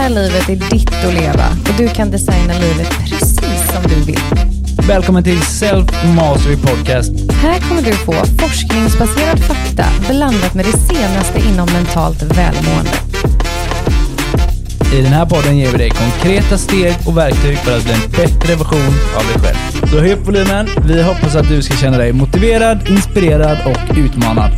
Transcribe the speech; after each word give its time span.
här 0.00 0.10
livet 0.10 0.48
är 0.48 0.56
ditt 0.70 1.04
att 1.04 1.14
leva 1.14 1.46
och 1.68 1.74
du 1.78 1.88
kan 1.88 2.10
designa 2.10 2.54
livet 2.58 2.90
precis 2.98 3.72
som 3.72 3.82
du 3.88 3.94
vill. 3.94 4.20
Välkommen 4.88 5.24
till 5.24 5.42
Self 5.42 5.86
Mastery 6.16 6.56
Podcast. 6.56 7.12
Här 7.32 7.60
kommer 7.60 7.82
du 7.82 7.92
få 7.92 8.12
forskningsbaserad 8.12 9.38
fakta 9.38 9.84
blandat 10.08 10.54
med 10.54 10.64
det 10.64 10.78
senaste 10.78 11.38
inom 11.38 11.68
mentalt 11.72 12.22
välmående. 12.22 12.90
I 14.94 15.02
den 15.02 15.12
här 15.12 15.26
podden 15.26 15.56
ger 15.58 15.72
vi 15.72 15.78
dig 15.78 15.90
konkreta 15.90 16.58
steg 16.58 16.94
och 17.06 17.16
verktyg 17.16 17.58
för 17.58 17.76
att 17.76 17.84
bli 17.84 17.92
en 17.92 18.10
bättre 18.10 18.54
version 18.54 18.94
av 19.16 19.22
dig 19.26 19.42
själv. 19.42 19.90
Så 19.90 20.00
höj 20.00 20.12
upp 20.12 20.26
volymen. 20.26 20.68
Vi 20.84 21.02
hoppas 21.02 21.36
att 21.36 21.48
du 21.48 21.62
ska 21.62 21.76
känna 21.76 21.98
dig 21.98 22.12
motiverad, 22.12 22.88
inspirerad 22.88 23.58
och 23.66 23.96
utmanad. 23.96 24.50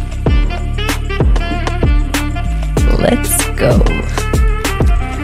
Let's 2.98 3.58
go! 3.58 4.11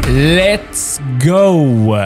Let's 0.08 1.00
go! 1.24 1.96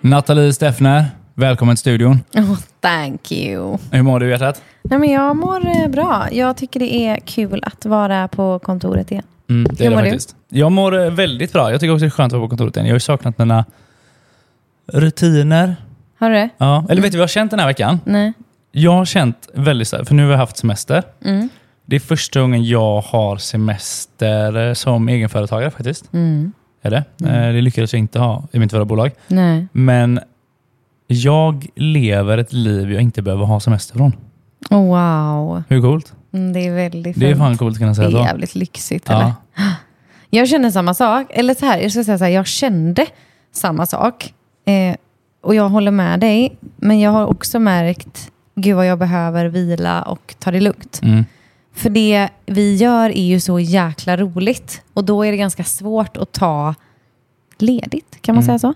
Nathalie 0.00 0.52
Steffner, 0.52 1.06
välkommen 1.34 1.76
till 1.76 1.80
studion. 1.80 2.20
Oh, 2.34 2.58
thank 2.80 3.32
you. 3.32 3.78
Hur 3.90 4.02
mår 4.02 4.20
du 4.20 4.30
hjärtat? 4.30 4.62
Nej, 4.82 4.98
men 4.98 5.10
jag 5.10 5.36
mår 5.36 5.66
eh, 5.66 5.88
bra. 5.88 6.28
Jag 6.32 6.56
tycker 6.56 6.80
det 6.80 6.94
är 6.94 7.16
kul 7.16 7.62
att 7.66 7.86
vara 7.86 8.28
på 8.28 8.58
kontoret 8.58 9.10
igen. 9.10 9.24
Mm, 9.50 9.74
det 9.74 9.84
Hur 9.84 9.90
mår 9.90 10.02
du? 10.02 10.18
Jag 10.48 10.72
mår 10.72 11.04
eh, 11.04 11.10
väldigt 11.10 11.52
bra. 11.52 11.70
Jag 11.70 11.80
tycker 11.80 11.92
också 11.92 12.04
det 12.04 12.08
är 12.08 12.10
skönt 12.10 12.32
att 12.32 12.38
vara 12.38 12.48
på 12.48 12.50
kontoret 12.50 12.76
igen. 12.76 12.86
Jag 12.86 12.92
har 12.92 12.96
ju 12.96 13.00
saknat 13.00 13.38
mina 13.38 13.64
rutiner. 14.86 15.76
Har 16.18 16.30
du 16.30 16.36
det? 16.36 16.48
Ja. 16.58 16.86
Eller 16.88 17.02
vet 17.02 17.12
du 17.12 17.18
vad 17.18 17.22
jag 17.22 17.28
har 17.28 17.28
känt 17.28 17.50
den 17.50 17.60
här 17.60 17.66
veckan? 17.66 18.00
Nej. 18.04 18.32
Jag 18.72 18.92
har 18.92 19.04
känt 19.04 19.48
väldigt 19.54 19.88
så 19.88 19.96
här, 19.96 20.04
för 20.04 20.14
nu 20.14 20.24
har 20.24 20.30
jag 20.30 20.38
haft 20.38 20.56
semester. 20.56 21.02
Mm. 21.24 21.48
Det 21.86 21.96
är 21.96 22.00
första 22.00 22.40
gången 22.40 22.64
jag 22.64 23.00
har 23.00 23.36
semester 23.36 24.68
eh, 24.68 24.74
som 24.74 25.08
egenföretagare 25.08 25.70
faktiskt. 25.70 26.12
Mm. 26.12 26.52
Är 26.82 26.90
det? 26.90 27.04
Eh, 27.24 27.52
Det 27.54 27.60
lyckades 27.60 27.92
jag 27.92 28.00
inte 28.00 28.18
ha 28.18 28.44
i 28.52 28.58
mitt 28.58 28.70
förra 28.70 28.84
bolag. 28.84 29.10
Nej. 29.28 29.66
Men 29.72 30.20
jag 31.06 31.66
lever 31.74 32.38
ett 32.38 32.52
liv 32.52 32.92
jag 32.92 33.02
inte 33.02 33.22
behöver 33.22 33.44
ha 33.44 33.60
semester 33.60 33.94
från. 33.96 34.12
Oh, 34.70 34.86
wow. 34.86 35.62
Hur 35.68 35.80
coolt? 35.80 36.12
Mm, 36.32 36.52
det 36.52 36.60
är 36.66 36.74
väldigt 36.74 37.20
Det 37.20 37.24
är 37.26 37.28
fint. 37.28 37.38
fan 37.38 37.56
coolt 37.58 37.78
kan 37.78 37.86
jag 37.86 37.90
Det 37.92 37.96
säga 37.96 38.08
är 38.08 38.12
så. 38.12 38.18
jävligt 38.18 38.54
lyxigt. 38.54 39.10
Eller? 39.10 39.20
Ja. 39.20 39.34
Jag 40.30 40.48
känner 40.48 40.70
samma 40.70 40.94
sak. 40.94 41.26
Eller 41.30 41.54
så 41.54 41.66
här, 41.66 41.78
jag 41.78 41.92
ska 41.92 42.04
säga 42.04 42.18
så 42.18 42.24
här, 42.24 42.30
jag 42.30 42.46
kände 42.46 43.06
samma 43.52 43.86
sak. 43.86 44.34
Eh, 44.64 44.96
och 45.42 45.54
jag 45.54 45.68
håller 45.68 45.90
med 45.90 46.20
dig. 46.20 46.56
Men 46.76 47.00
jag 47.00 47.10
har 47.10 47.26
också 47.26 47.58
märkt, 47.58 48.30
gud 48.54 48.76
vad 48.76 48.86
jag 48.86 48.98
behöver 48.98 49.46
vila 49.46 50.02
och 50.02 50.34
ta 50.38 50.50
det 50.50 50.60
lugnt. 50.60 51.00
Mm. 51.02 51.24
För 51.74 51.90
det 51.90 52.28
vi 52.46 52.74
gör 52.76 53.10
är 53.10 53.24
ju 53.24 53.40
så 53.40 53.58
jäkla 53.60 54.16
roligt. 54.16 54.82
Och 54.94 55.04
då 55.04 55.22
är 55.26 55.30
det 55.30 55.36
ganska 55.36 55.64
svårt 55.64 56.16
att 56.16 56.32
ta 56.32 56.74
ledigt. 57.58 58.18
Kan 58.20 58.34
man 58.34 58.44
Mm. 58.44 58.46
säga 58.46 58.58
så? 58.72 58.74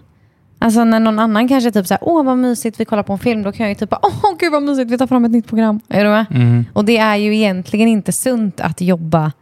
Alltså 0.58 0.84
när 0.84 1.00
någon 1.00 1.18
annan 1.18 1.48
kanske 1.48 1.70
typ 1.72 1.86
så 1.86 1.94
här, 1.94 1.98
åh 2.02 2.24
vad 2.24 2.38
mysigt, 2.38 2.80
vi 2.80 2.84
kollar 2.84 3.02
på 3.02 3.12
en 3.12 3.18
film. 3.18 3.42
Då 3.42 3.52
kan 3.52 3.64
jag 3.66 3.68
ju 3.70 3.74
typ, 3.74 3.92
åh 4.02 4.36
gud 4.38 4.52
vad 4.52 4.62
mysigt, 4.62 4.90
vi 4.90 4.98
tar 4.98 5.06
fram 5.06 5.24
ett 5.24 5.30
nytt 5.30 5.46
program. 5.48 5.80
Är 5.88 6.04
du 6.04 6.10
med? 6.10 6.26
Mm. 6.30 6.64
Och 6.72 6.84
det 6.84 6.96
är 6.98 7.16
ju 7.16 7.36
egentligen 7.36 7.88
inte 7.88 8.12
sunt 8.12 8.60
att 8.60 8.80
jobba 8.80 9.32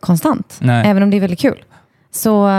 konstant. 0.00 0.58
Nej. 0.60 0.86
Även 0.86 1.02
om 1.02 1.10
det 1.10 1.16
är 1.16 1.20
väldigt 1.20 1.40
kul. 1.40 1.64
Så, 2.10 2.50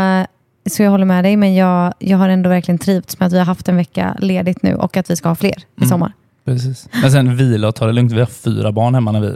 så 0.70 0.84
jag 0.84 0.92
håller 0.92 1.06
med 1.06 1.24
dig, 1.24 1.38
men 1.38 1.56
jag, 1.56 1.94
jag 2.00 2.18
har 2.18 2.30
ändå 2.30 2.50
verkligen 2.50 2.80
trivts 2.80 3.20
med 3.20 3.28
att 3.28 3.34
vi 3.34 3.38
har 3.38 3.46
haft 3.46 3.70
en 3.70 3.76
vecka 3.76 4.18
ledigt 4.20 4.64
nu 4.64 4.76
och 4.76 4.98
att 4.98 5.10
vi 5.10 5.16
ska 5.16 5.30
ha 5.30 5.36
fler 5.36 5.58
i 5.58 5.64
Mm. 5.78 5.90
sommar. 5.90 6.14
Precis. 6.46 6.90
Men 7.02 7.12
sen 7.12 7.38
vila 7.38 7.68
och 7.68 7.76
ta 7.76 7.86
det 7.86 7.92
lugnt. 7.94 8.12
Vi 8.12 8.20
har 8.20 8.26
fyra 8.26 8.72
barn 8.72 8.96
hemma 8.96 9.12
när 9.12 9.22
vi 9.22 9.36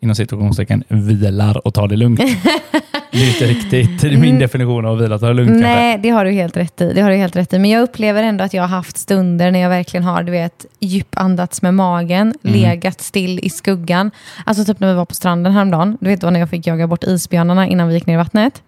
inom 0.00 0.14
situationstecken 0.14 0.84
vilar 0.88 1.66
och 1.66 1.74
tar 1.74 1.88
det 1.88 1.96
lugnt. 1.96 2.20
det 3.12 3.18
är 3.18 3.28
inte 3.28 3.44
riktigt 3.46 4.00
det 4.00 4.08
är 4.08 4.16
min 4.16 4.38
definition 4.38 4.86
av 4.86 4.98
vila 4.98 5.18
ta 5.18 5.26
det 5.26 5.34
lugnt 5.34 5.48
kanske. 5.50 5.66
Mm. 5.68 5.78
Nej, 5.78 5.98
det 5.98 6.08
har 6.10 6.24
du 6.24 6.30
helt 6.30 6.56
rätt 6.56 6.80
i. 6.80 6.92
Det 6.94 7.00
har 7.00 7.10
du 7.10 7.16
helt 7.16 7.36
rätt 7.36 7.52
i. 7.52 7.58
Men 7.58 7.70
jag 7.70 7.82
upplever 7.82 8.22
ändå 8.22 8.44
att 8.44 8.54
jag 8.54 8.62
har 8.62 8.68
haft 8.68 8.98
stunder 8.98 9.50
när 9.50 9.60
jag 9.60 9.68
verkligen 9.68 10.04
har 10.04 10.22
du 10.22 10.32
vet, 10.32 10.66
djupandats 10.80 11.62
med 11.62 11.74
magen, 11.74 12.34
Mm. 12.44 12.60
legat 12.60 13.00
still 13.00 13.40
i 13.42 13.50
skuggan. 13.50 14.10
Alltså 14.46 14.64
typ 14.64 14.80
när 14.80 14.88
vi 14.88 14.94
var 14.94 15.04
på 15.04 15.14
stranden 15.14 15.52
häromdagen. 15.52 15.96
Du 16.00 16.08
vet 16.10 16.20
då 16.20 16.30
när 16.30 16.40
jag 16.40 16.50
fick 16.50 16.66
jaga 16.66 16.86
bort 16.86 17.04
isbjörnarna 17.04 17.66
innan 17.66 17.88
vi 17.88 17.94
gick 17.94 18.06
ner 18.06 18.14
i 18.14 18.16
vattnet. 18.16 18.62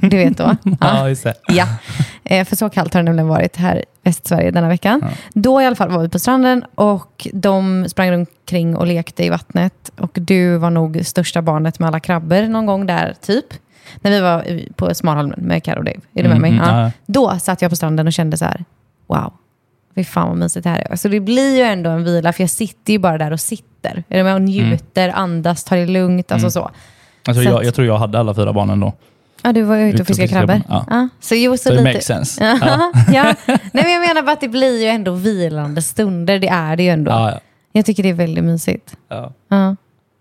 Du 0.00 0.16
vet 0.16 0.38
då. 0.38 0.56
Ja, 0.80 1.08
just 1.08 1.24
det. 1.24 1.34
Ja, 1.48 1.66
eh, 2.24 2.44
för 2.44 2.56
så 2.56 2.68
kallt 2.70 2.94
har 2.94 3.00
det 3.00 3.04
nämligen 3.04 3.28
varit 3.28 3.56
här 3.56 3.76
i 3.76 3.84
Västsverige 4.04 4.50
denna 4.50 4.68
veckan. 4.68 5.00
Ja. 5.02 5.08
Då 5.34 5.62
i 5.62 5.66
alla 5.66 5.76
fall 5.76 5.90
var 5.90 6.02
vi 6.02 6.08
på 6.08 6.18
stranden 6.18 6.64
och 6.74 7.26
de 7.32 7.86
sprang 7.88 8.14
omkring 8.14 8.76
och 8.76 8.86
lekte 8.86 9.24
i 9.24 9.28
vattnet. 9.28 9.90
Och 9.98 10.10
du 10.14 10.56
var 10.56 10.70
nog 10.70 11.00
största 11.06 11.42
barnet 11.42 11.78
med 11.78 11.86
alla 11.88 12.00
krabbor 12.00 12.42
någon 12.48 12.66
gång 12.66 12.86
där, 12.86 13.14
typ. 13.26 13.46
När 14.00 14.10
vi 14.10 14.20
var 14.20 14.44
på 14.76 14.94
Smalholmen 14.94 15.38
med 15.42 15.64
Karo 15.64 15.78
och 15.78 15.84
Dave. 15.84 16.00
Är 16.14 16.22
du 16.22 16.28
med 16.28 16.40
mig? 16.40 16.50
Mm, 16.50 16.64
Ja. 16.64 16.82
ja. 16.82 16.90
Då 17.06 17.38
satt 17.38 17.62
jag 17.62 17.70
på 17.70 17.76
stranden 17.76 18.06
och 18.06 18.12
kände 18.12 18.36
så 18.36 18.44
här, 18.44 18.64
wow, 19.06 19.32
fy 19.94 20.04
fan 20.04 20.28
vad 20.28 20.36
mysigt 20.38 20.64
det 20.64 20.70
här 20.70 20.86
är. 20.90 20.96
Så 20.96 21.08
det 21.08 21.20
blir 21.20 21.56
ju 21.56 21.62
ändå 21.62 21.90
en 21.90 22.04
vila, 22.04 22.32
för 22.32 22.42
jag 22.42 22.50
sitter 22.50 22.92
ju 22.92 22.98
bara 22.98 23.18
där 23.18 23.30
och 23.30 23.40
sitter. 23.40 24.04
Är 24.08 24.18
du 24.18 24.24
med? 24.24 24.34
Och 24.34 24.42
njuter, 24.42 25.08
andas, 25.08 25.64
tar 25.64 25.76
det 25.76 25.86
lugnt, 25.86 26.32
alltså 26.32 26.44
Mm. 26.44 26.50
så. 26.50 26.70
Alltså, 27.26 27.42
Så 27.42 27.48
jag, 27.50 27.64
jag 27.64 27.74
tror 27.74 27.86
jag 27.86 27.98
hade 27.98 28.18
alla 28.20 28.34
fyra 28.34 28.52
barnen 28.52 28.80
då. 28.80 28.92
Ja, 29.42 29.52
du 29.52 29.62
var 29.62 29.76
ju 29.76 29.88
ute 29.88 30.02
och 30.02 30.06
fiskade 30.06 30.28
krabbor. 30.28 30.62
Ja. 30.68 31.08
Så 31.20 31.34
jo, 31.34 31.56
så 31.56 31.62
Så 31.62 31.70
lite... 31.70 31.82
makes 31.84 32.04
sense. 32.04 32.44
Ja. 32.44 32.92
ja. 33.12 33.34
Nej, 33.46 33.58
men 33.72 33.90
jag 33.92 34.00
menar 34.08 34.22
bara 34.22 34.32
att 34.32 34.40
det 34.40 34.48
blir 34.48 34.82
ju 34.82 34.86
ändå 34.88 35.12
vilande 35.12 35.82
stunder. 35.82 36.38
Det 36.38 36.48
är 36.48 36.76
det 36.76 36.82
ju 36.82 36.88
ändå. 36.88 37.10
Ja, 37.10 37.30
ja. 37.30 37.40
Jag 37.72 37.86
tycker 37.86 38.02
det 38.02 38.08
är 38.08 38.14
väldigt 38.14 38.44
mysigt. 38.44 38.96
ja. 39.08 39.76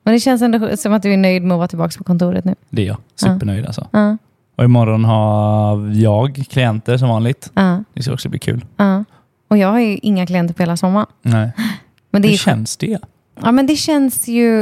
Men 0.10 0.14
det 0.16 0.20
känns 0.20 0.42
ändå 0.42 0.78
som 0.78 0.94
att 0.94 1.04
du 1.04 1.14
är 1.14 1.18
nöjd 1.18 1.44
med 1.44 1.56
att 1.56 1.58
vara 1.58 1.68
tillbaka 1.68 1.98
på 1.98 2.04
kontoret 2.04 2.46
nu. 2.46 2.56
Det 2.70 2.82
är 2.82 2.86
jag. 2.86 2.98
Supernöjd 3.16 3.66
alltså. 3.66 3.88
Ja. 3.92 4.18
Och 4.56 4.64
imorgon 4.64 5.06
har 5.06 5.92
jag 5.96 6.44
klienter 6.50 6.98
som 6.98 7.10
vanligt. 7.10 7.52
Ja. 7.54 7.84
Det 7.94 8.04
ska 8.04 8.14
också 8.14 8.30
bli 8.30 8.40
kul. 8.40 8.66
Ja. 8.78 9.04
Och 9.48 9.58
jag 9.58 9.68
har 9.72 9.80
ju 9.80 9.98
inga 9.98 10.26
klienter 10.26 10.54
på 10.54 10.64
hela 10.64 10.78
sommaren. 10.78 11.08
Nej. 11.22 11.52
Men 12.12 12.22
det, 12.22 12.28
Hur 12.28 12.34
är, 12.34 12.38
känns 12.38 12.78
det? 12.78 13.00
ja, 13.42 13.52
men 13.52 13.68
det 13.68 13.76
känns 13.76 14.28
ju... 14.28 14.58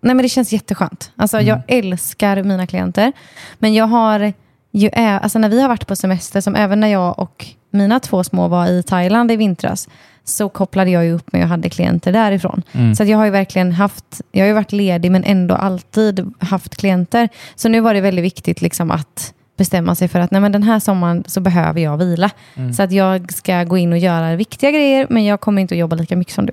Nej, 0.00 0.14
men 0.14 0.18
det 0.18 0.28
känns 0.28 0.52
jätteskönt. 0.52 1.12
Alltså, 1.16 1.36
Mm. 1.36 1.46
Jag 1.48 1.62
älskar 1.68 2.42
mina 2.42 2.66
klienter. 2.66 3.12
Men 3.58 3.74
jag 3.74 3.86
har 3.86 4.32
ju... 4.72 4.90
Alltså, 4.94 5.38
när 5.38 5.48
vi 5.48 5.60
har 5.60 5.68
varit 5.68 5.86
på 5.86 5.96
semester, 5.96 6.40
som 6.40 6.54
även 6.56 6.80
när 6.80 6.88
jag 6.88 7.18
och 7.18 7.46
mina 7.70 8.00
två 8.00 8.24
små 8.24 8.48
var 8.48 8.66
i 8.66 8.82
Thailand 8.82 9.30
i 9.32 9.36
vintras, 9.36 9.88
så 10.28 10.48
kopplade 10.48 10.90
jag 10.90 11.04
ju 11.04 11.12
upp 11.12 11.32
mig 11.32 11.42
och 11.42 11.48
hade 11.48 11.68
klienter 11.70 12.12
därifrån. 12.12 12.62
Mm. 12.72 12.94
Så 12.94 13.04
jag 13.04 13.18
har 13.18 13.24
ju 13.24 13.30
verkligen 13.30 13.72
haft, 13.72 14.20
jag 14.32 14.42
har 14.42 14.48
ju 14.48 14.52
varit 14.54 14.72
ledig 14.72 15.10
men 15.10 15.24
ändå 15.24 15.54
alltid 15.54 16.32
haft 16.38 16.76
klienter. 16.76 17.28
Så 17.54 17.68
nu 17.68 17.80
var 17.80 17.94
det 17.94 18.00
väldigt 18.00 18.24
viktigt 18.24 18.60
liksom 18.62 18.90
att 18.90 19.34
bestämma 19.56 19.94
sig 19.94 20.08
för 20.08 20.20
att 20.20 20.30
nej 20.30 20.40
men 20.40 20.52
den 20.52 20.62
här 20.62 20.78
sommaren 20.80 21.24
så 21.26 21.40
behöver 21.40 21.80
jag 21.80 21.96
vila. 21.96 22.30
Mm. 22.54 22.72
Så 22.72 22.82
att 22.82 22.92
jag 22.92 23.32
ska 23.32 23.64
gå 23.64 23.78
in 23.78 23.92
och 23.92 23.98
göra 23.98 24.36
viktiga 24.36 24.70
grejer 24.70 25.06
men 25.10 25.24
jag 25.24 25.40
kommer 25.40 25.62
inte 25.62 25.74
att 25.74 25.78
jobba 25.78 25.96
lika 25.96 26.16
mycket 26.16 26.34
som 26.34 26.46
du. 26.46 26.52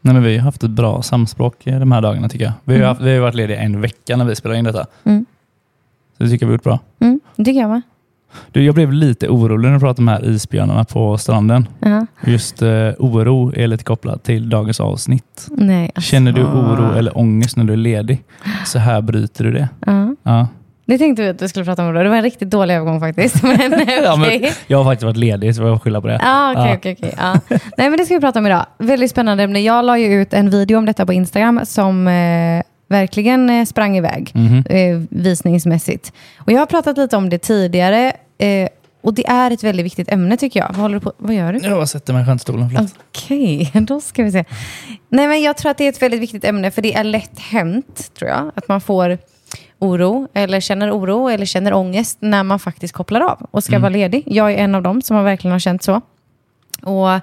Nej, 0.00 0.14
men 0.14 0.22
vi 0.22 0.36
har 0.36 0.44
haft 0.44 0.62
ett 0.64 0.70
bra 0.70 1.02
samspråk 1.02 1.54
de 1.64 1.92
här 1.92 2.00
dagarna 2.00 2.28
tycker 2.28 2.44
jag. 2.44 2.52
Vi 2.64 2.72
har, 2.72 2.78
Mm. 2.78 2.88
haft, 2.88 3.00
vi 3.00 3.14
har 3.14 3.20
varit 3.20 3.34
lediga 3.34 3.58
en 3.60 3.80
vecka 3.80 4.16
när 4.16 4.24
vi 4.24 4.36
spelade 4.36 4.58
in 4.58 4.64
detta. 4.64 4.86
Mm. 5.04 5.26
Så 6.18 6.22
det 6.24 6.30
tycker 6.30 6.46
jag 6.46 6.48
vi 6.48 6.52
har 6.52 6.56
gjort 6.56 6.64
bra. 6.64 6.78
Mm, 7.00 7.20
det 7.36 7.44
tycker 7.44 7.60
jag 7.60 7.70
med. 7.70 7.82
Du, 8.52 8.64
jag 8.64 8.74
blev 8.74 8.92
lite 8.92 9.28
orolig 9.28 9.68
när 9.68 9.74
du 9.74 9.80
pratade 9.80 10.00
om 10.02 10.06
de 10.06 10.12
här 10.12 10.34
isbjörnarna 10.34 10.84
på 10.84 11.18
stranden. 11.18 11.68
Ja. 11.80 12.06
Just 12.26 12.62
eh, 12.62 12.68
oro 12.98 13.52
är 13.56 13.66
lite 13.66 13.84
kopplat 13.84 14.24
till 14.24 14.48
dagens 14.50 14.80
avsnitt. 14.80 15.46
Nej, 15.50 15.90
alltså. 15.94 16.10
Känner 16.10 16.32
du 16.32 16.42
oro 16.44 16.92
eller 16.98 17.18
ångest 17.18 17.56
när 17.56 17.64
du 17.64 17.72
är 17.72 17.76
ledig? 17.76 18.22
Så 18.66 18.78
här 18.78 19.00
bryter 19.02 19.44
du 19.44 19.52
det. 19.52 19.68
Ja. 19.86 20.14
Ja. 20.22 20.48
Det 20.86 20.98
tänkte 20.98 21.22
vi 21.22 21.28
att 21.28 21.38
du 21.38 21.48
skulle 21.48 21.64
prata 21.64 21.86
om 21.88 21.94
då. 21.94 22.02
Det 22.02 22.08
var 22.08 22.16
en 22.16 22.22
riktigt 22.22 22.50
dålig 22.50 22.74
övergång 22.74 23.00
faktiskt. 23.00 23.42
Men 23.42 23.56
Ja, 24.04 24.16
men 24.16 24.40
jag 24.66 24.78
har 24.78 24.84
faktiskt 24.84 25.04
varit 25.04 25.16
ledig 25.16 25.54
så 25.54 25.62
jag 25.62 25.74
får 25.78 25.78
skylla 25.84 26.00
på 26.00 26.06
det. 26.08 26.20
Ah, 26.22 26.52
okej, 26.52 26.64
Ja. 26.70 26.76
okej, 26.76 26.96
okej. 26.98 27.14
Ja. 27.18 27.40
Nej, 27.78 27.90
men 27.90 27.96
det 27.98 28.04
ska 28.04 28.14
vi 28.14 28.20
prata 28.20 28.38
om 28.38 28.46
idag. 28.46 28.66
Väldigt 28.78 29.10
spännande 29.10 29.42
ämne. 29.44 29.60
Jag 29.60 29.84
la 29.84 29.98
ju 29.98 30.22
ut 30.22 30.34
en 30.34 30.50
video 30.50 30.78
om 30.78 30.86
detta 30.86 31.06
på 31.06 31.12
Instagram 31.12 31.60
som 31.64 32.08
eh, 32.08 32.62
verkligen 32.94 33.50
eh, 33.50 33.64
sprang 33.64 33.96
iväg 33.96 34.32
eh, 34.68 35.00
visningsmässigt. 35.10 36.12
Och 36.38 36.52
jag 36.52 36.58
har 36.58 36.66
pratat 36.66 36.96
lite 36.96 37.16
om 37.16 37.30
det 37.30 37.38
tidigare 37.38 38.12
eh, 38.38 38.68
och 39.02 39.14
det 39.14 39.26
är 39.26 39.50
ett 39.50 39.64
väldigt 39.64 39.86
viktigt 39.86 40.12
ämne 40.12 40.36
tycker 40.36 40.60
jag. 40.60 40.68
Vad, 40.68 40.76
håller 40.76 40.94
du 40.94 41.00
på? 41.00 41.12
Vad 41.18 41.34
gör 41.34 41.52
du? 41.52 41.58
Jag 41.58 41.88
sätter 41.88 42.12
mig 42.12 42.22
i 42.22 42.38
förlåt. 42.38 42.94
Okej, 43.08 43.70
då 43.86 44.00
ska 44.00 44.24
vi 44.24 44.32
se. 44.32 44.44
Nej, 45.08 45.28
men 45.28 45.42
jag 45.42 45.56
tror 45.56 45.70
att 45.70 45.78
det 45.78 45.84
är 45.84 45.88
ett 45.88 46.02
väldigt 46.02 46.20
viktigt 46.20 46.44
ämne 46.44 46.70
för 46.70 46.82
det 46.82 46.94
är 46.94 47.04
lätt 47.04 47.38
hänt, 47.38 48.10
tror 48.18 48.30
jag, 48.30 48.52
att 48.54 48.68
man 48.68 48.80
får 48.80 49.18
oro 49.78 50.28
eller 50.34 50.60
känner 50.60 50.90
oro 50.98 51.28
eller 51.28 51.46
känner 51.46 51.74
ångest 51.74 52.18
när 52.20 52.42
man 52.42 52.58
faktiskt 52.58 52.94
kopplar 52.94 53.20
av 53.20 53.46
och 53.50 53.64
ska 53.64 53.78
vara 53.78 53.88
ledig. 53.88 54.22
Jag 54.26 54.52
är 54.52 54.56
en 54.56 54.74
av 54.74 54.82
dem 54.82 55.02
som 55.02 55.16
har 55.16 55.24
verkligen 55.24 55.52
har 55.52 55.58
känt 55.58 55.82
så. 55.82 56.00
Och 56.82 57.20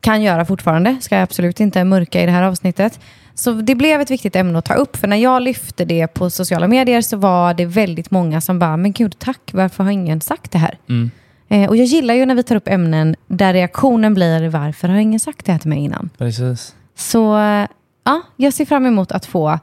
kan 0.00 0.22
göra 0.22 0.44
fortfarande, 0.44 0.96
ska 1.00 1.14
jag 1.14 1.22
absolut 1.22 1.60
inte 1.60 1.84
mörka 1.84 2.22
i 2.22 2.26
det 2.26 2.32
här 2.32 2.42
avsnittet. 2.42 3.00
Så 3.34 3.52
det 3.52 3.74
blev 3.74 4.00
ett 4.00 4.10
viktigt 4.10 4.36
ämne 4.36 4.58
att 4.58 4.64
ta 4.64 4.74
upp, 4.74 4.96
för 4.96 5.08
när 5.08 5.16
jag 5.16 5.42
lyfte 5.42 5.84
det 5.84 6.06
på 6.06 6.30
sociala 6.30 6.68
medier 6.68 7.00
så 7.00 7.16
var 7.16 7.54
det 7.54 7.66
väldigt 7.66 8.10
många 8.10 8.40
som 8.40 8.58
bara, 8.58 8.76
men 8.76 8.92
gud 8.92 9.18
tack, 9.18 9.50
varför 9.52 9.84
har 9.84 9.90
ingen 9.90 10.20
sagt 10.20 10.52
det 10.52 10.58
här? 10.58 10.78
Mm. 10.88 11.10
Eh, 11.48 11.68
och 11.68 11.76
jag 11.76 11.86
gillar 11.86 12.14
ju 12.14 12.26
när 12.26 12.34
vi 12.34 12.42
tar 12.42 12.56
upp 12.56 12.68
ämnen 12.68 13.16
där 13.26 13.52
reaktionen 13.52 14.14
blir, 14.14 14.48
varför 14.48 14.88
har 14.88 14.96
ingen 14.96 15.20
sagt 15.20 15.46
det 15.46 15.52
här 15.52 15.58
till 15.58 15.68
mig 15.68 15.78
innan? 15.78 16.10
Precis. 16.18 16.74
Så 16.96 17.38
ja, 18.04 18.22
jag 18.36 18.54
ser 18.54 18.64
fram 18.64 18.86
emot 18.86 19.12
att 19.12 19.26
få 19.26 19.58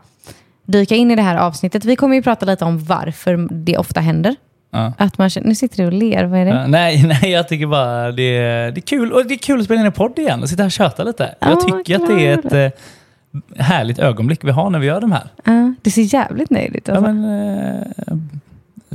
dyka 0.65 0.95
in 0.95 1.11
i 1.11 1.15
det 1.15 1.21
här 1.21 1.37
avsnittet. 1.37 1.85
Vi 1.85 1.95
kommer 1.95 2.15
ju 2.15 2.21
prata 2.21 2.45
lite 2.45 2.65
om 2.65 2.85
varför 2.85 3.47
det 3.51 3.77
ofta 3.77 3.99
händer. 3.99 4.35
Ja. 4.75 4.93
Att 4.97 5.17
man 5.17 5.29
känner, 5.29 5.47
nu 5.47 5.55
sitter 5.55 5.77
du 5.77 5.85
och 5.85 5.93
ler, 5.93 6.23
vad 6.25 6.39
är 6.39 6.45
det? 6.45 6.51
Ja, 6.51 6.67
nej, 6.67 7.03
nej, 7.21 7.31
jag 7.31 7.47
tycker 7.47 7.67
bara 7.67 8.11
det 8.11 8.37
är, 8.37 8.71
det 8.71 8.79
är 8.79 8.81
kul. 8.81 9.11
Och 9.11 9.25
det 9.25 9.33
är 9.33 9.37
kul 9.37 9.59
att 9.59 9.65
spela 9.65 9.79
in 9.79 9.85
en 9.85 9.91
podd 9.91 10.19
igen 10.19 10.41
och 10.43 10.49
sitta 10.49 10.63
här 10.63 10.67
och 10.67 10.71
köta 10.71 11.03
lite. 11.03 11.35
Ja, 11.39 11.47
jag 11.49 11.59
tycker 11.85 11.95
att 12.03 12.07
det 12.07 12.27
är 12.27 12.33
ett 12.37 12.75
eh, 13.57 13.63
härligt 13.63 13.99
ögonblick 13.99 14.39
vi 14.43 14.51
har 14.51 14.69
när 14.69 14.79
vi 14.79 14.87
gör 14.87 15.01
de 15.01 15.11
här. 15.11 15.23
Ja, 15.43 15.73
du 15.81 15.89
ser 15.91 16.13
jävligt 16.13 16.49
nöjd 16.49 16.75
ut. 16.75 16.87
Ja, 16.87 16.93
Alltså. 16.95 17.11
men, 17.13 17.77
eh, 18.07 18.17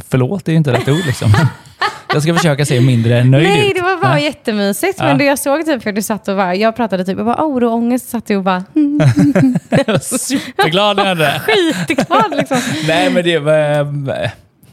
förlåt, 0.08 0.44
det 0.44 0.50
är 0.50 0.52
ju 0.52 0.56
inte 0.58 0.72
rätt 0.72 0.88
ord 0.88 1.06
liksom. 1.06 1.32
jag 2.14 2.22
ska 2.22 2.34
försöka 2.34 2.64
se 2.64 2.80
mindre 2.80 3.24
nöjd 3.24 3.48
Nej, 3.48 3.68
ut. 3.70 3.74
det 3.76 3.82
var 3.82 4.02
bara 4.02 4.12
Nej. 4.14 4.24
jättemysigt. 4.24 4.94
Ja. 4.98 5.04
Men 5.04 5.18
det 5.18 5.24
jag 5.24 5.38
såg 5.38 5.66
typ 5.66 5.86
hur 5.86 5.92
du 5.92 6.02
satt 6.02 6.28
och 6.28 6.36
bara, 6.36 6.54
jag 6.54 6.76
pratade 6.76 7.04
typ, 7.04 7.16
jag 7.16 7.26
bara 7.26 7.44
oro 7.44 7.66
och 7.66 7.74
ångest, 7.74 8.08
satt 8.08 8.26
du 8.26 8.36
och 8.36 8.42
bara 8.44 8.64
mm, 8.76 9.00
Jag 9.70 9.86
var 9.86 9.98
superglad 10.18 10.96
när 10.96 11.02
jag 11.06 11.08
hörde 11.16 11.24
det. 11.24 11.40
skitglad 11.86 12.30
liksom. 12.36 12.58
Nej, 12.88 13.10
men 13.10 13.24
det, 13.24 13.38
var- 13.38 14.30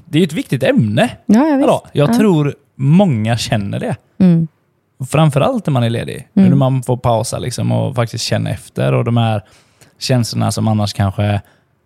det 0.09 0.19
är 0.19 0.23
ett 0.23 0.33
viktigt 0.33 0.63
ämne. 0.63 1.09
Ja, 1.25 1.47
ja 1.47 1.57
visst. 1.57 1.95
Jag 1.95 2.09
ja. 2.09 2.13
tror 2.13 2.55
många 2.75 3.37
känner 3.37 3.79
det. 3.79 3.95
Mm. 4.19 4.47
Framförallt 5.09 5.65
när 5.65 5.71
man 5.71 5.83
är 5.83 5.89
ledig. 5.89 6.27
Mm. 6.33 6.49
När 6.49 6.55
man 6.55 6.83
får 6.83 6.97
pausa 6.97 7.39
liksom 7.39 7.71
och 7.71 7.95
faktiskt 7.95 8.23
känna 8.23 8.49
efter. 8.49 8.93
Och 8.93 9.03
de 9.03 9.17
här 9.17 9.41
känslorna 9.99 10.51
som 10.51 10.67
annars 10.67 10.93
kanske 10.93 11.41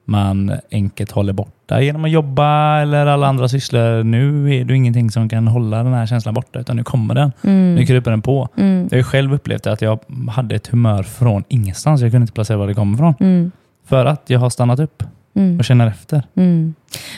man 0.06 0.52
enkelt 0.72 1.12
håller 1.12 1.34
borta 1.34 1.82
genom 1.82 2.06
att 2.06 2.12
jobba 2.12 2.80
eller 2.80 3.06
alla 3.06 3.28
andra 3.28 3.48
sysslor. 3.48 4.04
Nu 4.04 4.56
är 4.56 4.66
det 4.66 4.76
ingenting 4.76 5.12
som 5.12 5.30
kan 5.30 5.48
hålla 5.48 5.84
den 5.84 5.94
här 5.94 6.06
känslan 6.06 6.34
borta, 6.34 6.60
utan 6.60 6.76
nu 6.76 6.84
kommer 6.84 7.16
den. 7.16 7.32
Mm. 7.44 7.76
Nu 7.76 7.86
kryper 7.86 8.12
den 8.12 8.22
på. 8.22 8.50
Mm. 8.58 8.88
Jag 8.92 8.98
har 8.98 9.04
själv 9.04 9.34
upplevt 9.34 9.68
att 9.68 9.82
jag 9.82 10.00
hade 10.30 10.56
ett 10.56 10.68
humör 10.68 11.04
från 11.04 11.44
ingenstans. 11.48 12.02
Jag 12.02 12.12
kunde 12.12 12.24
inte 12.24 12.34
placera 12.34 12.58
var 12.58 12.68
det 12.68 12.74
kommer 12.74 12.96
ifrån. 12.96 13.14
Mm. 13.20 13.52
För 13.86 14.06
att 14.06 14.30
jag 14.30 14.40
har 14.40 14.50
stannat 14.50 14.80
upp 14.80 15.04
Mm. 15.36 15.60
och 15.60 15.66
känner 15.66 15.88
efter. 15.88 16.24
Mm. 16.36 16.76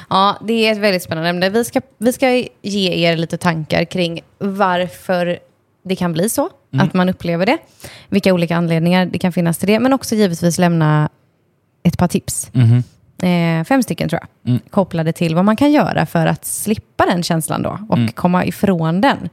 Ja, 0.10 0.38
det 0.48 0.54
är 0.68 0.72
ett 0.72 0.78
väldigt 0.78 1.04
spännande 1.04 1.30
ämne. 1.30 1.50
Vi 1.50 1.64
ska, 1.66 1.82
vi 1.98 2.14
ska 2.14 2.30
ge 2.62 2.92
er 3.10 3.18
lite 3.18 3.38
tankar 3.38 3.84
kring 3.86 4.22
varför 4.38 5.40
det 5.86 5.96
kan 5.96 6.14
bli 6.14 6.30
så, 6.30 6.50
Mm. 6.74 6.88
att 6.88 6.94
man 6.94 7.10
upplever 7.10 7.46
det. 7.46 7.58
Vilka 8.10 8.34
olika 8.34 8.56
anledningar 8.56 9.06
det 9.06 9.20
kan 9.20 9.32
finnas 9.32 9.58
till 9.58 9.68
det, 9.68 9.80
men 9.80 9.94
också 9.94 10.16
givetvis 10.16 10.58
lämna 10.58 11.10
ett 11.84 11.98
par 11.98 12.08
tips. 12.08 12.50
Mhm. 12.54 12.84
Eh, 13.24 13.64
fem 13.66 13.84
stycken 13.84 14.10
tror 14.10 14.22
jag, 14.22 14.50
Mm. 14.52 14.62
kopplade 14.70 15.14
till 15.14 15.36
vad 15.36 15.46
man 15.46 15.56
kan 15.56 15.72
göra 15.72 16.06
för 16.06 16.28
att 16.28 16.46
slippa 16.46 17.06
den 17.06 17.24
känslan 17.24 17.62
då 17.62 17.80
och 17.90 17.98
Mm. 17.98 18.12
komma 18.12 18.46
ifrån 18.46 19.02
den. 19.02 19.30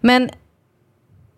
Men 0.00 0.30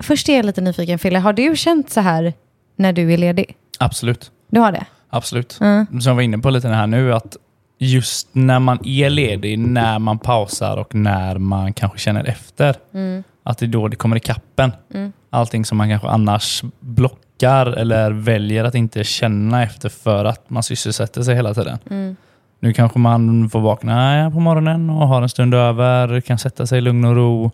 först 0.03 0.29
är 0.29 0.37
jag 0.37 0.47
lite 0.47 0.61
nyfiken, 0.61 0.99
Fille. 0.99 1.19
Har 1.19 1.33
du 1.33 1.57
känt 1.57 1.91
så 1.91 2.01
här 2.01 2.33
när 2.77 2.93
du 2.93 3.13
är 3.13 3.17
ledig? 3.19 3.57
Absolut. 3.79 4.31
Du 4.51 4.61
har 4.61 4.73
det? 4.73 4.85
Absolut. 5.11 5.59
Mm. 5.61 5.87
Som 5.87 6.01
jag 6.11 6.15
var 6.15 6.23
inne 6.23 6.39
på 6.39 6.51
lite 6.51 6.69
här 6.69 6.87
nu, 6.87 7.15
att 7.15 7.37
just 7.79 8.29
när 8.33 8.59
man 8.59 8.79
är 8.85 9.11
ledig, 9.11 9.59
när 9.59 9.99
man 9.99 10.19
pausar 10.19 10.77
och 10.77 10.95
när 10.95 11.39
man 11.39 11.73
kanske 11.73 11.99
känner 11.99 12.25
efter, 12.25 12.77
Mm. 12.95 13.23
att 13.43 13.59
det 13.59 13.67
är 13.67 13.69
då 13.69 13.89
det 13.89 13.97
kommer 13.97 14.17
i 14.17 14.21
kappen. 14.21 14.73
Mm. 14.95 15.13
Allting 15.31 15.65
som 15.65 15.79
man 15.79 15.89
kanske 15.89 16.09
annars 16.09 16.63
blockar 16.81 17.67
eller 17.67 18.11
väljer 18.11 18.65
att 18.65 18.75
inte 18.75 19.05
känna 19.05 19.63
efter 19.63 19.89
för 19.89 20.25
att 20.25 20.51
man 20.51 20.63
sysselsätter 20.63 21.23
sig 21.23 21.35
hela 21.35 21.55
tiden. 21.55 21.79
Mm. 21.91 22.17
Nu 22.61 22.73
kanske 22.73 22.99
man 22.99 23.51
får 23.51 23.61
vakna 23.61 24.31
på 24.31 24.41
morgonen 24.41 24.91
och 24.91 25.09
har 25.09 25.23
en 25.23 25.29
stund 25.29 25.55
över, 25.55 26.21
kan 26.21 26.39
sätta 26.39 26.67
sig 26.67 26.79
i 26.79 26.81
lugn 26.81 27.05
och 27.05 27.17
ro 27.17 27.51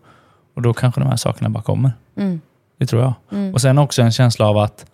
och 0.55 0.63
då 0.63 0.73
kanske 0.75 1.01
de 1.01 1.07
här 1.09 1.17
sakerna 1.17 1.49
bara 1.51 1.63
kommer. 1.63 1.93
Mm. 2.17 2.41
Det 2.79 2.87
tror 2.87 3.03
jag. 3.03 3.15
Mm. 3.33 3.55
Och 3.55 3.61
sen 3.61 3.79
också 3.79 4.03
en 4.03 4.13
känsla 4.13 4.47
av 4.47 4.59
att 4.59 4.87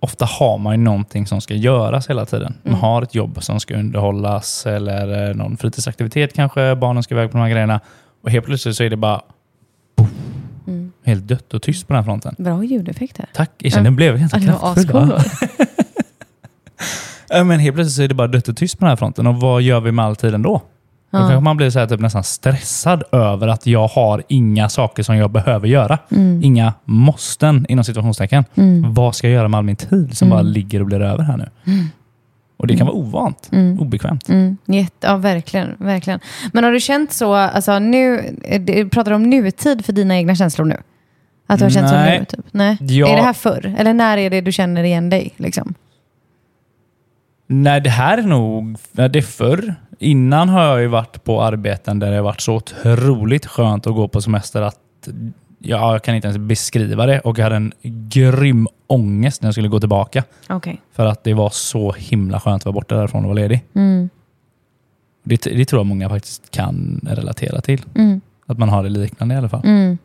ofta 0.00 0.24
har 0.24 0.58
man 0.58 0.74
ju 0.74 0.84
någonting 0.84 1.26
som 1.26 1.40
ska 1.40 1.54
göras 1.54 2.10
hela 2.10 2.26
tiden. 2.26 2.54
Man 2.62 2.72
Mm. 2.72 2.80
har 2.80 3.02
ett 3.02 3.14
jobb 3.14 3.42
som 3.42 3.60
ska 3.60 3.74
underhållas 3.74 4.66
eller 4.66 5.28
eh, 5.30 5.34
någon 5.34 5.56
fritidsaktivitet 5.56 6.34
kanske, 6.34 6.74
barnen 6.76 7.02
ska 7.02 7.14
iväg 7.14 7.30
på 7.30 7.36
de 7.38 7.42
här 7.42 7.50
grejerna. 7.50 7.80
Och 8.22 8.30
helt 8.30 8.44
plötsligt 8.46 8.76
så 8.76 8.84
är 8.84 8.90
det 8.90 8.96
bara 8.96 9.20
Mm. 10.66 10.92
helt 11.04 11.28
dött 11.28 11.54
och 11.54 11.62
tyst 11.62 11.86
på 11.88 11.92
den 11.92 12.02
här 12.02 12.04
fronten. 12.04 12.34
Bra 12.38 12.64
ljudeffekter. 12.64 13.26
Tack, 13.34 13.50
jag 13.58 13.72
kände 13.72 13.80
Ja. 13.86 13.90
den 13.90 13.96
blev 13.96 14.18
ganska 14.18 14.40
kraftfull. 14.40 15.12
Men 17.46 17.60
helt 17.60 17.74
plötsligt 17.76 17.96
så 17.96 18.02
är 18.02 18.08
det 18.08 18.14
bara 18.14 18.28
dött 18.28 18.48
och 18.48 18.56
tyst 18.56 18.78
på 18.78 18.84
den 18.84 18.88
här 18.90 18.96
fronten. 18.96 19.26
Och 19.26 19.34
vad 19.40 19.62
gör 19.62 19.80
vi 19.80 19.92
med 19.92 20.04
all 20.04 20.16
tiden 20.16 20.42
då? 20.42 20.62
Då 21.10 21.18
kanske 21.18 21.40
man 21.40 21.56
blir 21.56 21.70
så 21.70 21.78
här, 21.78 21.86
typ, 21.86 22.00
nästan 22.00 22.24
stressad 22.24 23.02
över 23.12 23.48
att 23.48 23.66
jag 23.66 23.88
har 23.88 24.22
inga 24.28 24.68
saker 24.68 25.02
som 25.02 25.16
jag 25.16 25.30
behöver 25.30 25.68
göra. 25.68 25.98
Mm. 26.10 26.42
Inga 26.44 26.72
måsten 26.84 27.66
inom 27.68 27.84
situationstecken. 27.84 28.44
Mm. 28.54 28.94
Vad 28.94 29.14
ska 29.14 29.26
jag 29.28 29.34
göra 29.34 29.48
med 29.48 29.58
all 29.58 29.64
min 29.64 29.76
tid 29.76 30.16
som 30.16 30.28
Mm. 30.28 30.36
bara 30.36 30.42
ligger 30.42 30.80
och 30.80 30.86
blir 30.86 31.00
över 31.02 31.22
här 31.24 31.36
nu? 31.36 31.48
Och 32.56 32.66
det 32.66 32.76
kan 32.76 32.86
vara 32.86 32.96
ovant, 32.96 33.48
Mm. 33.52 33.80
obekvämt. 33.80 34.28
Mm, 34.28 34.56
jätte, 34.66 35.06
ja, 35.06 35.16
verkligen, 35.16 35.74
verkligen. 35.78 36.20
Men 36.52 36.64
har 36.64 36.72
du 36.72 36.80
känt 36.80 37.12
så, 37.12 37.34
alltså 37.34 37.78
nu, 37.78 38.34
eh, 38.44 38.60
du 38.60 38.88
pratar 38.88 39.12
om 39.12 39.22
nutid 39.22 39.84
för 39.84 39.92
dina 39.92 40.16
egna 40.16 40.34
känslor 40.34 40.64
nu? 40.66 40.76
Att 41.46 41.58
du 41.58 41.64
har 41.64 41.70
känt 41.70 41.90
Nej. 41.92 42.16
så 42.16 42.20
nu? 42.20 42.24
Typ? 42.42 42.46
Nej. 42.52 42.76
Ja. 42.80 43.08
Är 43.08 43.16
det 43.16 43.22
här 43.22 43.32
förr? 43.32 43.74
Eller 43.78 43.94
när 43.94 44.18
är 44.18 44.30
det 44.30 44.40
du 44.40 44.52
känner 44.52 44.84
igen 44.84 45.10
dig? 45.10 45.34
Liksom? 45.36 45.74
Nej, 47.50 47.80
det 47.80 47.90
här 47.90 48.18
är 48.18 48.22
nog 48.22 48.78
det 48.92 49.16
är 49.16 49.22
förr. 49.22 49.74
Innan 49.98 50.48
har 50.48 50.64
jag 50.64 50.80
ju 50.80 50.86
varit 50.86 51.24
på 51.24 51.42
arbeten 51.42 51.98
där 51.98 52.10
det 52.10 52.16
har 52.16 52.22
varit 52.22 52.40
så 52.40 52.54
otroligt 52.54 53.46
skönt 53.46 53.86
att 53.86 53.94
gå 53.94 54.08
på 54.08 54.20
semester 54.20 54.62
att 54.62 55.08
ja, 55.58 55.92
jag 55.92 56.02
kan 56.02 56.14
inte 56.14 56.28
ens 56.28 56.38
beskriva 56.38 57.06
det. 57.06 57.20
Och 57.20 57.38
jag 57.38 57.44
hade 57.44 57.56
en 57.56 57.72
grym 57.82 58.68
ångest 58.86 59.42
när 59.42 59.46
jag 59.46 59.54
skulle 59.54 59.68
gå 59.68 59.80
tillbaka. 59.80 60.24
Okej. 60.48 60.80
För 60.92 61.06
att 61.06 61.24
det 61.24 61.34
var 61.34 61.50
så 61.50 61.92
himla 61.92 62.40
skönt 62.40 62.62
att 62.62 62.66
vara 62.66 62.72
borta 62.72 62.94
därifrån 62.96 63.24
och 63.24 63.28
vara 63.28 63.40
ledig. 63.40 63.64
Mm. 63.74 64.10
Det, 65.22 65.42
det 65.42 65.64
tror 65.64 65.80
jag 65.80 65.86
många 65.86 66.08
faktiskt 66.08 66.50
kan 66.50 67.00
relatera 67.02 67.60
till. 67.60 67.84
Mm. 67.94 68.20
Att 68.46 68.58
man 68.58 68.68
har 68.68 68.82
det 68.82 68.88
liknande 68.88 69.34
i 69.34 69.38
alla 69.38 69.48
fall. 69.48 69.62
Mm. 69.64 69.98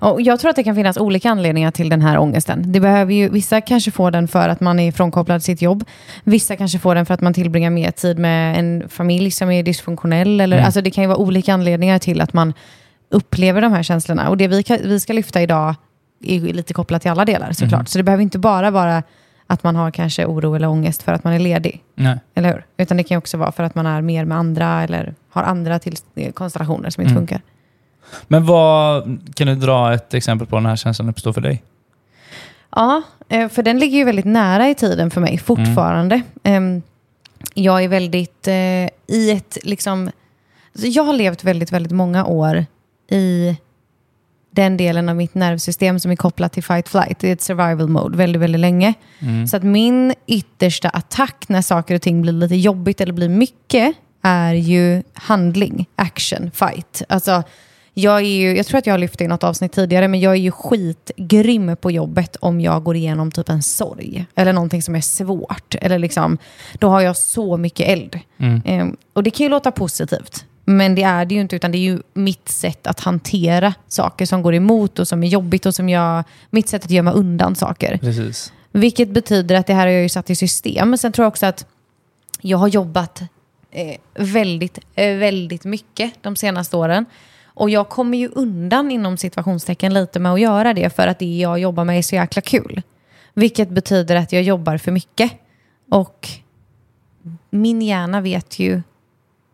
Och 0.00 0.20
jag 0.22 0.40
tror 0.40 0.50
att 0.50 0.56
det 0.56 0.64
kan 0.64 0.74
finnas 0.74 0.96
olika 0.96 1.30
anledningar 1.30 1.70
till 1.70 1.88
den 1.88 2.00
här 2.02 2.18
ångesten. 2.18 2.72
Det 2.72 2.80
behöver 2.80 3.12
ju, 3.14 3.28
vissa 3.28 3.60
kanske 3.60 3.90
får 3.90 4.10
den 4.10 4.28
för 4.28 4.48
att 4.48 4.60
man 4.60 4.78
är 4.80 4.92
frånkopplad 4.92 5.42
sitt 5.42 5.62
jobb. 5.62 5.84
Vissa 6.24 6.56
kanske 6.56 6.78
får 6.78 6.94
den 6.94 7.06
för 7.06 7.14
att 7.14 7.20
man 7.20 7.34
tillbringar 7.34 7.70
mer 7.70 7.90
tid 7.90 8.18
med 8.18 8.58
en 8.58 8.88
familj 8.88 9.30
som 9.30 9.50
är 9.50 9.62
dysfunktionell. 9.62 10.40
Eller, 10.40 10.56
Mm. 10.56 10.66
alltså 10.66 10.80
det 10.80 10.90
kan 10.90 11.04
ju 11.04 11.08
vara 11.08 11.18
olika 11.18 11.54
anledningar 11.54 11.98
till 11.98 12.20
att 12.20 12.32
man 12.32 12.52
upplever 13.10 13.60
de 13.62 13.72
här 13.72 13.82
känslorna. 13.82 14.28
Och 14.28 14.36
det 14.36 14.48
vi, 14.48 14.64
vi 14.84 15.00
ska 15.00 15.12
lyfta 15.12 15.42
idag 15.42 15.74
är 16.24 16.40
lite 16.40 16.74
kopplat 16.74 17.02
till 17.02 17.10
alla 17.10 17.24
delar 17.24 17.52
såklart. 17.52 17.72
Mm. 17.72 17.86
Så 17.86 17.98
det 17.98 18.04
behöver 18.04 18.22
inte 18.22 18.38
bara 18.38 18.70
vara 18.70 19.02
att 19.46 19.62
man 19.64 19.76
har 19.76 19.90
kanske 19.90 20.26
oro 20.26 20.54
eller 20.54 20.68
ångest 20.68 21.02
för 21.02 21.12
att 21.12 21.24
man 21.24 21.32
är 21.32 21.38
ledig. 21.38 21.82
Nej. 21.94 22.18
Eller 22.34 22.52
hur? 22.52 22.64
Utan 22.76 22.96
det 22.96 23.02
kan 23.02 23.18
också 23.18 23.36
vara 23.36 23.52
för 23.52 23.62
att 23.62 23.74
man 23.74 23.86
är 23.86 24.00
mer 24.02 24.24
med 24.24 24.38
andra 24.38 24.82
eller 24.82 25.14
har 25.30 25.42
andra 25.42 25.78
till, 25.78 25.96
konstellationer 26.34 26.90
som 26.90 27.02
inte 27.02 27.12
Mm. 27.12 27.20
funkar. 27.20 27.40
Men 28.28 28.46
vad, 28.46 29.04
kan 29.34 29.46
du 29.46 29.54
dra 29.54 29.94
ett 29.94 30.14
exempel 30.14 30.46
på 30.46 30.56
när 30.56 30.60
den 30.60 30.68
här 30.68 30.76
känslan 30.76 31.08
uppstår 31.08 31.32
för 31.32 31.40
dig? 31.40 31.62
Ja, 32.70 33.02
eh, 33.28 33.48
för 33.48 33.62
den 33.62 33.78
ligger 33.78 33.98
ju 33.98 34.04
väldigt 34.04 34.24
nära 34.24 34.68
i 34.68 34.74
tiden 34.74 35.10
för 35.10 35.20
mig 35.20 35.38
fortfarande. 35.38 36.20
Ehm, 36.42 36.82
Jag 37.54 37.84
är 37.84 37.88
väldigt 37.88 38.48
eh, 38.48 38.88
i 39.16 39.30
ett, 39.30 39.58
liksom, 39.62 40.10
alltså 40.72 40.88
jag 40.88 41.02
har 41.02 41.12
levt 41.12 41.44
väldigt, 41.44 41.72
väldigt 41.72 41.92
många 41.92 42.24
år 42.24 42.66
i 43.10 43.56
den 44.50 44.76
delen 44.76 45.08
av 45.08 45.16
mitt 45.16 45.34
nervsystem 45.34 46.00
som 46.00 46.10
är 46.10 46.16
kopplat 46.16 46.52
till 46.52 46.62
fight-flight. 46.62 47.16
Det 47.20 47.28
är 47.28 47.32
ett 47.32 47.42
survival 47.42 47.88
mode 47.88 48.16
väldigt, 48.16 48.42
väldigt 48.42 48.60
länge. 48.60 48.94
Mm. 49.18 49.46
Så 49.46 49.56
att 49.56 49.62
min 49.62 50.14
yttersta 50.26 50.88
attack 50.88 51.44
när 51.48 51.62
saker 51.62 51.94
och 51.94 52.02
ting 52.02 52.22
blir 52.22 52.32
lite 52.32 52.56
jobbigt 52.56 53.00
eller 53.00 53.12
blir 53.12 53.28
mycket 53.28 53.94
är 54.22 54.54
ju 54.54 55.02
handling, 55.14 55.86
action, 55.96 56.50
fight. 56.54 57.02
Alltså, 57.08 57.42
jag, 57.98 58.16
är 58.16 58.24
ju, 58.24 58.56
jag 58.56 58.66
tror 58.66 58.78
att 58.78 58.86
jag 58.86 58.94
har 58.94 58.98
lyft 58.98 59.18
det 59.18 59.24
i 59.24 59.28
något 59.28 59.44
avsnitt 59.44 59.72
tidigare, 59.72 60.08
men 60.08 60.20
jag 60.20 60.32
är 60.32 60.36
ju 60.36 60.50
skitgrym 60.50 61.76
på 61.76 61.90
jobbet 61.90 62.36
om 62.36 62.60
jag 62.60 62.84
går 62.84 62.96
igenom 62.96 63.30
typ 63.30 63.48
en 63.48 63.62
sorg 63.62 64.26
eller 64.34 64.52
någonting 64.52 64.82
som 64.82 64.96
är 64.96 65.00
svårt. 65.00 65.74
Eller 65.80 65.98
liksom, 65.98 66.38
då 66.78 66.88
har 66.88 67.00
jag 67.00 67.16
så 67.16 67.56
mycket 67.56 67.88
eld. 67.88 68.20
Mm. 68.38 68.62
Ehm, 68.64 68.96
och 69.12 69.22
det 69.22 69.30
kan 69.30 69.44
ju 69.44 69.50
låta 69.50 69.70
positivt, 69.70 70.44
men 70.64 70.94
det 70.94 71.02
är 71.02 71.24
det 71.24 71.34
ju 71.34 71.40
inte, 71.40 71.56
utan 71.56 71.72
det 71.72 71.78
är 71.78 71.80
ju 71.80 71.98
mitt 72.14 72.48
sätt 72.48 72.86
att 72.86 73.00
hantera 73.00 73.74
saker 73.88 74.26
som 74.26 74.42
går 74.42 74.54
emot 74.54 74.98
och 74.98 75.08
som 75.08 75.22
är 75.22 75.28
jobbigt 75.28 75.66
och 75.66 75.74
som 75.74 75.88
jag, 75.88 76.24
mitt 76.50 76.68
sätt 76.68 76.84
att 76.84 76.90
gömma 76.90 77.12
undan 77.12 77.56
saker. 77.56 77.98
Precis. 77.98 78.52
Vilket 78.72 79.08
betyder 79.08 79.54
att 79.54 79.66
det 79.66 79.74
här 79.74 79.86
har 79.86 79.92
jag 79.92 80.02
ju 80.02 80.08
satt 80.08 80.30
i 80.30 80.36
system. 80.36 80.90
Men 80.90 80.98
sen 80.98 81.12
tror 81.12 81.24
jag 81.24 81.30
också 81.30 81.46
att 81.46 81.66
jag 82.40 82.58
har 82.58 82.68
jobbat 82.68 83.22
eh, 83.70 83.96
väldigt, 84.14 84.78
eh, 84.94 85.16
väldigt 85.16 85.64
mycket 85.64 86.12
de 86.22 86.36
senaste 86.36 86.76
åren. 86.76 87.06
Och 87.56 87.70
jag 87.70 87.88
kommer 87.88 88.18
ju 88.18 88.28
undan 88.28 88.90
inom 88.90 89.16
situationstecken 89.16 89.94
lite 89.94 90.18
med 90.18 90.32
att 90.32 90.40
göra 90.40 90.74
det 90.74 90.96
för 90.96 91.06
att 91.06 91.18
det 91.18 91.36
jag 91.36 91.58
jobbar 91.58 91.84
med 91.84 91.98
är 91.98 92.02
så 92.02 92.14
jäkla 92.14 92.42
kul. 92.42 92.82
Vilket 93.34 93.68
betyder 93.68 94.16
att 94.16 94.32
jag 94.32 94.42
jobbar 94.42 94.78
för 94.78 94.92
mycket. 94.92 95.32
Och 95.90 96.28
min 97.50 97.82
hjärna 97.82 98.20
vet 98.20 98.58
ju 98.58 98.82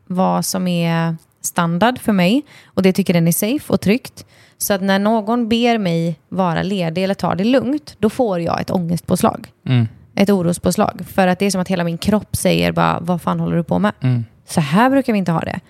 vad 0.06 0.44
som 0.44 0.68
är 0.68 1.16
standard 1.40 1.99
för 1.99 2.12
mig 2.12 2.42
och 2.64 2.82
det 2.82 2.92
tycker 2.92 3.14
den 3.14 3.28
är 3.28 3.32
safe 3.32 3.73
och 3.73 3.80
tryggt. 3.80 4.26
Så 4.59 4.75
att 4.75 4.82
när 4.82 4.99
någon 4.99 5.49
ber 5.49 5.78
mig 5.78 6.18
vara 6.28 6.62
ledig 6.62 7.04
eller 7.04 7.14
ta 7.14 7.35
det 7.35 7.44
lugnt, 7.44 7.97
då 7.99 8.11
får 8.11 8.40
jag 8.40 8.61
ett 8.61 8.71
ångestpåslag. 8.71 9.52
Mm. 9.66 9.88
Ett 10.14 10.30
orospåslag. 10.30 11.00
För 11.06 11.26
att 11.26 11.38
det 11.38 11.47
är 11.47 11.50
som 11.50 11.61
att 11.61 11.68
hela 11.68 11.85
min 11.85 11.99
kropp 11.99 12.37
säger 12.37 12.73
bara, 12.73 13.00
vad 13.00 13.23
fan 13.23 13.40
håller 13.40 13.56
du 13.56 13.64
på 13.64 13.78
med? 13.78 13.92
Mm. 14.00 14.25
Så 14.47 14.61
här 14.61 14.90
brukar 14.90 15.12
vi 15.12 15.18
inte 15.18 15.32
ha 15.32 15.40
det. 15.40 15.61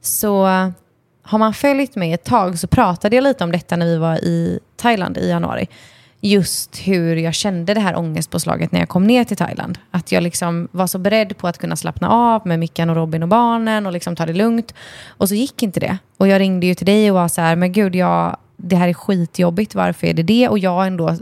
så 0.00 0.48
har 1.32 1.38
man 1.38 1.54
följt 1.54 1.96
mig 1.96 2.12
ett 2.12 2.24
tag 2.24 2.58
så 2.58 2.66
pratade 2.66 3.16
jag 3.16 3.22
lite 3.22 3.44
om 3.44 3.52
detta 3.52 3.76
när 3.76 3.86
vi 3.86 3.96
var 3.96 4.16
i 4.16 4.58
Thailand 4.76 5.18
i 5.18 5.28
januari. 5.28 5.68
Just 6.20 6.76
hur 6.76 7.16
jag 7.16 7.34
kände 7.34 7.74
det 7.74 7.80
här 7.80 7.98
ångestpåslaget 7.98 8.72
när 8.72 8.80
jag 8.80 8.88
kom 8.88 9.06
ner 9.06 9.24
till 9.24 9.36
Thailand. 9.36 9.78
Att 9.90 10.12
jag 10.12 10.22
liksom 10.22 10.68
var 10.72 10.86
så 10.86 10.98
beredd 10.98 11.36
på 11.38 11.48
att 11.48 11.58
kunna 11.58 11.76
slappna 11.76 12.08
av 12.08 12.46
med 12.46 12.58
Mickan 12.58 12.90
och 12.90 12.96
Robin 12.96 13.22
och 13.22 13.28
barnen 13.28 13.86
och 13.86 13.92
liksom 13.92 14.16
ta 14.16 14.26
det 14.26 14.32
lugnt. 14.32 14.74
Och 15.08 15.28
så 15.28 15.34
gick 15.34 15.62
inte 15.62 15.80
det. 15.80 15.98
Och 16.16 16.28
jag 16.28 16.40
ringde 16.40 16.66
ju 16.66 16.74
till 16.74 16.86
dig 16.86 17.10
och 17.10 17.14
var 17.14 17.28
så 17.28 17.40
här, 17.40 17.56
men 17.56 17.72
gud, 17.72 17.94
jag, 17.94 18.36
det 18.56 18.76
här 18.76 18.88
är 18.88 18.94
skitjobbigt, 18.94 19.74
varför 19.74 20.06
är 20.06 20.14
det 20.14 20.22
det? 20.22 20.48
Och 20.48 20.58
jag 20.58 20.86
ändå 20.86 21.16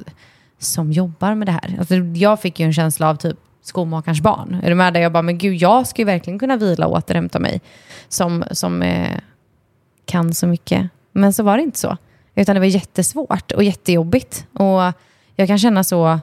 som 0.58 0.92
jobbar 0.92 1.34
med 1.34 1.48
det 1.48 1.52
här. 1.52 1.76
Alltså, 1.78 1.94
jag 1.94 2.40
fick 2.40 2.60
ju 2.60 2.66
en 2.66 2.72
känsla 2.72 3.10
av 3.10 3.16
typ 3.16 3.38
skomakarens 3.62 4.20
barn. 4.20 4.60
Är 4.62 4.68
du 4.68 4.74
med? 4.74 4.94
Där 4.94 5.00
jag 5.00 5.12
bara, 5.12 5.22
men 5.22 5.38
gud, 5.38 5.54
jag 5.54 5.86
ska 5.86 6.02
ju 6.02 6.06
verkligen 6.06 6.38
kunna 6.38 6.56
vila 6.56 6.86
och 6.86 6.92
återhämta 6.92 7.38
mig. 7.38 7.60
Som, 8.08 8.44
som 8.50 8.82
eh, 8.82 9.16
kan 10.10 10.34
så 10.34 10.46
mycket. 10.46 10.90
Men 11.12 11.32
så 11.32 11.42
var 11.42 11.56
det 11.56 11.62
inte 11.62 11.78
så. 11.78 11.96
Utan 12.34 12.54
det 12.54 12.60
var 12.60 12.66
jättesvårt 12.66 13.52
och 13.52 13.62
jättejobbigt. 13.64 14.46
Och 14.52 14.92
jag 15.36 15.46
kan 15.46 15.58
känna 15.58 15.84
så 15.84 16.20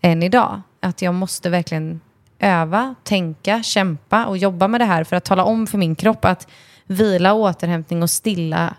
än 0.00 0.22
idag. 0.22 0.60
Att 0.80 1.02
jag 1.02 1.14
måste 1.14 1.50
verkligen 1.50 2.00
öva, 2.38 2.94
tänka, 3.04 3.62
kämpa 3.62 4.26
och 4.26 4.36
jobba 4.38 4.68
med 4.68 4.80
det 4.80 4.84
här 4.84 5.04
för 5.04 5.16
att 5.16 5.24
tala 5.24 5.44
om 5.44 5.66
för 5.66 5.78
min 5.78 5.94
kropp 5.94 6.24
att 6.24 6.48
vila, 6.86 7.32
återhämtning 7.34 8.02
och 8.02 8.10
stilla, 8.10 8.74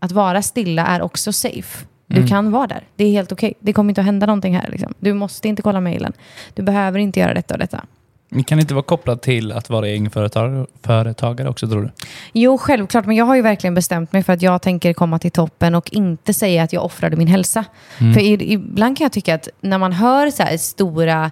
att 0.00 0.12
vara 0.12 0.42
stilla 0.42 0.86
är 0.86 1.02
också 1.02 1.32
safe. 1.32 1.86
Du 2.06 2.16
Mm. 2.16 2.28
kan 2.28 2.50
vara 2.52 2.66
där. 2.66 2.86
Det 2.96 3.04
är 3.04 3.10
helt 3.10 3.32
okej. 3.32 3.54
Det 3.60 3.72
kommer 3.72 3.90
inte 3.90 4.00
att 4.00 4.04
hända 4.04 4.26
någonting 4.26 4.56
här. 4.56 4.68
Liksom. 4.70 4.94
Du 4.98 5.12
måste 5.14 5.48
inte 5.48 5.62
kolla 5.62 5.80
mejlen. 5.80 6.12
Du 6.54 6.62
behöver 6.62 6.98
inte 6.98 7.20
göra 7.20 7.34
detta 7.34 7.54
och 7.54 7.60
detta. 7.60 7.84
Det 8.30 8.42
kan 8.42 8.58
inte 8.60 8.74
vara 8.74 8.82
kopplat 8.82 9.22
till 9.22 9.52
att 9.52 9.70
vara 9.70 9.88
egenföretagare 9.88 10.66
företagare 10.82 11.48
också 11.48 11.68
tror 11.68 11.82
du? 11.82 11.90
Jo, 12.32 12.58
självklart. 12.58 13.06
Men 13.06 13.16
jag 13.16 13.24
har 13.24 13.34
ju 13.36 13.42
verkligen 13.42 13.74
bestämt 13.74 14.12
mig 14.12 14.22
för 14.22 14.32
att 14.32 14.42
jag 14.42 14.62
tänker 14.62 14.92
komma 14.92 15.18
till 15.18 15.30
toppen 15.30 15.74
och 15.74 15.92
inte 15.92 16.34
säga 16.34 16.62
att 16.62 16.72
jag 16.72 16.84
offrade 16.84 17.16
min 17.16 17.28
hälsa. 17.28 17.64
För 17.98 18.18
i- 18.20 18.52
ibland 18.52 18.98
kan 18.98 19.04
jag 19.04 19.12
tycka 19.12 19.34
att 19.34 19.48
när 19.60 19.78
man 19.78 19.92
hör 19.92 20.30
så 20.30 20.42
här 20.42 20.56
stora, 20.56 21.30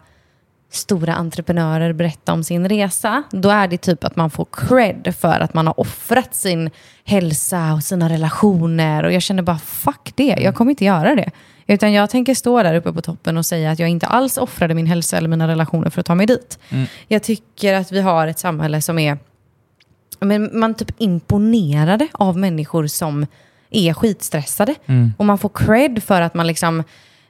stora 0.70 1.14
entreprenörer 1.14 1.92
berätta 1.92 2.32
om 2.32 2.44
sin 2.44 2.68
resa, 2.68 3.22
då 3.30 3.48
är 3.48 3.68
det 3.68 3.78
typ 3.78 4.04
att 4.04 4.16
man 4.16 4.30
får 4.30 4.46
cred 4.52 5.14
för 5.18 5.40
att 5.40 5.54
man 5.54 5.66
har 5.66 5.80
offrat 5.80 6.34
sin 6.34 6.70
hälsa 7.04 7.72
och 7.72 7.82
sina 7.82 8.08
relationer. 8.08 9.04
Och 9.04 9.12
jag 9.12 9.22
känner 9.22 9.42
bara, 9.42 9.58
fuck 9.58 10.12
det. 10.14 10.36
Jag 10.40 10.54
kommer 10.54 10.70
inte 10.70 10.84
göra 10.84 11.14
det. 11.14 11.30
Utan 11.66 11.92
jag 11.92 12.10
tänker 12.10 12.34
stå 12.34 12.62
där 12.62 12.74
uppe 12.74 12.92
på 12.92 13.02
toppen 13.02 13.36
och 13.36 13.46
säga 13.46 13.70
att 13.70 13.78
jag 13.78 13.88
inte 13.88 14.06
alls 14.06 14.38
offrade 14.38 14.74
min 14.74 14.86
hälsa 14.86 15.16
eller 15.16 15.28
mina 15.28 15.48
relationer 15.48 15.90
för 15.90 16.00
att 16.00 16.06
ta 16.06 16.14
mig 16.14 16.26
dit. 16.26 16.58
Jag 17.08 17.22
tycker 17.22 17.74
att 17.74 17.92
vi 17.92 18.00
har 18.00 18.26
ett 18.26 18.38
samhälle 18.38 18.82
som 18.82 18.98
är 18.98 19.18
men 20.20 20.58
man 20.58 20.74
typ 20.74 20.90
imponerade 20.98 22.08
av 22.12 22.38
människor 22.38 22.86
som 22.86 23.26
är 23.70 23.92
skitstressade. 23.94 24.74
Och 25.18 25.24
man 25.24 25.38
får 25.38 25.48
cred 25.48 26.02
för 26.02 26.20
att 26.20 26.34
man 26.34 26.46
liksom, 26.46 26.82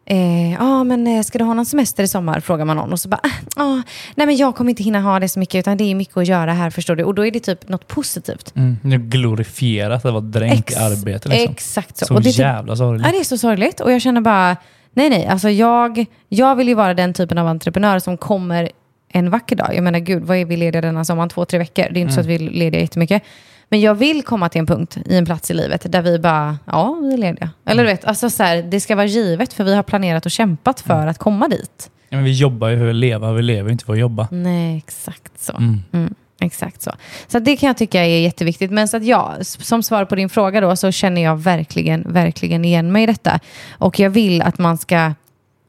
eh, 0.07 0.53
ja 0.53 0.85
men 0.85 1.07
eh, 1.07 1.23
ska 1.23 1.39
du 1.39 1.45
ha 1.45 1.55
någon 1.55 1.67
semester 1.67 2.03
i 2.03 2.09
sommar? 2.09 2.41
Frågar 2.41 2.65
man 2.65 2.77
någon 2.77 2.93
och 2.93 3.01
så 3.01 3.09
bara, 3.09 3.21
ah, 3.57 3.63
ah, 3.63 3.83
nej 4.15 4.27
men 4.27 4.37
jag 4.37 4.57
kommer 4.57 4.71
inte 4.71 4.83
hinna 4.83 5.01
ha 5.01 5.21
det 5.21 5.29
så 5.29 5.39
mycket 5.39 5.55
utan 5.59 5.77
det 5.77 5.85
är 5.91 5.95
mycket 5.95 6.17
att 6.17 6.27
göra 6.27 6.53
här 6.53 6.71
förstår 6.71 6.97
du. 6.97 7.05
Och 7.05 7.15
då 7.15 7.27
är 7.27 7.31
det 7.31 7.41
typ 7.41 7.69
något 7.69 7.89
positivt. 7.89 8.53
Mm. 8.57 8.77
Det 8.83 8.95
är 8.95 8.99
glorifierat 8.99 10.05
att 10.05 10.13
vara 10.13 10.21
dränkt 10.21 10.71
Ex- 10.71 10.77
arbete. 10.81 11.29
Liksom. 11.29 11.53
Exakt 11.53 11.97
så. 11.97 12.07
Så 12.07 12.15
Och 12.15 12.23
det 12.23 12.29
är 12.29 12.33
typ- 12.33 12.39
jävla 12.39 12.77
sorgligt. 12.77 13.07
Ja, 13.07 13.13
det 13.13 13.19
är 13.19 13.25
så 13.25 13.39
sorgligt. 13.39 13.81
Och 13.81 13.93
jag 13.93 14.03
känner 14.03 14.21
bara, 14.21 14.57
nej 14.93 15.11
nej, 15.11 15.27
alltså 15.27 15.51
jag, 15.51 16.07
jag 16.29 16.57
vill 16.57 16.69
ju 16.69 16.75
vara 16.75 16.95
den 16.95 17.15
typen 17.15 17.39
av 17.39 17.47
entreprenör 17.47 17.99
som 17.99 18.17
kommer 18.17 18.71
en 19.09 19.31
vacker 19.31 19.57
dag. 19.57 19.75
Jag 19.75 19.85
menar 19.85 19.99
gud, 19.99 20.23
vad 20.23 20.37
är 20.37 20.45
vi 20.45 20.57
lediga 20.57 20.81
denna 20.81 21.05
sommaren? 21.05 21.29
Två, 21.29 21.45
tre 21.45 21.59
veckor. 21.59 21.87
Det 21.91 21.99
är 21.99 22.03
inte 22.03 22.15
så 22.15 22.21
att 22.21 22.27
vi 22.27 22.35
är 22.35 22.39
lediga 22.39 22.81
jättemycket. 22.81 23.23
Men 23.69 23.81
jag 23.81 23.95
vill 23.95 24.23
komma 24.23 24.49
till 24.49 24.59
en 24.59 24.67
punkt 24.67 24.99
i 25.07 25.17
en 25.17 25.25
plats 25.25 25.51
i 25.51 25.55
livet 25.55 25.93
där 25.93 26.03
vi 26.03 26.19
bara, 26.19 26.59
ja, 26.65 26.99
vi 27.03 27.13
är 27.13 27.19
lediga. 27.19 27.51
Eller 27.65 27.83
du 27.83 27.91
vet, 27.91 28.05
alltså 28.05 28.31
så 28.31 28.43
här, 28.43 28.63
det 28.63 28.81
ska 28.81 28.97
vara 28.97 29.07
givet 29.07 29.53
för 29.53 29.65
vi 29.65 29.75
har 29.75 29.83
planerat 29.83 30.27
och 30.27 30.31
kämpat 30.31 30.81
för 30.81 31.07
att 31.07 31.19
komma 31.19 31.49
dit. 31.49 31.91
Ja, 32.09 32.17
men 32.17 32.25
vi 32.25 32.33
jobbar 32.33 32.69
ju 32.69 32.79
för 32.79 32.89
att 32.89 32.95
leva, 32.95 33.33
vi 33.33 33.43
lever 33.43 33.71
inte 33.71 33.85
för 33.85 33.93
att 33.93 33.99
jobba. 33.99 34.29
Nej, 34.31 34.77
exakt 34.77 35.41
så. 35.41 35.53
Mm. 35.53 35.83
Mm, 35.93 36.15
exakt 36.41 36.83
så. 36.83 36.93
Så 37.29 37.39
att 37.39 37.45
det 37.45 37.57
kan 37.57 37.67
jag 37.67 37.77
tycka 37.77 38.05
är 38.05 38.21
jätteviktigt. 38.21 38.71
Men 38.71 38.89
så 38.89 38.97
att 38.97 39.05
ja, 39.05 39.35
som 39.41 39.83
svar 39.83 40.05
på 40.05 40.15
din 40.15 40.29
fråga 40.29 40.61
då 40.61 40.77
så 40.77 40.93
känner 40.93 41.23
jag 41.23 41.37
verkligen, 41.37 42.13
verkligen 42.13 42.65
igen 42.65 42.93
mig 42.93 43.03
i 43.03 43.07
detta. 43.07 43.41
Och 43.79 44.01
jag 44.01 44.11
vill 44.11 44.43
att 44.43 44.59
man 44.59 44.79
ska, 44.79 45.13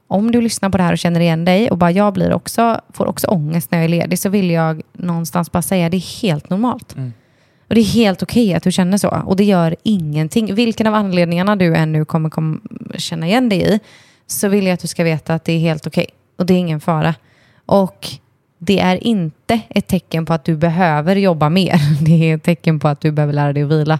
om 0.08 0.32
du 0.32 0.42
lyssnar 0.42 0.70
på 0.70 0.78
det 0.78 0.84
här 0.84 0.92
och 0.92 0.98
känner 0.98 1.20
igen 1.20 1.46
dig 1.46 1.72
och 1.72 1.78
bara 1.78 1.92
jag 1.92 2.14
blir 2.14 2.34
också, 2.34 2.82
får 2.94 3.06
också 3.06 3.28
ångest 3.28 3.72
när 3.72 3.78
jag 3.78 3.86
är 3.86 3.90
ledig 3.90 4.20
så 4.20 4.30
vill 4.30 4.50
jag 4.50 4.82
någonstans 4.94 5.52
bara 5.52 5.62
säga 5.62 5.90
det 5.90 5.98
är 5.98 6.22
helt 6.22 6.50
normalt. 6.50 6.96
Och 7.68 7.76
det 7.76 7.82
är 7.82 7.86
helt 7.86 8.24
okej 8.24 8.54
att 8.54 8.64
du 8.64 8.72
känner 8.72 8.98
så. 8.98 9.10
Och 9.26 9.36
det 9.36 9.44
gör 9.44 9.76
ingenting. 9.84 10.56
Vilken 10.56 10.88
av 10.88 10.94
anledningarna 10.94 11.56
du 11.56 11.76
än 11.76 11.92
nu 11.92 12.06
kommer 12.06 12.30
kom, 12.30 12.62
känna 12.98 13.28
igen 13.28 13.50
dig 13.50 13.74
i 13.76 13.80
så 14.28 14.48
vill 14.48 14.66
jag 14.66 14.74
att 14.74 14.80
du 14.80 14.88
ska 14.88 15.04
veta 15.04 15.34
att 15.34 15.44
det 15.44 15.54
är 15.54 15.60
helt 15.60 15.88
okej. 15.88 16.08
Och 16.38 16.46
det 16.46 16.54
är 16.54 16.58
ingen 16.58 16.80
fara. 16.80 17.16
Och 17.66 18.08
det 18.58 18.80
är 18.80 19.04
inte 19.04 19.60
ett 19.70 19.88
tecken 19.88 20.26
på 20.26 20.34
att 20.34 20.44
du 20.46 20.56
behöver 20.56 21.16
jobba 21.16 21.50
mer. 21.50 21.80
Det 22.06 22.32
är 22.32 22.36
ett 22.36 22.44
tecken 22.44 22.80
på 22.80 22.88
att 22.88 23.02
du 23.02 23.12
behöver 23.12 23.34
lära 23.34 23.54
dig 23.54 23.64
att 23.64 23.70
vila. 23.70 24.00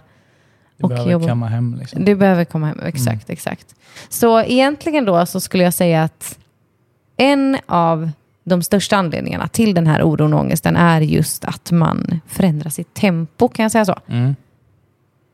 Du 0.76 0.82
Och 0.84 0.88
behöver 0.88 1.12
jobba- 1.12 1.26
kamma 1.26 1.46
hem. 1.46 1.76
Liksom. 1.80 2.04
Du 2.04 2.14
behöver 2.14 2.44
komma 2.44 2.66
hem, 2.66 2.80
exakt, 2.84 3.30
exakt. 3.30 3.74
Så 4.08 4.40
egentligen 4.42 5.04
då 5.04 5.26
så 5.26 5.40
skulle 5.40 5.64
jag 5.64 5.74
säga 5.74 6.02
att 6.02 6.38
en 7.16 7.56
av 7.66 8.10
de 8.48 8.62
största 8.62 8.96
anledningarna 8.96 9.48
till 9.48 9.74
den 9.74 9.86
här 9.86 10.02
oron 10.02 10.34
och 10.34 10.40
ångesten 10.40 10.76
är 10.76 11.00
just 11.00 11.44
att 11.44 11.70
man 11.72 12.20
förändrar 12.26 12.70
sitt 12.70 12.94
tempo, 12.94 13.48
kan 13.48 13.62
jag 13.62 13.72
säga 13.72 13.84
så? 13.84 13.96
Mm. 14.08 14.36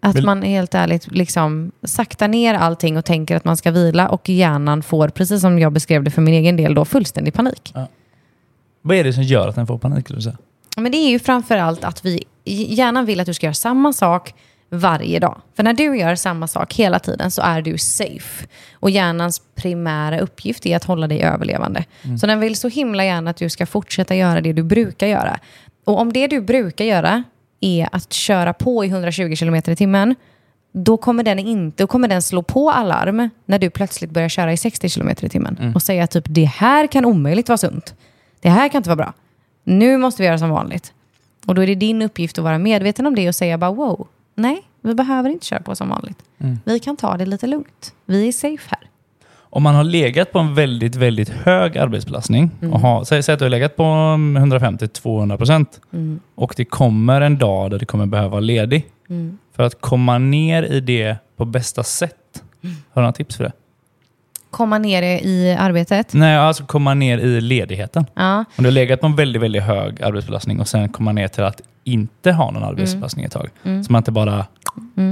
Att 0.00 0.16
Vill- 0.16 0.25
man 0.25 0.42
helt 0.42 0.75
ärligt 0.75 1.12
liksom 1.12 1.73
saktar 1.83 2.28
ner 2.28 2.54
allting 2.54 2.97
och 2.97 3.04
tänker 3.04 3.37
att 3.37 3.44
man 3.44 3.56
ska 3.56 3.71
vila 3.71 4.09
och 4.09 4.28
hjärnan 4.28 4.83
får, 4.83 5.09
precis 5.09 5.40
som 5.40 5.59
jag 5.59 5.73
beskrev 5.73 6.04
det 6.04 6.11
för 6.11 6.23
min 6.23 6.35
egen 6.35 6.56
del, 6.56 6.75
då 6.75 6.85
fullständig 6.85 7.35
panik. 7.35 7.75
Vad 8.83 8.97
är 8.97 9.04
det 9.04 9.12
som 9.12 9.23
gör 9.23 9.49
att 9.49 9.54
den 9.54 9.66
får 9.66 9.78
panik? 9.78 10.04
skulle 10.04 10.18
du 10.18 10.23
säga? 10.23 10.37
Men 10.76 10.92
det 10.92 10.99
är 10.99 11.11
ju 11.11 11.18
framför 11.18 11.56
allt 11.56 11.85
att 11.85 12.04
vi 12.04 12.25
hjärnan 12.44 13.06
vill 13.06 13.21
att 13.21 13.26
du 13.26 13.35
ska 13.35 13.47
göra 13.47 13.54
samma 13.54 13.92
sak 13.92 14.35
varje 14.71 15.18
dag. 15.18 15.40
För 15.56 15.62
när 15.62 15.73
du 15.73 15.97
gör 15.99 16.14
samma 16.14 16.49
sak 16.49 16.75
hela 16.75 16.99
tiden 16.99 17.30
så 17.30 17.42
är 17.42 17.62
du 17.62 17.78
safe. 17.78 18.47
Och 18.75 18.90
hjärnans 18.90 19.42
primära 19.54 20.21
uppgift 20.21 20.66
är 20.66 20.76
att 20.76 20.85
hålla 20.85 21.06
dig 21.06 21.23
överlevande. 21.23 21.85
Så 22.21 22.26
den 22.26 22.40
vill 22.40 22.56
så 22.56 22.68
himla 22.68 23.04
gärna 23.04 23.30
att 23.30 23.37
du 23.37 23.50
ska 23.50 23.66
fortsätta 23.66 24.14
göra 24.14 24.40
det 24.40 24.52
du 24.52 24.62
brukar 24.62 25.06
göra. 25.06 25.38
Och 25.85 26.00
om 26.00 26.12
det 26.12 26.26
du 26.26 26.40
brukar 26.40 26.85
göra 26.85 27.23
är 27.61 27.88
att 27.92 28.12
köra 28.12 28.52
på 28.52 28.85
i 28.85 28.88
120 28.88 29.35
km 29.38 29.54
i 29.54 29.76
timmen, 29.76 30.14
då 30.73 30.97
kommer, 30.97 31.23
den 31.23 31.38
inte, 31.38 31.83
då 31.83 31.87
kommer 31.87 32.09
den 32.09 32.23
slå 32.23 32.42
på 32.42 32.71
alarm 32.71 33.30
när 33.47 33.59
du 33.59 33.71
plötsligt 33.71 34.11
börjar 34.11 34.28
köra 34.28 34.52
i 34.52 34.56
60 34.56 34.88
km 34.88 35.09
i 35.09 35.28
timmen. 35.28 35.73
Och 35.75 35.83
säga 35.83 36.06
typ 36.06 36.25
det 36.28 36.44
här 36.44 36.87
kan 36.87 37.04
omöjligt 37.04 37.49
vara 37.49 37.59
sunt. 37.59 37.94
Det 38.40 38.49
här 38.49 38.68
kan 38.68 38.78
inte 38.78 38.88
vara 38.90 38.97
bra. 38.97 39.12
Nu 39.64 39.97
måste 39.99 40.23
vi 40.23 40.26
göra 40.26 40.38
som 40.38 40.50
vanligt. 40.50 40.92
Och 41.47 41.54
då 41.54 41.62
är 41.62 41.66
det 41.66 41.75
din 41.75 42.02
uppgift 42.02 42.38
att 42.38 42.44
vara 42.44 42.59
medveten 42.59 43.06
om 43.06 43.14
det 43.14 43.28
och 43.28 43.35
säga 43.35 43.59
bara 43.59 43.71
wow, 43.71 44.06
nej, 44.35 44.62
vi 44.81 44.95
behöver 44.95 45.31
inte 45.31 45.47
köra 45.47 45.61
på 45.61 45.75
som 45.75 45.88
vanligt. 45.88 46.19
Vi 46.64 46.79
kan 46.79 46.97
ta 46.97 47.17
det 47.17 47.26
lite 47.26 47.47
lugnt. 47.47 47.95
Vi 48.05 48.29
är 48.29 48.33
safe 48.33 48.69
här. 48.71 48.91
Om 49.37 49.62
man 49.62 49.75
har 49.75 49.85
legat 49.85 50.33
på 50.33 50.38
en 50.38 50.55
väldigt, 50.55 50.97
väldigt 50.97 51.29
hög 51.29 51.79
arbetsbelastning, 51.79 52.50
och 52.73 52.81
har, 52.81 53.05
säg, 53.05 53.23
säg 53.23 53.33
att 53.33 53.38
du 53.38 53.45
har 53.45 53.50
legat 53.50 53.76
på 53.76 53.83
150-200 53.83 55.37
procent 55.37 55.81
och 56.35 56.55
det 56.57 56.64
kommer 56.64 57.21
en 57.21 57.38
dag 57.38 57.71
där 57.71 57.79
du 57.79 57.87
kommer 57.87 58.07
behöva 58.07 58.29
vara 58.29 58.41
ledig. 58.41 58.87
För 59.57 59.62
att 59.62 59.81
komma 59.81 60.19
ner 60.19 60.62
i 60.62 60.81
det 60.81 61.17
på 61.37 61.45
bästa 61.45 61.83
sätt. 61.83 62.43
Har 62.62 62.71
du 62.95 63.00
några 63.00 63.12
tips 63.12 63.37
för 63.37 63.45
det? 63.45 63.53
Komma 64.54 64.78
ner 64.78 65.02
i 65.02 65.56
arbetet. 65.58 66.12
Nej, 66.12 66.37
alltså 66.37 66.64
komma 66.64 66.94
ner 66.94 67.18
i 67.18 67.40
ledigheten. 67.40 68.06
Ja. 68.14 68.38
Om 68.38 68.44
du 68.56 68.64
har 68.64 68.70
legat 68.70 69.00
på 69.00 69.06
en 69.06 69.16
väldigt, 69.16 69.42
väldigt 69.42 69.62
hög 69.62 70.02
arbetsbelastning 70.02 70.61
och 70.61 70.68
sen 70.68 70.88
komma 70.88 71.12
ner 71.12 71.28
till 71.28 71.44
att 71.44 71.61
inte 71.84 72.32
ha 72.32 72.50
någon 72.50 72.62
arbetsbelastning 72.62 73.25
ett 73.25 73.32
tag. 73.32 73.49
Så 73.62 73.92
man 73.92 74.00
inte 74.00 74.12
bara 74.12 74.46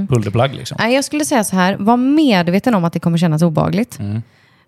pull 0.09 0.23
the 0.23 0.31
plug 0.31 0.53
liksom. 0.55 0.77
Nej, 0.79 0.95
Jag 0.95 1.03
skulle 1.03 1.25
säga 1.25 1.43
så 1.43 1.55
här, 1.55 1.75
var 1.79 1.97
medveten 1.97 2.75
om 2.75 2.83
att 2.83 2.93
det 2.93 2.99
kommer 2.99 3.17
kännas 3.17 3.41
obagligt. 3.41 3.99
Mm. 3.99 4.21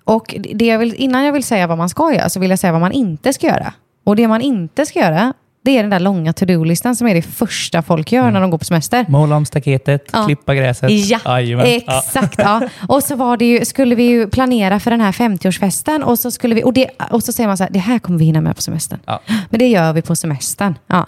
Och 0.04 0.36
det 0.54 0.66
jag 0.66 0.80
vill, 0.80 0.94
innan 0.94 1.26
jag 1.26 1.34
vill 1.34 1.44
säga 1.44 1.68
vad 1.68 1.78
man 1.78 1.90
ska 1.90 2.14
göra 2.14 2.30
så 2.30 2.40
vill 2.40 2.50
jag 2.50 2.60
säga 2.60 2.72
vad 2.72 2.82
man 2.82 2.92
inte 2.92 3.34
ska 3.34 3.48
göra. 3.48 3.74
Och 4.04 4.16
det 4.16 4.28
man 4.28 4.42
inte 4.42 4.86
ska 4.86 5.00
göra, 5.00 5.34
det 5.66 5.78
är 5.78 5.82
den 5.84 5.90
där 5.90 6.00
långa 6.00 6.34
to-do-listan 6.34 6.96
som 6.96 7.08
är 7.08 7.16
det 7.16 7.22
första 7.22 7.82
folk 7.82 8.12
gör 8.12 8.32
när 8.32 8.42
de 8.42 8.50
går 8.50 8.58
på 8.58 8.66
semester. 8.66 9.06
Måla 9.10 9.36
om 9.36 9.46
staketet, 9.46 10.10
Ja. 10.14 10.26
klippa 10.26 10.56
gräset. 10.56 10.92
Ja. 10.92 11.42
Ja. 11.42 11.66
exakt. 11.66 12.36
Ja. 12.38 12.62
Och 12.88 13.04
så 13.04 13.16
var 13.16 13.38
det 13.38 13.46
ju, 13.46 13.66
skulle 13.66 13.96
vi 13.96 14.04
ju 14.04 14.28
planera 14.28 14.80
för 14.80 14.92
den 14.92 15.02
här 15.02 15.12
50-årsfesten 15.12 16.04
och 16.04 16.20
så, 16.20 16.32
skulle 16.32 16.56
vi, 16.56 16.64
och, 16.64 16.74
det, 16.74 16.90
och 17.12 17.24
så 17.24 17.32
säger 17.32 17.48
man 17.48 17.58
så 17.58 17.64
här, 17.64 17.72
det 17.72 17.80
här 17.80 18.00
kommer 18.00 18.20
vi 18.20 18.26
hinna 18.26 18.42
med 18.42 18.56
på 18.56 18.62
semestern. 18.62 19.00
Ja. 19.06 19.22
Men 19.50 19.60
det 19.60 19.68
gör 19.68 19.94
vi 19.94 20.02
på 20.02 20.16
semestern. 20.16 20.76
Ja. 20.88 21.08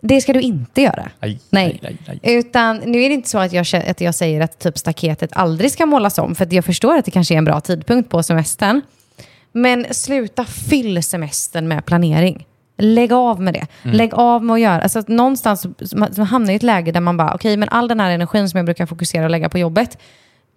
Det 0.00 0.20
ska 0.20 0.32
du 0.32 0.40
inte 0.40 0.82
göra. 0.82 1.08
Aj, 1.20 1.40
Nej. 1.50 1.80
aj, 1.82 1.96
aj. 2.08 2.18
Utan 2.34 2.76
nu 2.76 3.02
är 3.02 3.08
det 3.08 3.14
inte 3.14 3.28
så 3.28 3.38
att 3.38 3.52
jag, 3.52 3.66
att 3.88 4.00
jag 4.00 4.14
säger 4.14 4.40
att 4.40 4.58
typ 4.58 4.78
staketet 4.78 5.30
aldrig 5.32 5.72
ska 5.72 5.86
målas 5.86 6.18
om, 6.18 6.34
för 6.34 6.54
jag 6.54 6.64
förstår 6.64 6.96
att 6.96 7.04
det 7.04 7.10
kanske 7.10 7.34
är 7.34 7.38
en 7.38 7.44
bra 7.44 7.60
tidpunkt 7.60 8.10
på 8.10 8.22
semestern. 8.22 8.80
Men 9.52 9.86
sluta 9.90 10.44
fyll 10.44 11.02
semestern 11.02 11.68
med 11.68 11.86
planering. 11.86 12.46
Lägg 12.76 13.12
av 13.12 13.40
med 13.40 13.54
det. 13.54 13.66
Mm. 13.84 13.96
Lägg 13.96 14.14
av 14.14 14.44
med 14.44 14.54
att 14.54 14.60
göra. 14.60 14.80
Alltså, 14.82 14.98
att 14.98 15.08
någonstans 15.08 15.60
så- 15.60 15.98
man, 15.98 16.08
man 16.16 16.26
hamnar 16.26 16.52
i 16.52 16.56
ett 16.56 16.62
läge 16.62 16.92
där 16.92 17.00
man 17.00 17.16
bara, 17.16 17.34
okej, 17.34 17.56
men 17.56 17.68
all 17.68 17.88
den 17.88 18.00
här 18.00 18.10
energin 18.10 18.48
som 18.48 18.58
jag 18.58 18.64
brukar 18.64 18.86
fokusera 18.86 19.24
och 19.24 19.30
lägga 19.30 19.48
på 19.48 19.58
jobbet, 19.58 19.98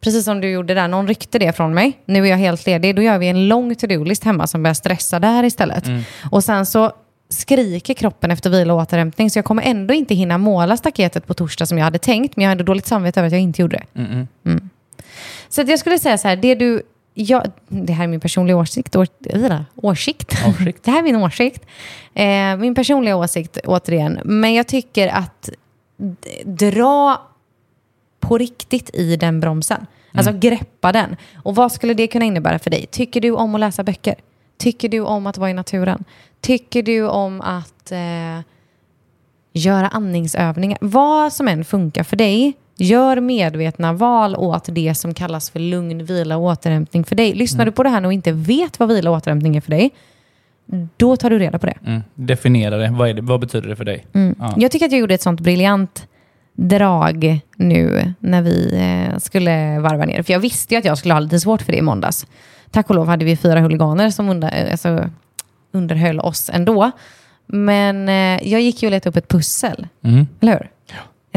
precis 0.02 0.26
som 0.26 0.42
du 0.42 0.50
gjorde 0.52 0.74
där, 0.74 0.88
någon 0.88 1.08
ryckte 1.08 1.40
det 1.40 1.54
från 1.54 1.74
mig. 1.74 1.98
Nu 2.06 2.24
är 2.26 2.30
jag 2.30 2.38
helt 2.38 2.66
ledig. 2.66 2.96
Då 2.96 3.02
gör 3.02 3.18
vi 3.18 3.28
en 3.28 3.48
lång 3.48 3.76
to-do-list 3.76 4.24
hemma 4.24 4.48
som 4.48 4.64
börjar 4.64 4.74
stressa 4.74 5.20
där 5.20 5.44
istället. 5.44 5.88
Mm. 5.88 6.02
Och 6.32 6.44
sen 6.44 6.66
så 6.66 6.92
skriker 7.30 7.94
kroppen 7.94 8.32
efter 8.32 8.50
vila 8.50 8.74
och 8.74 8.80
återhämtning, 8.82 9.30
så 9.30 9.38
jag 9.38 9.46
kommer 9.46 9.64
ändå 9.64 9.94
inte 9.94 10.16
hinna 10.16 10.38
måla 10.38 10.78
staketet 10.78 11.28
på 11.28 11.34
torsdag 11.34 11.66
som 11.66 11.78
jag 11.78 11.86
hade 11.86 12.00
tänkt, 12.00 12.36
men 12.36 12.44
jag 12.44 12.50
hade 12.50 12.64
dåligt 12.64 12.88
samvete 12.88 13.20
över 13.20 13.28
att 13.28 13.34
jag 13.34 13.42
inte 13.42 13.62
gjorde 13.62 13.78
det. 13.94 14.00
Mm-mm. 14.02 14.70
Så 15.50 15.62
jag 15.62 15.80
skulle 15.80 16.00
säga 16.00 16.18
så 16.18 16.28
här, 16.28 16.36
det 16.36 16.56
du... 16.56 16.82
Jag, 17.20 17.52
det 17.68 17.94
här 17.94 18.04
är 18.04 18.08
min 18.08 18.20
personliga 18.20 18.58
åsikt. 18.58 18.96
Å, 18.96 19.06
åsikt. 19.76 20.34
Åsikt. 20.48 20.84
det 20.84 20.92
här 20.92 21.00
är 21.00 21.04
min 21.04 21.16
åsikt. 21.16 21.66
Eh, 22.14 22.58
min 22.58 22.76
personliga 22.76 23.16
åsikt, 23.16 23.58
återigen. 23.66 24.20
Men 24.24 24.54
jag 24.54 24.68
tycker 24.68 25.08
att 25.08 25.50
dra 26.46 27.22
på 28.20 28.38
riktigt 28.38 28.96
i 28.96 29.16
den 29.16 29.40
bromsen. 29.40 29.86
Alltså 30.14 30.34
greppa 30.34 30.92
den. 30.92 31.16
Och 31.44 31.56
vad 31.56 31.72
skulle 31.72 31.94
det 31.94 32.08
kunna 32.08 32.26
innebära 32.26 32.60
för 32.60 32.70
dig? 32.70 32.86
Tycker 32.86 33.22
du 33.22 33.32
om 33.32 33.56
att 33.56 33.62
läsa 33.62 33.84
böcker? 33.84 34.16
Tycker 34.58 34.90
du 34.90 35.00
om 35.00 35.28
att 35.28 35.38
vara 35.38 35.50
i 35.50 35.54
naturen? 35.54 36.04
Tycker 36.42 36.84
du 36.84 37.08
om 37.08 37.42
att 37.42 37.92
eh, 37.92 38.40
göra 39.54 39.88
andningsövningar? 39.88 40.78
Vad 40.82 41.34
som 41.34 41.48
än 41.48 41.66
funkar 41.66 42.04
för 42.04 42.16
dig, 42.16 42.54
gör 42.78 43.20
medvetna 43.20 43.94
val 43.94 44.36
åt 44.36 44.66
det 44.72 44.96
som 44.96 45.14
kallas 45.14 45.50
för 45.50 45.60
lugn, 45.60 46.06
vila 46.06 46.38
och 46.38 46.44
återhämtning 46.44 47.04
för 47.04 47.16
dig. 47.16 47.34
Lyssnar 47.34 47.66
du 47.66 47.72
på 47.72 47.84
det 47.84 47.90
här 47.90 48.06
och 48.06 48.14
inte 48.14 48.32
vet 48.32 48.80
vad 48.80 48.90
vila 48.90 49.10
och 49.10 49.16
återhämtning 49.18 49.56
är 49.56 49.62
för 49.62 49.72
dig, 49.72 49.92
då 50.98 51.18
tar 51.18 51.30
du 51.30 51.40
reda 51.40 51.60
på 51.60 51.66
det. 51.66 51.78
Mm. 51.86 52.02
Definiera 52.16 52.78
det. 52.78 52.90
Vad, 52.90 53.16
det. 53.16 53.22
vad 53.22 53.40
betyder 53.40 53.70
det 53.70 53.76
för 53.76 53.86
dig? 53.86 54.06
Ja. 54.40 54.54
Jag 54.58 54.72
tycker 54.72 54.86
att 54.86 54.92
jag 54.92 55.02
gjorde 55.02 55.14
ett 55.14 55.22
sånt 55.22 55.42
briljant 55.42 56.08
drag 56.54 57.40
nu 57.56 58.14
när 58.20 58.42
vi 58.42 58.70
eh, 58.74 59.18
skulle 59.18 59.80
varva 59.80 60.06
ner. 60.06 60.24
För 60.24 60.34
jag 60.34 60.40
visste 60.40 60.74
ju 60.74 60.78
att 60.78 60.86
jag 60.86 60.98
skulle 60.98 61.14
ha 61.14 61.20
lite 61.20 61.40
svårt 61.40 61.62
för 61.62 61.72
det 61.72 61.78
i 61.78 61.82
måndags. 61.82 62.28
Tack 62.72 62.90
och 62.90 62.96
lov 62.96 63.08
hade 63.08 63.26
vi 63.26 63.38
fyra 63.38 63.60
huliganer 63.60 64.10
som 64.10 64.30
under, 64.30 64.66
eh, 64.66 64.72
alltså, 64.72 65.10
underhöll 65.72 66.20
oss 66.20 66.50
ändå. 66.54 66.92
Men 67.46 68.10
eh, 68.10 68.50
jag 68.50 68.62
gick 68.62 68.84
ju 68.84 68.88
och 68.88 68.92
letade 68.92 69.10
upp 69.10 69.16
ett 69.24 69.28
pussel, 69.28 69.88
Mm. 70.04 70.28
eller 70.42 70.52
hur? 70.52 70.70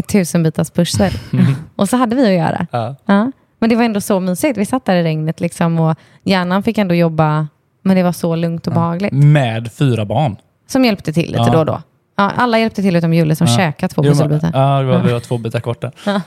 Ett 0.00 0.08
tusenbitars 0.08 0.70
pussel. 0.70 1.12
och 1.76 1.88
så 1.88 1.96
hade 1.96 2.16
vi 2.16 2.26
att 2.26 2.32
göra. 2.46 2.66
Ja. 2.72 2.96
Ja. 3.06 3.32
Men 3.58 3.70
det 3.70 3.76
var 3.76 3.84
ändå 3.84 4.00
så 4.00 4.20
mysigt. 4.20 4.58
Vi 4.58 4.66
satt 4.66 4.84
där 4.84 4.96
i 4.96 5.02
regnet 5.02 5.40
liksom, 5.40 5.80
och 5.80 5.96
hjärnan 6.24 6.62
fick 6.62 6.78
ändå 6.78 6.94
jobba, 6.94 7.48
men 7.82 7.96
det 7.96 8.02
var 8.02 8.12
så 8.12 8.36
lugnt 8.36 8.66
och 8.66 8.72
behagligt. 8.72 9.12
Med 9.12 9.72
fyra 9.72 10.04
barn. 10.04 10.36
Som 10.68 10.84
hjälpte 10.84 11.12
till 11.12 11.26
lite 11.26 11.38
Ja. 11.46 11.52
då 11.52 11.58
och 11.58 11.66
då. 11.66 11.82
Ja, 12.16 12.30
alla 12.36 12.58
hjälpte 12.58 12.82
till 12.82 12.96
utom 12.96 13.14
Julle 13.14 13.36
som 13.36 13.46
Ja. 13.46 13.56
käkade 13.56 13.94
två 13.94 14.02
pusselbitar. 14.02 14.50
Ja, 14.54 14.78
det 14.80 14.84
var, 14.86 14.98
vi 15.02 15.12
var 15.12 15.20
två 15.20 15.38
bitar 15.38 15.76
där. 15.80 15.92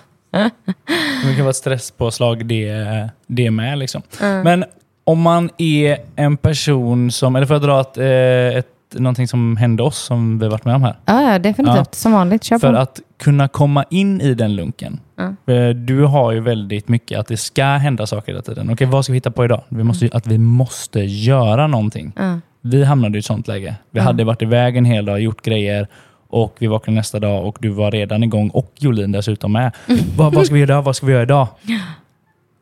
Det 1.25 1.35
kan 1.35 1.39
vara 1.39 1.49
ett 1.49 1.55
stresspåslag 1.55 2.45
det, 2.45 3.09
det 3.27 3.51
med. 3.51 3.77
Liksom. 3.77 4.01
Men 4.19 4.65
om 5.03 5.21
man 5.21 5.49
är 5.57 5.97
en 6.15 6.37
person 6.37 7.11
som, 7.11 7.35
eller 7.35 7.45
för 7.47 7.55
att 7.55 7.61
dra 7.61 7.81
ett, 7.81 7.97
eh, 7.97 8.63
ett, 8.93 8.99
någonting 8.99 9.27
som 9.27 9.57
hände 9.57 9.83
oss 9.83 9.97
som 9.97 10.39
vi 10.39 10.47
varit 10.47 10.65
med 10.65 10.75
om 10.75 10.83
här. 10.83 10.95
Ja, 11.05 11.21
ja, 11.31 11.39
definitivt. 11.39 11.95
Som 11.95 12.11
vanligt. 12.11 12.43
Kör 12.43 12.55
på. 12.55 12.59
För 12.59 12.73
att 12.73 12.99
kunna 13.19 13.47
komma 13.47 13.85
in 13.89 14.21
i 14.21 14.33
den 14.33 14.55
lunken. 14.55 14.99
Eh, 15.45 15.69
Du 15.69 16.03
har 16.05 16.31
ju 16.31 16.39
väldigt 16.39 16.87
mycket 16.87 17.19
att 17.19 17.27
det 17.27 17.37
ska 17.37 17.65
hända 17.65 18.07
saker 18.07 18.31
hela 18.31 18.41
tiden. 18.41 18.69
Okej, 18.73 18.87
vad 18.87 19.03
ska 19.05 19.13
vi 19.13 19.17
hitta 19.17 19.31
på 19.31 19.45
idag? 19.45 19.61
Vi 19.69 19.83
måste, 19.83 20.05
ju- 20.05 20.11
Att 20.13 20.27
vi 20.27 20.37
måste 20.37 20.99
göra 20.99 21.67
någonting. 21.67 22.11
Ja. 22.17 22.39
Vi 22.61 22.83
hamnade 22.83 23.17
i 23.17 23.19
ett 23.19 23.25
sånt 23.25 23.47
läge. 23.47 23.75
Vi 23.91 23.99
hade 23.99 24.23
varit 24.23 24.41
iväg 24.41 24.77
en 24.77 24.85
hel 24.85 25.05
dag, 25.05 25.19
gjort 25.21 25.41
grejer 25.41 25.87
och 26.29 26.55
vi 26.59 26.67
vaknade 26.67 26.95
nästa 26.95 27.19
dag 27.19 27.45
och 27.47 27.57
du 27.61 27.69
var 27.69 27.91
redan 27.91 28.23
igång 28.23 28.49
och 28.49 28.71
Jolin 28.79 29.11
dessutom 29.11 29.51
med. 29.51 29.71
Vad, 30.17 30.33
vad 30.33 30.45
ska 30.45 30.53
vi 30.53 30.59
göra 30.61 30.71
idag? 30.71 30.81
Vad 30.83 30.95
ska 30.95 31.05
vi 31.05 31.11
göra 31.11 31.23
idag? 31.23 31.47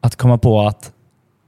Att 0.02 0.16
komma 0.16 0.38
på 0.38 0.62
att 0.62 0.92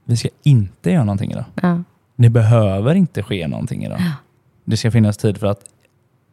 vi 0.04 0.16
ska 0.16 0.28
inte 0.42 0.90
göra 0.90 1.04
någonting 1.04 1.30
idag. 1.30 1.44
Ja. 1.62 1.82
Det 2.16 2.28
behöver 2.30 2.94
inte 2.94 3.22
ske 3.22 3.48
någonting 3.48 3.84
idag. 3.84 3.98
Det 4.64 4.76
ska 4.76 4.90
finnas 4.90 5.16
tid 5.16 5.38
för 5.38 5.46
att 5.46 5.60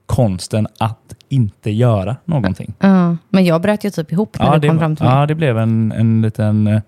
konsten 0.05 0.67
att 0.77 1.13
inte 1.29 1.71
göra 1.71 2.15
någonting. 2.25 2.73
Ja. 2.79 3.17
Men 3.29 3.45
jag 3.45 3.61
bröt 3.61 3.83
ju 3.83 3.89
typ 3.89 4.11
ihop 4.11 4.39
när 4.39 4.53
du 4.53 4.59
det, 4.59 4.67
kom 4.67 4.79
fram 4.79 4.95
till 4.95 5.05
mig. 5.05 5.15
ja, 5.15 5.25
det 5.25 5.35
blev 5.35 5.57
en, 5.57 5.91
en 5.91 6.21
liten 6.21 6.67
eh, 6.67 6.81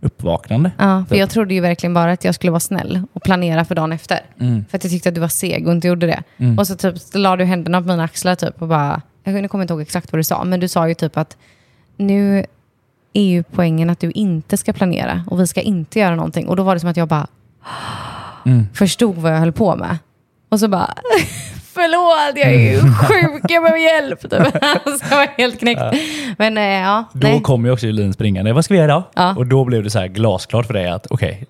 uppvaknande. 0.00 0.70
Ja, 0.78 1.04
för 1.08 1.16
jag 1.16 1.30
trodde 1.30 1.54
ju 1.54 1.60
verkligen 1.60 1.94
bara 1.94 2.12
att 2.12 2.24
jag 2.24 2.34
skulle 2.34 2.50
vara 2.50 2.60
snäll 2.60 3.02
och 3.12 3.22
planera 3.22 3.64
för 3.64 3.74
dagen 3.74 3.92
efter. 3.92 4.20
Mm. 4.40 4.64
För 4.70 4.78
att 4.78 4.84
jag 4.84 4.90
tyckte 4.90 5.08
att 5.08 5.14
du 5.14 5.20
var 5.20 5.28
seg 5.28 5.66
och 5.66 5.72
inte 5.72 5.88
gjorde 5.88 6.06
det. 6.06 6.22
Och 6.58 6.66
så 6.66 6.76
typ 6.76 6.94
la 7.14 7.36
du 7.36 7.44
händerna 7.44 7.80
på 7.82 7.88
mina 7.88 8.04
axlar 8.04 8.34
typ 8.34 8.62
och 8.62 8.68
bara, 8.68 9.02
jag 9.24 9.50
kommer 9.50 9.64
inte 9.64 9.74
ihåg 9.74 9.82
exakt 9.82 10.12
vad 10.12 10.18
du 10.18 10.24
sa, 10.24 10.44
men 10.44 10.60
du 10.60 10.68
sa 10.68 10.88
ju 10.88 10.94
typ 10.94 11.16
att 11.16 11.36
nu 11.96 12.44
är 13.12 13.22
ju 13.22 13.42
poängen 13.42 13.90
att 13.90 14.00
du 14.00 14.10
inte 14.10 14.56
ska 14.56 14.72
planera 14.72 15.24
och 15.26 15.40
vi 15.40 15.46
ska 15.46 15.60
inte 15.60 15.98
göra 15.98 16.16
någonting. 16.16 16.48
Och 16.48 16.56
då 16.56 16.62
var 16.62 16.74
det 16.74 16.80
som 16.80 16.90
att 16.90 16.96
jag 16.96 17.08
bara 17.08 17.26
Mm. 18.46 18.66
förstod 18.74 19.16
vad 19.16 19.32
jag 19.32 19.38
höll 19.38 19.52
på 19.52 19.76
med. 19.76 19.98
Och 20.48 20.60
så 20.60 20.68
bara, 20.68 20.94
förlåt, 21.74 22.36
jag 22.44 22.54
är 22.54 22.72
ju 22.72 22.80
sjuk, 22.80 23.42
jag 23.48 23.62
behöver 23.62 23.78
hjälp. 23.94 24.20
Typ. 24.30 24.30
så 24.84 25.04
jag 25.10 25.16
var 25.16 25.38
helt 25.38 25.58
knäckt. 25.60 25.82
Men 26.38 26.58
eh, 26.58 26.64
ja, 26.64 27.04
Då 27.12 27.28
nej. 27.28 27.42
kom 27.42 27.64
ju 27.64 27.70
också 27.72 27.86
Julin 27.86 28.12
springande. 28.12 28.52
Vad 28.52 28.64
ska 28.64 28.74
vi 28.74 28.78
göra 28.78 28.84
idag? 28.90 29.02
Ja. 29.14 29.34
Och 29.36 29.46
då 29.46 29.64
blev 29.64 29.82
det 29.84 29.90
så 29.90 29.98
här 29.98 30.06
glasklart 30.08 30.66
för 30.66 30.74
dig 30.74 30.88
att 30.88 31.06
okej, 31.10 31.46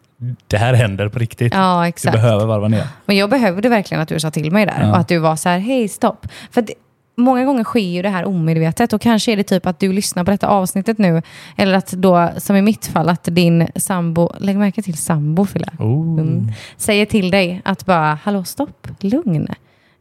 det 0.47 0.57
här 0.57 0.75
händer 0.75 1.09
på 1.09 1.19
riktigt. 1.19 1.55
Ja, 1.55 1.93
du 2.03 2.11
behöver 2.11 2.47
varva 2.47 2.69
ner. 2.69 2.87
Men 3.07 3.17
jag 3.17 3.31
behövde 3.31 3.69
verkligen 3.69 4.03
att 4.03 4.09
du 4.09 4.21
sa 4.21 4.31
till 4.31 4.53
mig 4.53 4.67
där 4.67 4.79
Ja. 4.83 4.91
och 4.91 4.97
att 4.97 5.09
du 5.09 5.19
var 5.19 5.37
så 5.37 5.49
här, 5.49 5.59
hej 5.59 5.89
stopp. 5.89 6.27
För 6.51 6.63
det, 6.63 6.73
många 7.17 7.45
gånger 7.45 7.65
sker 7.65 7.81
ju 7.81 8.03
det 8.03 8.09
här 8.09 8.25
omedvetet 8.25 8.93
och 8.93 9.01
kanske 9.01 9.33
är 9.33 9.37
det 9.37 9.43
typ 9.43 9.67
att 9.67 9.79
du 9.79 9.93
lyssnar 9.93 10.25
på 10.25 10.31
detta 10.31 10.49
avsnittet 10.49 10.99
nu 10.99 11.23
eller 11.57 11.75
att 11.75 11.93
då, 11.93 12.31
som 12.37 12.57
i 12.57 12.63
mitt 12.63 12.87
fall, 12.87 13.09
att 13.09 13.25
din 13.25 13.69
sambo, 13.77 14.33
lägg 14.39 14.57
märke 14.57 14.83
till 14.83 14.97
sambo 14.97 15.45
Fille, 15.47 15.69
Oh. 15.79 16.21
mm, 16.21 16.49
säger 16.77 17.07
till 17.07 17.31
dig 17.31 17.63
att 17.65 17.87
bara, 17.87 18.19
hallå 18.23 18.45
stopp, 18.45 18.89
lugn. 19.01 19.49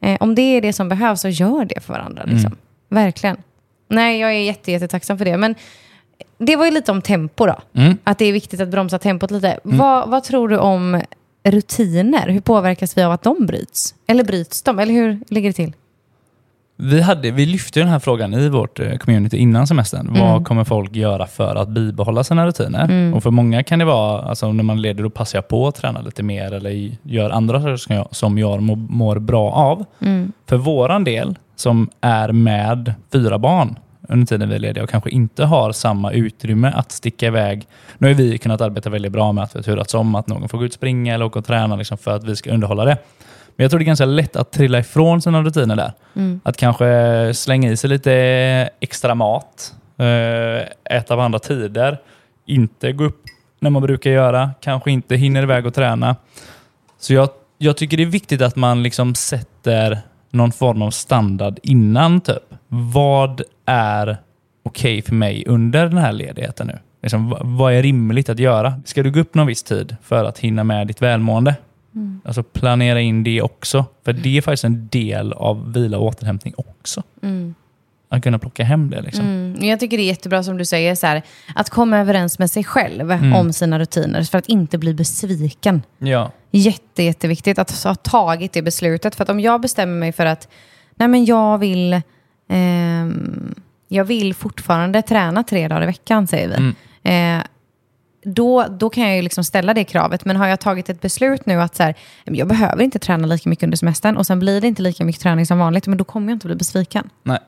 Eh, 0.02 0.18
om 0.20 0.36
det 0.36 0.42
är 0.42 0.62
det 0.62 0.74
som 0.74 0.90
behövs 0.90 1.22
så 1.22 1.30
gör 1.30 1.66
det 1.66 1.80
för 1.82 1.94
varandra. 1.94 2.24
Liksom. 2.26 2.56
Verkligen. 2.90 3.38
Nej, 3.90 4.20
jag 4.20 4.30
är 4.34 4.40
jätte, 4.40 4.72
jättetacksam 4.72 5.18
för 5.18 5.26
det. 5.26 5.38
Men 5.38 5.56
det 6.38 6.56
var 6.56 6.66
ju 6.66 6.72
lite 6.72 6.92
om 6.92 7.02
tempo 7.02 7.46
då. 7.46 7.56
Mm. 7.74 7.98
Att 8.04 8.18
det 8.18 8.26
är 8.26 8.34
viktigt 8.34 8.62
att 8.62 8.70
bromsa 8.70 9.00
tempot 9.00 9.32
lite. 9.32 9.60
Vad, 9.64 10.10
vad 10.10 10.24
tror 10.24 10.50
du 10.50 10.58
om 10.58 11.02
rutiner? 11.44 12.30
Hur 12.30 12.42
påverkas 12.42 12.98
vi 12.98 13.04
av 13.04 13.12
att 13.12 13.24
de 13.24 13.46
bryts? 13.46 13.96
Eller 14.08 14.24
bryts 14.24 14.62
de? 14.62 14.80
Eller 14.80 14.94
hur 14.94 15.20
ligger 15.30 15.50
det 15.50 15.54
till? 15.54 15.74
Vi, 16.78 17.02
hade, 17.02 17.32
vi 17.32 17.46
lyfte 17.46 17.80
den 17.80 17.90
här 17.90 18.00
frågan 18.00 18.34
i 18.34 18.50
vårt 18.50 18.80
eh, 18.80 18.98
community 18.98 19.38
innan 19.38 19.68
semestern. 19.68 20.08
Mm. 20.08 20.22
Vad 20.22 20.46
kommer 20.46 20.64
folk 20.64 20.96
göra 20.96 21.28
för 21.28 21.56
att 21.56 21.70
bibehålla 21.70 22.24
sina 22.24 22.48
rutiner? 22.48 23.14
Och 23.16 23.24
för 23.24 23.32
många 23.32 23.64
kan 23.64 23.80
det 23.80 23.86
vara, 23.86 24.22
alltså 24.22 24.52
när 24.52 24.64
man 24.64 24.82
leder, 24.82 25.04
då 25.04 25.10
passar 25.10 25.38
jag 25.38 25.48
på 25.48 25.68
att 25.68 25.76
träna 25.76 26.02
lite 26.02 26.24
mer 26.24 26.54
eller 26.54 26.92
gör 27.04 27.30
andra 27.30 27.62
saker 27.62 27.78
som 27.78 27.96
jag, 27.96 28.08
som 28.12 28.38
jag 28.38 28.62
mår, 28.62 29.20
bra 29.20 29.52
av. 29.52 29.86
Mm. 30.00 30.32
För 30.50 30.58
våran 30.58 31.04
del, 31.04 31.36
som 31.56 31.90
är 32.02 32.32
med 32.32 32.94
fyra 33.12 33.38
barn 33.38 33.76
under 34.10 34.28
tiden 34.28 34.50
vi 34.50 34.56
är 34.56 34.60
lediga 34.60 34.84
och 34.84 34.90
kanske 34.90 35.10
inte 35.10 35.46
har 35.46 35.72
samma 35.72 36.12
utrymme 36.12 36.72
att 36.76 36.92
sticka 36.92 37.28
iväg. 37.28 37.68
Nu 37.98 38.08
har 38.08 38.14
vi 38.14 38.38
kunnat 38.38 38.62
arbeta 38.62 38.90
väldigt 38.90 39.12
bra 39.12 39.32
med 39.32 39.44
att 39.44 39.56
vi 39.56 39.60
har 39.60 39.64
turats 39.64 39.94
om 39.94 40.16
att 40.16 40.28
någon 40.28 40.50
får 40.50 40.58
gå 40.58 40.66
ut 40.66 40.72
och 40.72 40.76
springa 40.76 41.14
eller 41.14 41.26
åka 41.26 41.40
och 41.40 41.46
träna 41.46 41.76
liksom 41.76 41.98
för 41.98 42.16
att 42.16 42.24
vi 42.24 42.36
ska 42.36 42.52
underhålla 42.52 42.86
det. 42.86 42.98
Men 43.56 43.64
jag 43.64 43.72
tror 43.72 43.80
det 43.80 43.84
är 43.84 43.86
ganska 43.88 44.06
lätt 44.06 44.36
att 44.36 44.52
trilla 44.52 44.80
ifrån 44.80 45.22
sina 45.22 45.42
rutiner 45.42 45.76
där. 45.76 45.92
Att 46.44 46.58
kanske 46.58 47.32
slänga 47.34 47.72
i 47.72 47.78
sig 47.78 47.90
lite 47.90 48.12
extra 48.80 49.16
mat, 49.16 49.74
eh, 49.98 50.96
äta 50.98 51.16
på 51.16 51.22
andra 51.22 51.40
tider, 51.40 51.98
inte 52.46 52.92
gå 52.92 53.04
upp 53.04 53.22
när 53.60 53.70
man 53.70 53.82
brukar 53.82 54.12
göra, 54.12 54.52
kanske 54.62 54.92
inte 54.92 55.16
hinner 55.16 55.44
iväg 55.44 55.66
och 55.66 55.74
träna. 55.74 56.16
Så 57.00 57.14
jag, 57.14 57.30
jag 57.58 57.78
tycker 57.78 57.98
det 57.98 58.04
är 58.04 58.08
viktigt 58.08 58.42
att 58.42 58.56
man 58.56 58.84
liksom 58.84 59.16
sätter 59.16 60.00
någon 60.32 60.52
form 60.52 60.82
av 60.82 60.92
standard 60.92 61.60
innan. 61.64 62.22
typ. 62.22 62.44
Vad 62.68 63.42
är 63.66 64.18
okej 64.64 65.02
för 65.02 65.14
mig 65.14 65.44
under 65.48 65.86
den 65.86 65.98
här 65.98 66.12
ledigheten 66.12 66.68
nu? 66.68 66.80
Liksom, 67.02 67.30
vad- 67.30 67.42
vad 67.44 67.74
är 67.74 67.84
rimligt 67.84 68.30
att 68.30 68.40
göra? 68.40 68.82
Ska 68.86 69.04
du 69.04 69.12
gå 69.12 69.20
upp 69.20 69.36
någon 69.36 69.48
viss 69.48 69.64
tid 69.64 69.96
för 70.04 70.26
att 70.26 70.40
hinna 70.40 70.64
med 70.64 70.88
ditt 70.88 71.02
välmående? 71.02 71.56
Alltså 72.26 72.44
planera 72.44 73.02
in 73.02 73.24
det 73.24 73.42
också. 73.42 73.86
För 74.06 74.14
det 74.14 74.38
är 74.38 74.42
faktiskt 74.42 74.64
en 74.64 74.88
del 74.88 75.34
av 75.34 75.74
vila 75.74 75.98
och 75.98 76.06
återhämtning 76.06 76.54
också. 76.58 77.04
Att 78.10 78.24
kunna 78.24 78.40
plocka 78.40 78.64
hem 78.64 78.90
det. 78.90 79.02
Liksom. 79.02 79.26
Mm. 79.26 79.66
Jag 79.66 79.80
tycker 79.80 79.98
det 79.98 80.04
är 80.04 80.08
jättebra 80.08 80.44
som 80.44 80.58
du 80.58 80.66
säger, 80.66 80.96
så 80.96 81.08
här, 81.08 81.22
att 81.56 81.70
komma 81.70 81.98
överens 81.98 82.40
med 82.40 82.52
sig 82.52 82.64
själv 82.64 83.12
om 83.36 83.54
sina 83.54 83.80
rutiner 83.80 84.24
för 84.24 84.38
att 84.38 84.48
inte 84.48 84.78
bli 84.78 84.94
besviken. 84.94 85.82
Ja. 85.98 86.32
Jätte, 86.52 87.04
jätteviktigt 87.04 87.60
att 87.60 87.84
ha 87.84 87.96
tagit 87.96 88.54
det 88.54 88.62
beslutet. 88.62 89.16
För 89.16 89.24
att 89.24 89.30
om 89.30 89.40
jag 89.40 89.62
bestämmer 89.62 90.00
mig 90.00 90.12
för 90.12 90.26
att 90.26 90.48
nej 90.96 91.08
men 91.08 91.26
jag, 91.26 91.58
vill, 91.58 92.02
ehm, 92.50 93.56
jag 93.88 94.06
vill 94.06 94.34
fortfarande 94.34 95.02
träna 95.02 95.44
tre 95.44 95.68
dagar 95.68 95.84
i 95.84 95.86
veckan, 95.86 96.28
säger 96.28 96.48
vi. 96.48 96.74
Eh, 97.04 97.42
då, 98.26 98.66
då 98.70 98.90
kan 98.90 99.04
jag 99.04 99.16
ju 99.16 99.22
liksom 99.22 99.44
ställa 99.44 99.74
det 99.74 99.84
kravet. 99.84 100.26
Men 100.26 100.36
har 100.36 100.48
jag 100.48 100.60
tagit 100.60 100.90
ett 100.90 101.02
beslut 101.02 101.46
nu 101.46 101.62
att 101.62 101.76
så 101.76 101.84
här, 101.84 101.96
"Men 102.26 102.36
jag 102.36 102.48
behöver 102.48 102.84
inte 102.84 103.00
träna 103.00 103.28
lika 103.28 103.50
mycket 103.50 103.64
under 103.64 103.78
semestern 103.78 104.18
och 104.18 104.26
sen 104.26 104.40
blir 104.40 104.62
det 104.62 104.68
inte 104.68 104.82
lika 104.82 105.06
mycket 105.06 105.22
träning 105.22 105.46
som 105.46 105.60
vanligt, 105.60 105.88
men 105.88 105.98
då 105.98 106.04
kommer 106.04 106.28
jag 106.32 106.36
inte 106.36 106.48
bli 106.48 106.56
besviken. 106.56 107.10
Nej. 107.24 107.40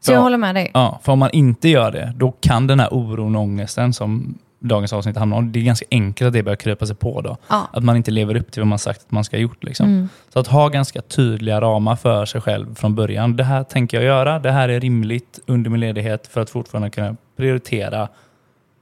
Så 0.00 0.12
jag 0.12 0.18
Ja. 0.18 0.22
håller 0.22 0.36
med 0.38 0.54
dig. 0.54 0.70
Ja, 0.74 1.00
för 1.02 1.12
om 1.12 1.18
man 1.18 1.30
inte 1.32 1.68
gör 1.68 1.90
det, 1.92 2.12
då 2.16 2.30
kan 2.40 2.66
den 2.66 2.80
här 2.80 2.88
oron 2.94 3.36
och 3.36 3.42
ångesten 3.42 3.92
som 3.92 4.38
dagens 4.60 4.92
avsnitt 4.92 5.16
handlar 5.16 5.38
om, 5.38 5.52
det 5.52 5.58
är 5.58 5.64
ganska 5.64 5.86
enkelt 5.90 6.26
att 6.28 6.32
det 6.32 6.42
börjar 6.42 6.56
krypa 6.56 6.86
sig 6.86 6.96
på 6.96 7.20
då. 7.20 7.36
Ja. 7.48 7.68
Att 7.72 7.84
man 7.84 7.96
inte 7.96 8.10
lever 8.10 8.36
upp 8.36 8.52
till 8.52 8.60
vad 8.60 8.66
man 8.66 8.78
sagt 8.78 9.00
att 9.06 9.10
man 9.10 9.24
ska 9.24 9.36
ha 9.36 9.42
gjort. 9.42 9.64
Liksom. 9.64 9.86
Mm. 9.88 10.08
Så 10.32 10.38
att 10.38 10.46
ha 10.46 10.68
ganska 10.68 11.02
tydliga 11.02 11.60
ramar 11.60 11.96
för 11.96 12.26
sig 12.26 12.40
själv 12.40 12.74
från 12.74 12.94
början. 12.94 13.36
Det 13.36 13.44
här 13.44 13.64
tänker 13.64 13.96
jag 13.96 14.04
göra, 14.04 14.38
det 14.38 14.50
här 14.50 14.68
är 14.68 14.80
rimligt 14.80 15.38
under 15.46 15.70
min 15.70 15.80
ledighet 15.80 16.26
för 16.26 16.40
att 16.40 16.50
fortfarande 16.50 16.90
kunna 16.90 17.16
prioritera 17.36 18.08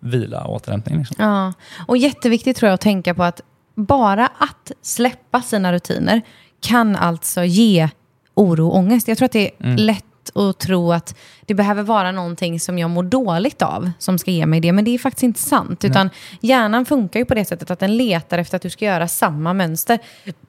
vila 0.01 0.45
och 0.45 0.55
återhämtning. 0.55 0.99
Liksom. 0.99 1.17
Ja, 1.19 1.53
och 1.87 1.97
jätteviktigt 1.97 2.57
tror 2.57 2.69
jag 2.69 2.75
att 2.75 2.81
tänka 2.81 3.15
på 3.15 3.23
att 3.23 3.41
bara 3.75 4.27
att 4.27 4.73
släppa 4.83 5.43
sina 5.43 5.73
rutiner 5.73 6.23
kan 6.61 6.97
alltså 6.97 7.45
ge 7.45 7.89
oro 8.35 8.69
och 8.69 8.77
ångest. 8.77 9.09
Jag 9.09 9.19
tror 9.19 9.27
att 9.27 9.33
det 9.33 9.51
är 9.59 9.77
lätt 9.77 10.05
att 10.35 10.59
tro 10.59 10.93
att 10.93 11.17
det 11.47 11.55
behöver 11.55 11.83
vara 11.83 12.13
någonting 12.13 12.61
som 12.61 12.79
jag 12.79 12.91
mår 12.91 13.03
dåligt 13.03 13.63
av 13.63 13.91
som 13.99 14.19
ska 14.19 14.31
ge 14.31 14.47
mig 14.47 14.61
det, 14.61 14.73
men 14.73 14.85
det 14.85 14.95
är 14.95 14.99
faktiskt 14.99 15.23
inte 15.23 15.41
sant. 15.41 15.85
Utan 15.85 16.11
hjärnan 16.41 16.85
funkar 16.85 17.21
ju 17.21 17.27
på 17.27 17.35
det 17.35 17.45
sättet 17.45 17.71
att 17.71 17.79
den 17.79 17.97
letar 17.97 18.39
efter 18.39 18.57
att 18.57 18.63
du 18.63 18.71
ska 18.71 18.85
göra 18.85 19.09
samma 19.09 19.53
mönster. 19.55 19.99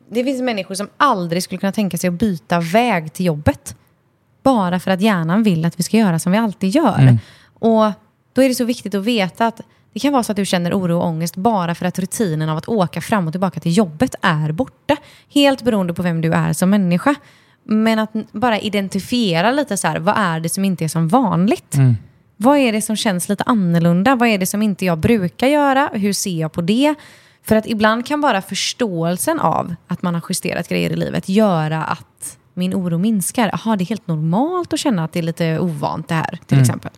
Det 0.09 0.23
finns 0.23 0.41
människor 0.41 0.75
som 0.75 0.89
aldrig 0.97 1.43
skulle 1.43 1.59
kunna 1.59 1.71
tänka 1.71 1.97
sig 1.97 2.07
att 2.07 2.13
byta 2.13 2.59
väg 2.59 3.13
till 3.13 3.25
jobbet. 3.25 3.75
Bara 4.43 4.79
för 4.79 4.91
att 4.91 5.01
hjärnan 5.01 5.43
vill 5.43 5.65
att 5.65 5.79
vi 5.79 5.83
ska 5.83 5.97
göra 5.97 6.19
som 6.19 6.31
vi 6.31 6.37
alltid 6.37 6.69
gör. 6.69 7.17
Och 7.53 7.91
då 8.37 8.43
är 8.43 8.49
det 8.49 8.55
så 8.55 8.65
viktigt 8.65 8.95
att 8.95 9.03
veta 9.03 9.47
att 9.47 9.61
det 9.93 9.99
kan 9.99 10.13
vara 10.13 10.23
så 10.23 10.31
att 10.31 10.35
du 10.35 10.45
känner 10.45 10.73
oro 10.73 10.97
och 10.97 11.05
ångest 11.05 11.35
bara 11.35 11.75
för 11.75 11.85
att 11.85 11.99
rutinen 11.99 12.49
av 12.49 12.57
att 12.57 12.67
åka 12.67 13.01
fram 13.01 13.27
och 13.27 13.33
tillbaka 13.33 13.59
till 13.59 13.77
jobbet 13.77 14.15
är 14.21 14.51
borta. 14.51 14.97
Helt 15.33 15.61
beroende 15.61 15.93
på 15.93 16.01
vem 16.01 16.21
du 16.21 16.33
är 16.33 16.53
som 16.53 16.69
människa. 16.69 17.15
Men 17.63 17.99
att 17.99 18.11
bara 18.31 18.59
identifiera 18.59 19.51
lite 19.51 19.77
så 19.77 19.87
här, 19.87 19.99
vad 19.99 20.15
är 20.17 20.39
det 20.39 20.49
som 20.49 20.65
inte 20.65 20.83
är 20.83 20.87
som 20.87 21.07
vanligt? 21.07 21.75
Vad 22.37 22.57
är 22.57 22.71
det 22.71 22.81
som 22.81 22.95
känns 22.95 23.29
lite 23.29 23.43
annorlunda? 23.43 24.15
Vad 24.15 24.29
är 24.29 24.37
det 24.37 24.45
som 24.45 24.61
inte 24.61 24.85
jag 24.85 24.97
brukar 24.97 25.47
göra? 25.47 25.89
Hur 25.93 26.13
ser 26.13 26.41
jag 26.41 26.51
på 26.51 26.61
det? 26.61 26.95
För 27.43 27.55
att 27.55 27.67
ibland 27.67 28.05
kan 28.05 28.21
bara 28.21 28.41
förståelsen 28.41 29.39
av 29.39 29.75
att 29.87 30.01
man 30.01 30.13
har 30.13 30.23
justerat 30.29 30.69
grejer 30.69 30.89
i 30.89 30.95
livet 30.95 31.29
göra 31.29 31.83
att 31.83 32.37
min 32.53 32.73
oro 32.73 32.97
minskar. 32.97 33.49
Jaha, 33.53 33.75
det 33.75 33.83
är 33.83 33.85
helt 33.85 34.07
normalt 34.07 34.73
att 34.73 34.79
känna 34.79 35.03
att 35.03 35.13
det 35.13 35.19
är 35.19 35.23
lite 35.23 35.59
ovant 35.59 36.07
det 36.07 36.15
här, 36.15 36.39
till 36.45 36.59
exempel. 36.59 36.91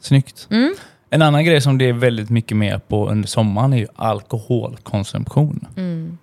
Snyggt. 0.00 0.48
Mm. 0.50 0.74
En 1.10 1.22
annan 1.22 1.44
grej 1.44 1.60
som 1.60 1.78
det 1.78 1.88
är 1.88 1.92
väldigt 1.92 2.30
mycket 2.30 2.56
mer 2.56 2.78
på 2.78 3.08
under 3.08 3.28
sommaren 3.28 3.72
är 3.72 3.76
ju 3.76 3.86
alkoholkonsumtion. 3.96 5.66
Mm. 5.76 6.18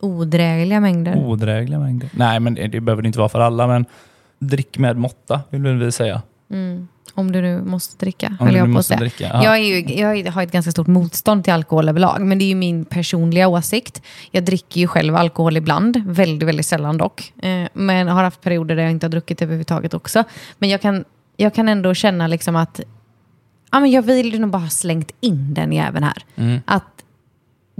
Odrägliga 0.00 0.80
mängder. 0.80 1.16
Odrägliga 1.16 1.78
mängder. 1.78 2.08
Nej, 2.12 2.40
men 2.40 2.54
det, 2.54 2.66
det 2.66 2.80
behöver 2.80 3.02
det 3.02 3.06
inte 3.06 3.18
vara 3.18 3.28
för 3.28 3.40
alla, 3.40 3.66
men 3.66 3.84
drick 4.38 4.78
med 4.78 4.96
måtta, 4.96 5.40
vill 5.50 5.62
vi 5.62 5.92
säga. 5.92 6.22
Om 7.14 7.32
du 7.32 7.40
nu 7.40 7.62
måste 7.62 8.04
dricka, 8.04 8.36
Om 8.40 8.56
jag 8.56 8.68
måste 8.68 8.88
säga. 8.88 9.00
dricka, 9.00 9.30
ja. 9.32 9.44
Jag, 9.44 9.56
är 9.56 9.62
ju, 9.62 9.94
jag 10.00 10.32
har 10.32 10.42
ett 10.42 10.52
ganska 10.52 10.70
stort 10.72 10.86
motstånd 10.86 11.44
till 11.44 11.52
alkohol 11.52 11.88
överlag, 11.88 12.20
men 12.20 12.38
det 12.38 12.44
är 12.44 12.48
ju 12.48 12.54
min 12.54 12.84
personliga 12.84 13.48
åsikt. 13.48 14.02
Jag 14.30 14.44
dricker 14.44 14.80
ju 14.80 14.86
själv 14.86 15.16
alkohol 15.16 15.56
ibland, 15.56 16.02
väldigt, 16.06 16.48
väldigt 16.48 16.66
sällan 16.66 16.98
dock. 16.98 17.32
Eh, 17.42 17.68
men 17.72 18.08
har 18.08 18.24
haft 18.24 18.40
perioder 18.40 18.76
där 18.76 18.82
jag 18.82 18.92
inte 18.92 19.06
har 19.06 19.10
druckit 19.10 19.42
överhuvudtaget 19.42 19.94
också. 19.94 20.24
Men 20.58 20.68
jag 20.68 20.80
kan, 20.80 21.04
jag 21.36 21.54
kan 21.54 21.68
ändå 21.68 21.94
känna 21.94 22.26
liksom 22.26 22.56
att 22.56 22.80
ja, 23.70 23.80
men 23.80 23.90
jag 23.90 24.02
vill 24.02 24.40
nog 24.40 24.50
bara 24.50 24.62
ha 24.62 24.70
slängt 24.70 25.10
in 25.20 25.54
den 25.54 25.72
jäveln 25.72 26.04
här. 26.04 26.22
Mm. 26.36 26.60
Att 26.64 26.98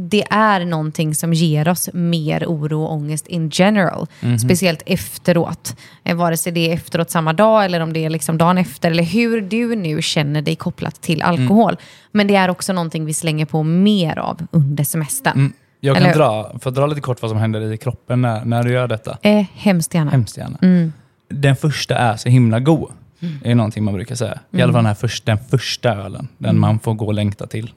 det 0.01 0.25
är 0.31 0.65
någonting 0.65 1.15
som 1.15 1.33
ger 1.35 1.69
oss 1.69 1.91
mer 1.93 2.45
oro 2.47 2.83
och 2.83 2.93
ångest 2.93 3.27
in 3.27 3.51
general. 3.53 4.07
Mhm. 4.21 4.39
Speciellt 4.39 4.83
efteråt. 4.87 5.77
Eh, 6.05 6.17
Vare 6.17 6.37
sig 6.37 6.53
det 6.53 6.71
är 6.71 6.75
efteråt 6.75 7.11
samma 7.11 7.33
dag 7.33 7.65
eller 7.65 7.81
om 7.81 7.93
det 7.93 8.05
är 8.05 8.11
liksom 8.11 8.39
dagen 8.39 8.59
efter. 8.59 8.91
Eller 8.91 9.03
hur 9.03 9.41
du 9.41 9.77
nu 9.77 10.03
känner 10.03 10.43
dig 10.43 10.57
kopplat 10.57 11.01
till 11.01 11.23
alkohol. 11.23 11.73
Mm. 11.73 11.83
Men 12.13 12.27
det 12.27 12.35
är 12.37 12.49
också 12.49 12.73
någonting 12.73 13.05
vi 13.05 13.15
slänger 13.15 13.47
på 13.47 13.63
mer 13.63 14.19
av 14.19 14.47
under 14.51 14.85
semestern. 14.85 15.39
Mm. 15.39 15.53
Jag 15.81 15.97
kan 15.97 16.13
dra, 16.13 16.59
för 16.61 16.71
att 16.71 16.77
dra 16.77 16.87
lite 16.87 17.01
kort 17.01 17.23
vad 17.23 17.31
som 17.31 17.39
händer 17.39 17.73
i 17.73 17.77
kroppen 17.77 18.23
när, 18.23 18.45
när 18.45 18.63
du 18.63 18.73
gör 18.73 18.89
detta. 18.89 19.19
Eh, 19.23 19.47
hemskt 19.55 19.95
gärna. 19.95 20.11
Hemskt 20.11 20.37
gärna. 20.37 20.59
Mm. 20.63 20.93
Den 21.29 21.57
första 21.57 21.95
är 21.95 22.17
så 22.17 22.29
himla 22.29 22.61
god. 22.61 22.91
Det 23.21 23.51
är 23.51 23.55
någonting 23.55 23.85
man 23.85 23.95
brukar 23.95 24.15
säga. 24.15 24.33
I 24.51 24.57
Mm. 24.57 24.65
alla 24.65 24.73
fall 24.73 24.79
den, 24.79 24.87
här 24.87 24.95
första, 24.95 25.25
den 25.35 25.45
första 25.45 25.95
ölen. 25.95 26.29
Den 26.39 26.59
man 26.59 26.79
får 26.79 26.95
gå 26.95 27.07
och 27.07 27.15
längta 27.15 27.47
till. 27.47 27.73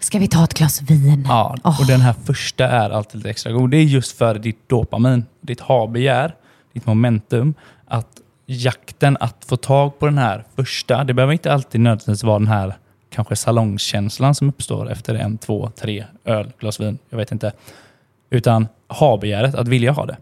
Ska 0.00 0.18
vi 0.18 0.28
ta 0.28 0.44
ett 0.44 0.54
glas 0.54 0.82
vin? 0.82 1.24
Ja, 1.28 1.56
Åh. 1.64 1.80
och 1.80 1.86
den 1.86 2.00
här 2.00 2.14
första 2.24 2.68
är 2.68 2.90
alltid 2.90 3.16
lite 3.16 3.30
extra 3.30 3.52
god. 3.52 3.70
Det 3.70 3.76
är 3.76 3.82
just 3.84 4.18
för 4.18 4.34
ditt 4.38 4.68
dopamin, 4.68 5.24
ditt 5.40 5.60
ha-begär, 5.60 6.34
ditt 6.72 6.86
momentum. 6.86 7.54
Att 7.86 8.08
jakten 8.46 9.16
att 9.20 9.44
få 9.48 9.56
tag 9.56 9.98
på 9.98 10.06
den 10.06 10.18
här 10.18 10.44
första, 10.56 11.04
det 11.04 11.14
behöver 11.14 11.32
inte 11.32 11.52
alltid 11.52 11.80
nödvändigtvis 11.80 12.22
vara 12.24 12.38
den 12.38 12.48
här 12.48 12.74
kanske 13.10 13.36
salongskänslan 13.36 14.34
som 14.34 14.48
uppstår 14.48 14.90
efter 14.92 15.14
en, 15.14 15.38
två, 15.38 15.70
tre 15.80 16.04
öl, 16.24 16.52
glas 16.58 16.80
vin. 16.80 16.98
Jag 17.10 17.18
vet 17.18 17.32
inte. 17.32 17.52
Utan 18.30 18.68
ha-begäret, 18.88 19.54
att 19.54 19.68
vilja 19.68 19.92
ha 19.92 20.06
det. 20.06 20.16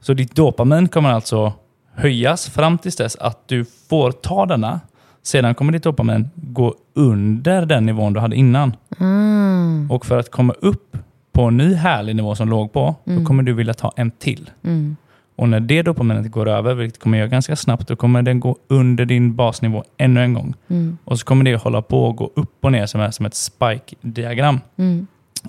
Så 0.00 0.14
ditt 0.14 0.34
dopamin 0.34 0.88
kommer 0.88 1.10
alltså 1.10 1.52
höjas 1.98 2.48
fram 2.48 2.78
tills 2.78 2.96
dess 2.96 3.16
att 3.16 3.48
du 3.48 3.64
får 3.88 4.12
ta 4.12 4.46
denna. 4.46 4.80
Sedan 5.22 5.54
kommer 5.54 5.72
ditt 5.72 5.82
dopamin 5.82 6.30
gå 6.34 6.74
under 6.94 7.66
den 7.66 7.86
nivån 7.86 8.12
du 8.12 8.20
hade 8.20 8.36
innan. 8.36 8.76
Mm. 9.00 9.88
Och 9.90 10.06
för 10.06 10.18
att 10.18 10.30
komma 10.30 10.52
upp 10.60 10.96
på 11.32 11.42
en 11.42 11.56
ny 11.56 11.74
härlig 11.74 12.16
nivå 12.16 12.34
som 12.34 12.48
låg 12.48 12.72
på, 12.72 12.94
då 13.04 13.24
kommer 13.24 13.42
du 13.42 13.52
vilja 13.52 13.74
ta 13.74 13.92
en 13.96 14.10
till. 14.10 14.50
Mm. 14.64 14.96
Och 15.36 15.48
när 15.48 15.60
det 15.60 15.82
dopaminet 15.82 16.30
går 16.30 16.48
över, 16.48 16.74
vilket 16.74 17.00
kommer 17.00 17.18
göra 17.18 17.28
ganska 17.28 17.56
snabbt, 17.56 17.88
då 17.88 17.96
kommer 17.96 18.22
den 18.22 18.40
gå 18.40 18.56
under 18.68 19.04
din 19.04 19.36
basnivå 19.36 19.84
ännu 19.96 20.22
en 20.22 20.34
gång. 20.34 20.54
Mm. 20.68 20.98
Och 21.04 21.18
så 21.18 21.24
kommer 21.24 21.44
det 21.44 21.56
hålla 21.56 21.82
på 21.82 22.04
och 22.04 22.16
gå 22.16 22.30
upp 22.36 22.64
och 22.64 22.72
ner 22.72 22.86
som, 22.86 23.00
är, 23.00 23.10
som 23.10 23.26
ett 23.26 23.34
spike-diagram. 23.34 24.60
Mm. 24.76 25.06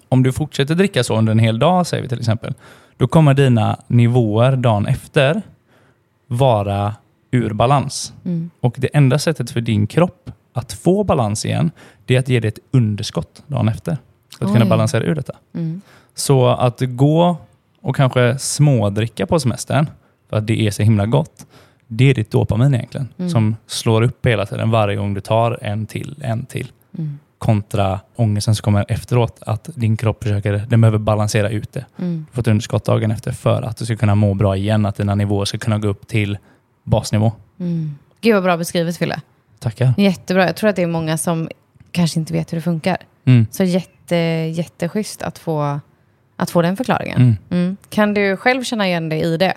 Om 0.09 0.23
du 0.23 0.31
fortsätter 0.31 0.75
dricka 0.75 1.03
så 1.03 1.17
under 1.17 1.31
en 1.31 1.39
hel 1.39 1.59
dag, 1.59 1.87
säger 1.87 2.03
vi 2.03 2.09
till 2.09 2.19
exempel, 2.19 2.53
då 2.97 3.07
kommer 3.07 3.33
dina 3.33 3.77
nivåer 3.87 4.55
dagen 4.55 4.85
efter 4.85 5.41
vara 6.29 6.95
ur 7.31 7.53
balans. 7.53 8.13
Mm. 8.25 8.49
Och 8.59 8.75
det 8.77 8.87
enda 8.93 9.19
sättet 9.19 9.51
för 9.51 9.61
din 9.61 9.87
kropp 9.87 10.31
att 10.53 10.73
få 10.73 11.03
balans 11.03 11.45
igen, 11.45 11.71
det 12.05 12.15
är 12.15 12.19
att 12.19 12.29
ge 12.29 12.39
dig 12.39 12.47
ett 12.47 12.59
underskott 12.71 13.43
dagen 13.47 13.69
efter. 13.69 13.97
För 14.37 14.45
att 14.45 14.51
kunna 14.51 14.65
Oj. 14.65 14.69
balansera 14.69 15.03
ur 15.03 15.15
detta. 15.15 15.33
Mm. 15.53 15.81
Så 16.15 16.47
att 16.47 16.81
gå 16.81 17.37
och 17.81 17.95
kanske 17.95 18.37
smådricka 18.39 19.25
på 19.25 19.39
semestern, 19.39 19.89
för 20.29 20.37
att 20.37 20.47
det 20.47 20.67
är 20.67 20.71
så 20.71 20.83
himla 20.83 21.05
gott, 21.05 21.45
det 21.87 22.09
är 22.09 22.13
ditt 22.13 22.31
dopamin 22.31 22.75
egentligen. 22.75 23.07
Mm. 23.17 23.29
Som 23.29 23.55
slår 23.67 24.01
upp 24.01 24.25
hela 24.25 24.45
tiden 24.45 24.71
varje 24.71 24.95
gång 24.95 25.13
du 25.13 25.21
tar 25.21 25.59
en 25.61 25.85
till, 25.85 26.15
en 26.21 26.45
till. 26.45 26.71
Kontra 27.39 27.99
ångesten 28.15 28.55
som 28.55 28.63
kommer 28.63 28.85
efteråt, 28.87 29.37
att 29.41 29.69
din 29.75 29.97
kropp 29.97 30.23
försöker, 30.23 30.53
den 30.69 30.81
behöver 30.81 30.97
balansera 30.97 31.49
ut 31.49 31.73
det. 31.73 31.85
Mm. 31.99 32.25
Få 32.31 32.41
ett 32.41 32.47
underskott 32.47 32.85
dagen 32.85 33.11
efter 33.11 33.31
för 33.31 33.61
att 33.61 33.77
du 33.77 33.85
ska 33.85 33.95
kunna 33.95 34.15
må 34.15 34.33
bra 34.33 34.55
igen, 34.57 34.85
att 34.85 34.95
dina 34.95 35.15
nivåer 35.15 35.45
ska 35.45 35.57
kunna 35.57 35.77
gå 35.77 35.87
upp 35.87 36.07
till 36.07 36.37
basnivå. 36.83 37.31
Mm. 37.59 37.95
Gud 38.21 38.33
vad 38.33 38.43
bra 38.43 38.57
beskrivet 38.57 38.97
Fille. 38.97 39.21
Tackar. 39.59 39.93
Jättebra. 39.97 40.45
Jag 40.45 40.55
tror 40.55 40.69
att 40.69 40.75
det 40.75 40.81
är 40.83 40.87
många 40.87 41.17
som 41.17 41.49
kanske 41.91 42.19
inte 42.19 42.33
vet 42.33 42.51
hur 42.53 42.57
det 42.57 42.61
funkar. 42.61 42.97
Mm. 43.25 43.47
Så 43.51 43.63
jätte, 43.63 44.15
jätteschysst 44.55 45.21
att 45.21 45.37
få, 45.39 45.79
att 46.35 46.49
få 46.49 46.61
den 46.61 46.77
förklaringen. 46.77 47.17
Mm. 47.21 47.35
Mm. 47.49 47.77
Kan 47.89 48.13
du 48.13 48.37
själv 48.37 48.63
känna 48.63 48.87
igen 48.87 49.09
dig 49.09 49.21
i 49.21 49.37
det? 49.37 49.53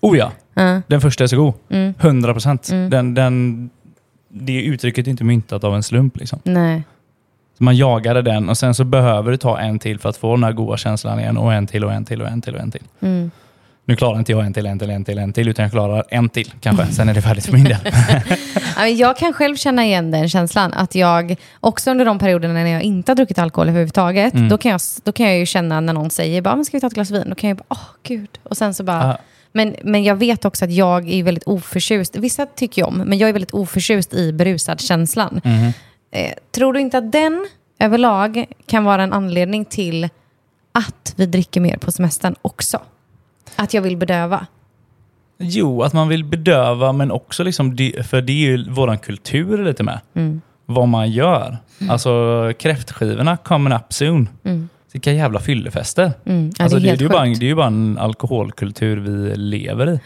Oh 0.00 0.18
ja, 0.18 0.32
Ja. 0.54 0.82
den 0.86 1.00
första 1.00 1.24
är 1.24 1.28
så 1.28 1.36
god. 1.36 1.54
Mm. 1.68 1.94
100 2.00 2.32
procent. 2.32 2.68
Mm. 2.72 2.90
Den, 2.90 3.14
den, 3.14 3.70
det 4.28 4.62
uttrycket 4.62 5.06
är 5.06 5.10
inte 5.10 5.24
myntat 5.24 5.64
av 5.64 5.74
en 5.74 5.82
slump. 5.82 6.16
Liksom. 6.16 6.40
Nej. 6.44 6.82
Så 7.58 7.64
man 7.64 7.76
jagade 7.76 8.22
den 8.22 8.48
och 8.48 8.58
sen 8.58 8.74
så 8.74 8.84
behöver 8.84 9.30
du 9.30 9.36
ta 9.36 9.58
en 9.58 9.78
till 9.78 9.98
för 9.98 10.08
att 10.08 10.16
få 10.16 10.34
den 10.36 10.44
här 10.44 10.52
goda 10.52 10.76
känslan 10.76 11.20
igen 11.20 11.36
och 11.38 11.52
en 11.54 11.66
till 11.66 11.84
och 11.84 11.92
en 11.92 12.04
till 12.04 12.22
och 12.22 12.28
en 12.28 12.42
till 12.42 12.54
och 12.54 12.60
en 12.60 12.70
till. 12.70 12.82
Mm. 13.02 13.30
Nu 13.88 13.96
klarar 13.96 14.18
inte 14.18 14.32
jag 14.32 14.46
en 14.46 14.52
till, 14.52 14.66
en 14.66 14.78
till, 14.78 14.90
en 14.90 15.04
till, 15.04 15.18
en 15.18 15.32
till, 15.32 15.48
utan 15.48 15.62
jag 15.62 15.72
klarar 15.72 16.04
en 16.08 16.28
till 16.28 16.52
kanske. 16.60 16.86
Sen 16.86 17.08
är 17.08 17.14
det 17.14 17.22
färdigt 17.22 17.46
för 17.46 17.52
min 17.52 17.64
del. 17.64 17.76
Jag 18.98 19.16
kan 19.16 19.32
själv 19.32 19.56
känna 19.56 19.84
igen 19.84 20.10
den 20.10 20.28
känslan. 20.28 20.72
Att 20.72 20.94
jag, 20.94 21.36
också 21.60 21.90
under 21.90 22.04
de 22.04 22.18
perioderna 22.18 22.54
när 22.54 22.66
jag 22.66 22.82
inte 22.82 23.10
har 23.12 23.16
druckit 23.16 23.38
alkohol 23.38 23.68
överhuvudtaget, 23.68 24.34
Mm. 24.34 24.48
då, 24.48 24.58
kan 24.58 24.70
jag, 24.70 24.80
då 25.04 25.12
kan 25.12 25.26
jag 25.26 25.38
ju 25.38 25.46
känna 25.46 25.80
när 25.80 25.92
någon 25.92 26.10
säger 26.10 26.42
bara, 26.42 26.56
men 26.56 26.64
ska 26.64 26.76
vi 26.76 26.80
ta 26.80 26.86
ett 26.86 26.94
glas 26.94 27.10
vin? 27.10 27.24
Då 27.28 27.34
kan 27.34 27.48
jag 27.48 27.56
bara, 27.56 27.64
åh 27.68 27.78
gud. 28.02 28.28
Och 28.42 28.56
sen 28.56 28.74
så 28.74 28.84
bara, 28.84 29.04
Ah, 29.04 29.16
men, 29.52 29.74
men 29.84 30.04
jag 30.04 30.16
vet 30.16 30.44
också 30.44 30.64
att 30.64 30.72
jag 30.72 31.08
är 31.10 31.22
väldigt 31.22 31.44
oförtjust. 31.44 32.16
Vissa 32.16 32.46
tycker 32.46 32.82
jag 32.82 32.88
om, 32.88 32.96
men 32.98 33.18
jag 33.18 33.28
är 33.28 33.32
väldigt 33.32 33.50
oförtjust 33.54 34.14
i 34.14 34.32
berusad-känslan. 34.32 35.40
mhm. 35.44 35.72
Eh, 36.10 36.32
tror 36.50 36.72
du 36.72 36.80
inte 36.80 36.98
att 36.98 37.12
den 37.12 37.46
överlag 37.78 38.44
kan 38.66 38.84
vara 38.84 39.02
en 39.02 39.12
anledning 39.12 39.64
till 39.64 40.08
att 40.72 41.14
vi 41.16 41.26
dricker 41.26 41.60
mer 41.60 41.76
på 41.76 41.92
semestern 41.92 42.34
också? 42.42 42.80
Att 43.56 43.74
jag 43.74 43.82
vill 43.82 43.96
bedöva. 43.96 44.46
Jo, 45.38 45.82
att 45.82 45.92
man 45.92 46.08
vill 46.08 46.24
bedöva, 46.24 46.92
men 46.92 47.10
också 47.10 47.44
liksom, 47.44 47.76
för 48.04 48.22
det 48.22 48.32
är 48.32 48.36
ju 48.36 48.70
våran 48.70 48.98
kultur 48.98 49.64
lite 49.64 49.82
med. 49.82 50.00
Mm. 50.14 50.40
vad 50.66 50.88
man 50.88 51.10
gör. 51.10 51.58
Alltså 51.90 52.52
kräftskivorna 52.58 53.36
coming 53.36 53.72
up 53.72 53.92
soon. 53.92 54.28
Mm. 54.44 54.68
Vilka 54.92 55.12
jävla 55.12 55.40
fyllefester. 55.40 56.12
Mm. 56.24 56.52
Ja, 56.58 56.64
alltså, 56.64 56.78
det 56.78 56.90
är 56.90 56.96
det, 56.96 57.04
är 57.04 57.08
bara, 57.08 57.24
det 57.24 57.30
är 57.30 57.48
ju 57.48 57.54
bara 57.54 57.66
en 57.66 57.98
alkoholkultur 57.98 58.96
vi 58.96 59.36
lever 59.36 59.90
i. 59.90 60.00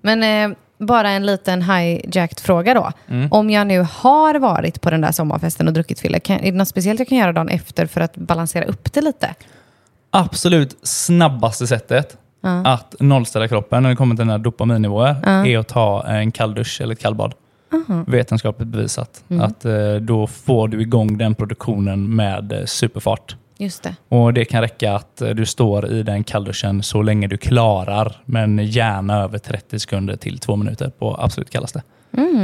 Men 0.00 0.22
eh, 0.52 0.56
bara 0.86 1.10
en 1.10 1.26
liten 1.26 1.62
hijacked 1.62 2.40
fråga 2.40 2.74
då. 2.74 2.92
Mm. 3.08 3.28
Om 3.32 3.50
jag 3.50 3.66
nu 3.66 3.86
har 3.92 4.34
varit 4.34 4.80
på 4.80 4.90
den 4.90 5.00
där 5.00 5.12
sommarfesten 5.12 5.68
och 5.68 5.74
druckit 5.74 6.00
fylla, 6.00 6.18
är 6.18 6.42
det 6.42 6.52
något 6.52 6.68
speciellt 6.68 6.98
jag 7.00 7.08
kan 7.08 7.18
göra 7.18 7.32
dagen 7.32 7.48
efter 7.48 7.86
för 7.86 8.00
att 8.00 8.16
balansera 8.16 8.64
upp 8.64 8.92
det 8.92 9.00
lite? 9.00 9.34
Absolut 10.10 10.76
snabbaste 10.82 11.66
sättet 11.66 12.16
Ja. 12.40 12.62
att 12.66 12.94
nollställa 13.00 13.48
kroppen 13.48 13.82
när 13.82 13.90
det 13.90 13.96
kommer 13.96 14.14
till 14.14 14.20
den 14.26 14.30
här 14.30 14.38
dopaminnivåer 14.38 15.16
Ja. 15.22 15.46
är 15.46 15.58
att 15.58 15.68
ta 15.68 16.04
en 16.06 16.32
kalldusch 16.32 16.80
eller 16.80 16.92
ett 16.94 17.00
kallbad. 17.00 17.34
Vetenskapligt 18.06 18.68
bevisat. 18.68 19.24
Att 19.40 19.64
eh, 19.64 19.94
då 20.00 20.26
får 20.26 20.68
du 20.68 20.80
igång 20.82 21.18
den 21.18 21.34
produktionen 21.34 22.16
med 22.16 22.52
eh, 22.52 22.64
superfart. 22.64 23.36
Just 23.58 23.82
det. 23.82 23.96
Och 24.08 24.34
Det 24.34 24.44
kan 24.44 24.60
räcka 24.60 24.94
att 24.94 25.20
eh, 25.20 25.30
du 25.30 25.46
står 25.46 25.86
i 25.90 26.02
den 26.02 26.24
kallduschen 26.24 26.82
så 26.82 27.02
länge 27.02 27.26
du 27.26 27.36
klarar, 27.36 28.22
men 28.24 28.58
gärna 28.58 29.22
över 29.22 29.38
30 29.38 29.78
sekunder 29.78 30.16
till 30.16 30.38
två 30.38 30.56
minuter 30.56 30.90
på 30.98 31.16
absolut 31.20 31.50
kallaste. 31.50 31.82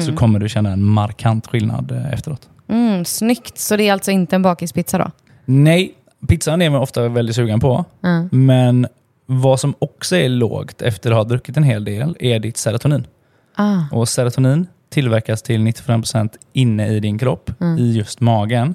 Så 0.00 0.16
kommer 0.16 0.38
du 0.38 0.48
känna 0.48 0.70
en 0.70 0.84
markant 0.84 1.46
skillnad 1.46 1.92
eh, 1.92 2.12
efteråt. 2.12 2.48
Mm, 2.68 3.04
snyggt. 3.04 3.58
Så 3.58 3.76
det 3.76 3.88
är 3.88 3.92
alltså 3.92 4.10
inte 4.10 4.36
en 4.36 4.42
bakispizza 4.42 4.98
då? 4.98 5.10
Nej, 5.44 5.94
pizzan 6.28 6.62
är 6.62 6.70
man 6.70 6.80
ofta 6.80 7.08
väldigt 7.08 7.36
sugen 7.36 7.60
på. 7.60 7.84
Mm. 8.04 8.28
Men 8.32 8.86
vad 9.26 9.60
som 9.60 9.74
också 9.78 10.16
är 10.16 10.28
lågt 10.28 10.82
efter 10.82 11.10
att 11.10 11.16
ha 11.16 11.24
druckit 11.24 11.56
en 11.56 11.62
hel 11.62 11.84
del 11.84 12.16
är 12.20 12.38
ditt 12.38 12.56
serotonin. 12.56 13.06
Ah. 13.54 13.78
Och 13.92 14.08
serotonin 14.08 14.66
tillverkas 14.88 15.42
till 15.42 15.60
95% 15.60 16.30
inne 16.52 16.88
i 16.88 17.00
din 17.00 17.18
kropp, 17.18 17.50
i 17.78 17.92
just 17.92 18.20
magen. 18.20 18.74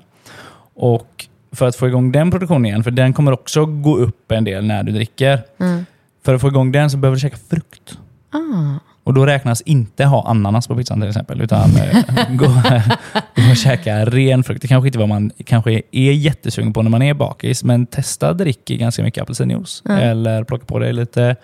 Och 0.73 1.27
för 1.55 1.67
att 1.67 1.75
få 1.75 1.87
igång 1.87 2.11
den 2.11 2.31
produktionen 2.31 2.65
igen, 2.65 2.83
för 2.83 2.91
den 2.91 3.13
kommer 3.13 3.31
också 3.31 3.65
gå 3.65 3.97
upp 3.97 4.31
en 4.31 4.43
del 4.43 4.65
när 4.65 4.83
du 4.83 4.91
dricker. 4.91 5.41
Mm. 5.59 5.85
För 6.25 6.33
att 6.33 6.41
få 6.41 6.47
igång 6.47 6.71
den 6.71 6.89
så 6.89 6.97
behöver 6.97 7.15
du 7.15 7.19
käka 7.19 7.37
frukt. 7.49 7.97
Ah. 8.31 8.79
Och 9.03 9.13
då 9.13 9.25
räknas 9.25 9.61
inte 9.61 10.05
ha 10.05 10.27
ananas 10.27 10.67
på 10.67 10.75
pizzan 10.75 10.99
till 11.01 11.09
exempel, 11.09 11.41
utan 11.41 11.69
eh, 11.77 12.29
gå, 12.29 12.45
gå 13.35 13.51
och 13.51 13.57
käka 13.57 14.05
ren 14.05 14.43
frukt. 14.43 14.61
Det 14.61 14.67
kanske 14.67 14.87
inte 14.87 14.97
är 14.97 14.99
vad 14.99 15.09
man 15.09 15.31
kanske 15.45 15.81
är, 15.91 16.11
jättesugen 16.11 16.73
på 16.73 16.81
när 16.81 16.89
man 16.89 17.01
är 17.01 17.13
bakis, 17.13 17.63
men 17.63 17.85
testa 17.85 18.33
drick 18.33 18.71
i 18.71 18.77
ganska 18.77 19.03
mycket 19.03 19.21
apelsinjuice. 19.21 19.83
Eller 19.89 20.43
plocka 20.43 20.65
på 20.65 20.79
dig 20.79 20.93
lite 20.93 21.35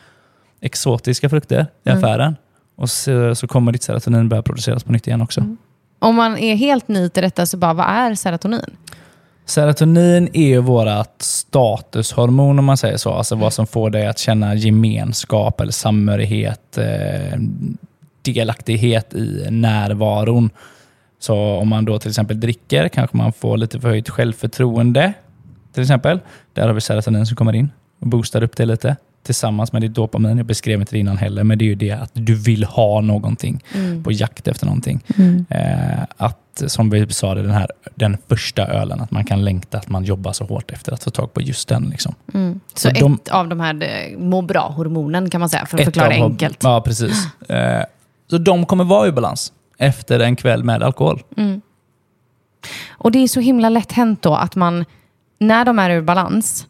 exotiska 0.62 1.30
frukter 1.30 1.68
i 1.84 1.90
affären. 1.90 2.36
Och 2.76 2.90
så, 2.90 3.36
så 3.36 3.48
kommer 3.48 3.72
ditt 3.72 3.84
serotonin 3.84 4.30
börja 4.30 4.44
produceras 4.44 4.84
på 4.84 4.92
nytt 4.92 5.08
igen 5.08 5.22
också. 5.22 5.56
Om 6.00 6.16
man 6.16 6.38
är 6.38 6.56
helt 6.56 6.88
ny 6.88 7.10
till 7.10 7.24
detta, 7.24 7.46
så 7.46 7.58
bara, 7.58 7.74
vad 7.74 7.86
är 7.86 8.16
serotonin? 8.16 8.78
Serotonin 9.46 10.30
är 10.34 10.48
ju 10.48 10.62
vårt 10.62 11.22
statushormon 11.22 12.60
om 12.60 12.66
man 12.66 12.78
säger 12.78 12.98
så. 12.98 13.12
Alltså 13.12 13.36
vad 13.36 13.54
som 13.54 13.68
får 13.68 13.90
dig 13.90 14.08
att 14.08 14.20
känna 14.20 14.56
gemenskap 14.56 15.62
eller 15.62 15.72
samhörighet, 15.72 16.78
eh, 16.78 17.40
delaktighet 18.22 19.14
i 19.14 19.48
närvaron. 19.50 20.50
Så 21.20 21.36
om 21.38 21.68
man 21.68 21.86
då 21.86 22.00
till 22.00 22.10
exempel 22.10 22.40
dricker 22.40 22.88
kanske 22.88 23.18
man 23.18 23.34
får 23.34 23.58
lite 23.58 23.80
förhöjt 23.80 24.10
självförtroende. 24.10 25.14
Till 25.74 25.82
exempel. 25.82 26.20
Där 26.54 26.68
har 26.68 26.74
vi 26.74 26.82
serotonin 26.82 27.26
som 27.26 27.36
kommer 27.36 27.54
in 27.54 27.70
och 28.00 28.08
boostar 28.08 28.44
upp 28.44 28.56
det 28.56 28.66
lite. 28.66 28.96
Tillsammans 29.24 29.74
med 29.74 29.82
ditt 29.82 29.94
dopamin. 29.94 30.38
Jag 30.38 30.46
beskrev 30.46 30.80
inte 30.80 30.96
det 30.96 31.00
innan 31.00 31.18
heller, 31.18 31.44
men 31.44 31.58
det 31.58 31.66
är 31.66 31.68
ju 31.68 31.76
det 31.76 31.92
att 31.92 32.10
du 32.14 32.36
vill 32.36 32.64
ha 32.64 33.02
någonting. 33.02 33.64
På 34.04 34.12
jakt 34.12 34.48
efter 34.48 34.66
någonting. 34.66 35.04
Eh, 35.50 36.04
att, 36.18 36.38
som 36.68 36.90
vi 36.90 37.10
sa, 37.14 37.36
det, 37.36 37.42
den, 37.42 37.52
här, 37.52 37.68
den 37.96 38.18
första 38.28 38.68
ölen, 38.68 39.02
att 39.02 39.12
man 39.12 39.26
kan 39.26 39.44
längta 39.46 39.78
att 39.78 39.90
man 39.90 40.04
jobbar 40.04 40.32
så 40.34 40.46
hårt 40.46 40.72
efter 40.72 40.92
att 40.94 41.04
få 41.04 41.10
tag 41.10 41.34
på 41.34 41.42
just 41.42 41.68
den. 41.68 41.84
Liksom. 41.90 42.16
Så 42.74 42.88
Och 42.90 42.94
de- 43.00 43.14
ett 43.14 43.30
av 43.30 43.48
de 43.48 43.60
här 43.60 43.84
eh, 43.84 44.18
må 44.18 44.42
bra-hormonen 44.42 45.30
kan 45.30 45.40
man 45.40 45.50
säga, 45.50 45.66
för 45.66 45.78
att 45.78 45.84
förklara 45.86 46.08
av- 46.08 46.24
enkelt. 46.32 46.58
Ja, 46.64 46.82
precis. 46.82 47.28
Eh, 47.50 47.84
så 48.30 48.38
de 48.38 48.66
kommer 48.66 48.84
vara 48.84 49.08
i 49.08 49.12
balans 49.12 49.54
efter 49.78 50.20
en 50.20 50.36
kväll 50.36 50.64
med 50.64 50.84
alkohol. 50.84 51.22
Och 52.92 53.12
det 53.12 53.20
är 53.20 53.28
så 53.28 53.40
himla 53.40 53.70
lätt 53.70 53.92
hänt 53.92 54.22
då 54.22 54.36
att 54.36 54.56
man, 54.56 54.86
när 55.40 55.66
de 55.66 55.80
är 55.80 55.90
ur 55.90 56.02
balans, 56.02 56.68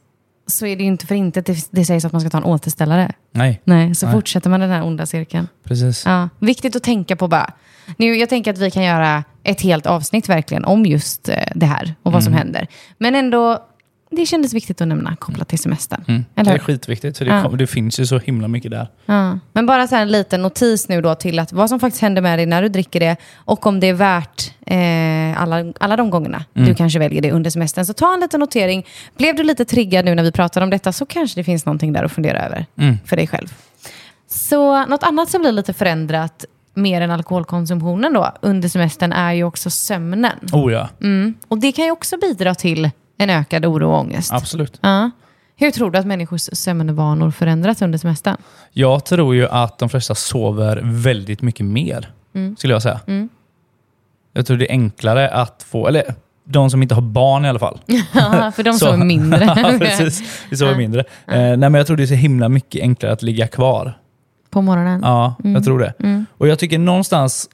så 0.48 0.66
är 0.66 0.76
det 0.76 0.84
ju 0.84 0.88
inte 0.88 1.08
för 1.08 1.16
inte 1.16 1.42
det, 1.42 1.68
det 1.72 1.86
sägs 1.86 2.06
att 2.06 2.12
man 2.12 2.22
ska 2.22 2.30
ta 2.30 2.38
en 2.38 2.44
återställare. 2.44 3.12
Nej, 3.32 3.62
Nej, 3.64 3.96
så 3.96 4.06
Nej. 4.06 4.16
fortsätter 4.16 4.50
man 4.50 4.60
den 4.60 4.70
här 4.70 4.84
onda 4.84 5.06
cirkeln. 5.06 5.48
precis. 5.64 6.04
Ja, 6.06 6.30
viktigt 6.40 6.76
att 6.76 6.84
tänka 6.84 7.16
på 7.16 7.28
bara. 7.28 7.54
Nu, 7.98 8.16
jag 8.16 8.30
tänker 8.30 8.52
att 8.54 8.58
vi 8.58 8.72
kan 8.72 8.84
göra 8.84 9.24
ett 9.44 9.62
helt 9.62 9.86
avsnitt 9.86 10.30
verkligen 10.30 10.66
om 10.66 10.86
just 10.86 11.30
eh, 11.30 11.36
det 11.56 11.66
här 11.66 11.96
och 12.04 12.12
vad 12.12 12.24
som 12.24 12.34
händer. 12.34 12.68
Men 12.98 13.16
ändå, 13.16 13.66
det 14.12 14.26
kändes 14.26 14.54
viktigt 14.54 14.82
att 14.82 14.88
nämna 14.88 15.16
kopplat 15.16 15.48
till 15.48 15.60
semestern. 15.60 16.04
Mm. 16.08 16.26
Det 16.36 16.42
är 16.52 16.60
skitviktigt, 16.60 17.18
för 17.18 17.26
det, 17.26 17.32
Ja. 17.32 17.44
kom, 17.44 17.58
det 17.58 17.68
finns 17.68 18.00
ju 18.00 18.06
så 18.06 18.18
himla 18.20 18.48
mycket 18.48 18.72
där. 18.72 18.88
Ja. 19.06 19.40
Men 19.54 19.66
bara 19.66 19.88
så 19.88 19.96
en 19.96 20.12
liten 20.12 20.42
notis 20.42 20.88
nu 20.90 21.02
då 21.02 21.16
till 21.16 21.40
att 21.40 21.54
vad 21.54 21.70
som 21.70 21.80
faktiskt 21.80 22.02
händer 22.02 22.22
med 22.22 22.40
dig 22.40 22.46
när 22.46 22.62
du 22.62 22.70
dricker 22.70 23.00
det 23.00 23.16
och 23.36 23.66
om 23.68 23.80
det 23.80 23.88
är 23.88 23.94
värt 23.94 24.52
eh, 24.66 25.42
alla, 25.42 25.74
alla 25.80 25.96
de 25.98 26.10
gångerna 26.10 26.46
du 26.54 26.76
kanske 26.76 27.00
väljer 27.00 27.22
det 27.22 27.32
under 27.32 27.50
semestern. 27.50 27.86
Så 27.86 27.94
ta 27.94 28.14
en 28.14 28.20
liten 28.20 28.40
notering. 28.40 28.86
Blev 29.18 29.36
du 29.36 29.44
lite 29.44 29.66
triggad 29.66 30.06
nu 30.06 30.16
när 30.16 30.24
vi 30.24 30.32
pratar 30.32 30.62
om 30.62 30.70
detta 30.70 30.92
så 30.92 31.06
kanske 31.06 31.40
det 31.40 31.44
finns 31.44 31.66
någonting 31.66 31.94
där 31.94 32.04
att 32.04 32.12
fundera 32.12 32.46
över 32.46 32.66
Mm. 32.78 32.98
för 33.06 33.16
dig 33.16 33.28
själv. 33.28 33.54
Så 34.30 34.86
något 34.86 35.04
annat 35.04 35.30
som 35.30 35.42
blir 35.42 35.52
lite 35.52 35.74
förändrat 35.74 36.46
mer 36.74 37.02
än 37.02 37.12
alkoholkonsumtionen 37.12 38.14
då 38.14 38.32
under 38.42 38.70
semestern 38.70 39.12
är 39.14 39.34
ju 39.34 39.44
också 39.44 39.70
sömnen. 39.70 40.32
Oh 40.54 40.74
ja, 40.74 40.90
Mm. 41.02 41.34
Och 41.48 41.58
det 41.58 41.72
kan 41.72 41.86
ju 41.86 41.92
också 41.92 42.18
bidra 42.18 42.56
till 42.56 42.90
en 43.24 43.30
ökad 43.30 43.66
oro 43.66 43.90
och 43.92 44.00
ångest. 44.00 44.34
absolut. 44.34 44.80
Ja. 44.82 45.12
Hur 45.56 45.72
tror 45.72 45.92
du 45.92 46.00
att 46.00 46.06
människors 46.06 46.42
sömnvanor 46.54 47.32
förändras 47.32 47.82
under 47.82 47.98
semestern? 47.98 48.38
Jag 48.72 49.06
tror 49.06 49.36
ju 49.36 49.48
att 49.48 49.78
de 49.80 49.90
flesta 49.90 50.16
sover 50.16 50.82
väldigt 50.84 51.42
mycket 51.42 51.66
mer, 51.66 52.12
Mm. 52.36 52.56
skulle 52.56 52.74
jag 52.74 52.82
säga. 52.82 53.00
Jag 54.34 54.46
tror 54.46 54.58
det 54.58 54.66
är 54.70 54.72
enklare 54.72 55.30
att 55.30 55.64
få, 55.70 55.88
eller 55.88 56.04
de 56.44 56.70
som 56.70 56.82
inte 56.82 56.96
har 56.96 57.02
barn 57.02 57.46
i 57.46 57.50
alla 57.50 57.60
fall. 57.60 57.82
Ja, 58.14 58.52
för 58.56 58.64
de 58.64 58.74
sover 58.80 58.98
mindre. 58.98 59.46
ja, 59.64 59.74
precis. 59.80 60.46
Vi 60.50 60.58
sover 60.58 60.76
mindre. 60.76 61.00
Eh, 61.28 61.38
nej, 61.38 61.58
men 61.58 61.74
jag 61.74 61.88
tror 61.88 61.98
det 61.98 62.04
är 62.04 62.08
så 62.08 62.14
himla 62.14 62.50
mycket 62.50 62.82
enklare 62.82 63.14
att 63.14 63.22
ligga 63.24 63.48
kvar. 63.48 63.98
På 64.50 64.62
morgonen. 64.62 65.02
Ja, 65.04 65.36
Mm. 65.44 65.54
jag 65.56 65.64
tror 65.64 65.80
det. 65.80 66.26
Och 66.38 66.48
jag 66.48 66.60
tycker 66.60 66.78
någonstans, 66.80 67.50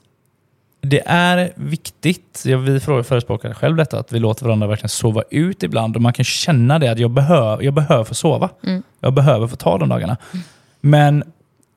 det 0.88 1.02
är 1.06 1.52
viktigt, 1.54 2.42
ja, 2.46 2.58
vi 2.58 2.80
för- 2.80 3.02
förespråkar 3.02 3.54
själv 3.54 3.76
detta, 3.76 3.98
att 3.98 4.12
vi 4.12 4.18
låter 4.18 4.44
varandra 4.44 4.66
verkligen 4.66 4.88
sova 4.88 5.22
ut 5.30 5.62
ibland. 5.62 5.96
Och 5.96 6.02
man 6.02 6.12
kan 6.12 6.24
känna 6.24 6.78
det, 6.78 6.88
att 6.88 6.98
jag 6.98 7.10
behöver, 7.10 7.62
jag 7.64 7.74
behöver 7.74 8.04
få 8.04 8.14
sova. 8.14 8.50
Mm. 8.66 8.82
Jag 9.00 9.12
behöver 9.14 9.46
få 9.46 9.56
ta 9.56 9.78
de 9.78 9.88
dagarna. 9.88 10.16
Men 10.80 11.24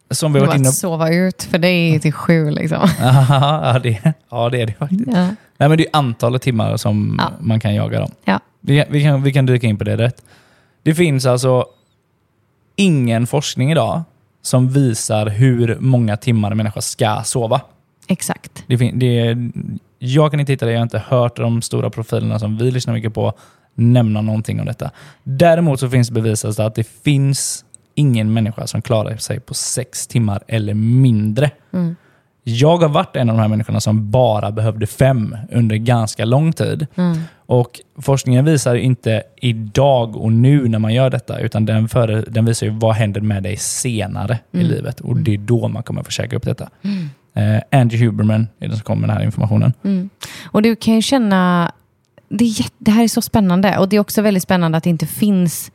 som 0.09 0.33
vi 0.33 0.39
varit 0.39 0.55
inne 0.55 0.69
att 0.69 0.75
sova 0.75 1.09
ut, 1.13 1.43
för 1.43 1.57
det 1.57 1.67
är 1.67 1.99
till 1.99 2.13
sju 2.13 2.51
liksom. 2.51 2.89
ja, 3.01 3.79
det, 3.83 4.13
ja, 4.31 4.49
det 4.49 4.61
är 4.61 4.65
det 4.65 4.73
faktiskt. 4.73 5.03
Ja. 5.07 5.27
Nej, 5.57 5.69
men 5.69 5.77
det 5.77 5.83
är 5.85 5.89
antalet 5.93 6.41
timmar 6.41 6.77
som 6.77 7.15
Ja. 7.19 7.31
man 7.39 7.59
kan 7.59 7.75
jaga 7.75 7.99
dem. 7.99 8.11
Ja. 8.25 8.39
Vi, 8.61 8.85
vi, 8.89 9.03
kan, 9.03 9.23
vi 9.23 9.33
kan 9.33 9.45
dyka 9.45 9.67
in 9.67 9.77
på 9.77 9.83
det 9.83 9.97
rätt. 9.97 10.23
Det 10.83 10.95
finns 10.95 11.25
alltså 11.25 11.65
ingen 12.75 13.27
forskning 13.27 13.71
idag 13.71 14.01
som 14.41 14.69
visar 14.69 15.25
hur 15.27 15.77
många 15.79 16.17
timmar 16.17 16.51
en 16.51 16.57
människa 16.57 16.81
ska 16.81 17.21
sova. 17.25 17.61
Exakt. 18.07 18.63
Det 18.67 18.77
det, 18.77 19.37
jag 19.99 20.31
kan 20.31 20.39
inte 20.39 20.51
hitta 20.51 20.65
det, 20.65 20.71
jag 20.71 20.79
har 20.79 20.83
inte 20.83 21.03
hört 21.07 21.35
de 21.35 21.61
stora 21.61 21.89
profilerna 21.89 22.39
som 22.39 22.57
vi 22.57 22.71
lyssnar 22.71 22.93
mycket 22.93 23.13
på 23.13 23.33
nämna 23.75 24.21
någonting 24.21 24.59
om 24.59 24.65
detta. 24.65 24.91
Däremot 25.23 25.79
så 25.79 25.89
finns 25.89 26.07
det 26.07 26.13
bevisat 26.13 26.59
att 26.59 26.75
det 26.75 26.87
finns 27.03 27.65
ingen 27.95 28.33
människa 28.33 28.67
som 28.67 28.81
klarar 28.81 29.17
sig 29.17 29.39
på 29.39 29.53
sex 29.53 30.07
timmar 30.07 30.43
eller 30.47 30.73
mindre. 30.73 31.51
Mm. 31.73 31.95
Jag 32.43 32.77
har 32.77 32.89
varit 32.89 33.15
en 33.15 33.29
av 33.29 33.35
de 33.35 33.41
här 33.41 33.47
människorna 33.47 33.79
som 33.79 34.11
bara 34.11 34.51
behövde 34.51 34.87
fem 34.87 35.37
under 35.51 35.75
ganska 35.75 36.25
lång 36.25 36.53
tid. 36.53 36.87
Mm. 36.95 37.17
Och 37.45 37.79
Forskningen 37.97 38.45
visar 38.45 38.75
inte 38.75 39.23
idag 39.35 40.15
och 40.15 40.31
nu 40.31 40.67
när 40.67 40.79
man 40.79 40.93
gör 40.93 41.09
detta, 41.09 41.39
utan 41.39 41.65
den, 41.65 41.89
före, 41.89 42.21
den 42.21 42.45
visar 42.45 42.67
ju 42.67 42.73
vad 42.73 42.95
händer 42.95 43.21
med 43.21 43.43
dig 43.43 43.57
senare 43.57 44.39
i 44.51 44.63
livet. 44.63 44.99
Och 44.99 45.17
det 45.17 45.33
är 45.33 45.37
då 45.37 45.67
man 45.67 45.83
kommer 45.83 46.03
få 46.03 46.11
käka 46.11 46.35
upp 46.35 46.43
detta. 46.43 46.69
Eh, 47.33 47.79
Andy 47.79 47.97
Huberman 47.97 48.47
är 48.59 48.67
den 48.67 48.77
som 48.77 48.83
kommer 48.83 49.01
med 49.01 49.09
den 49.09 49.17
här 49.17 49.25
informationen. 49.25 49.73
Mm. 49.83 50.09
Och 50.45 50.61
du 50.61 50.75
kan 50.75 50.95
ju 50.95 51.01
känna, 51.01 51.71
det, 52.29 52.43
är 52.45 52.65
det 52.77 52.91
här 52.91 53.03
är 53.03 53.07
så 53.07 53.21
spännande 53.21 53.77
och 53.77 53.89
det 53.89 53.95
är 53.95 53.99
också 53.99 54.21
väldigt 54.21 54.43
spännande 54.43 54.77
att 54.77 54.83
det 54.83 54.89
inte 54.89 55.05
finns 55.07 55.71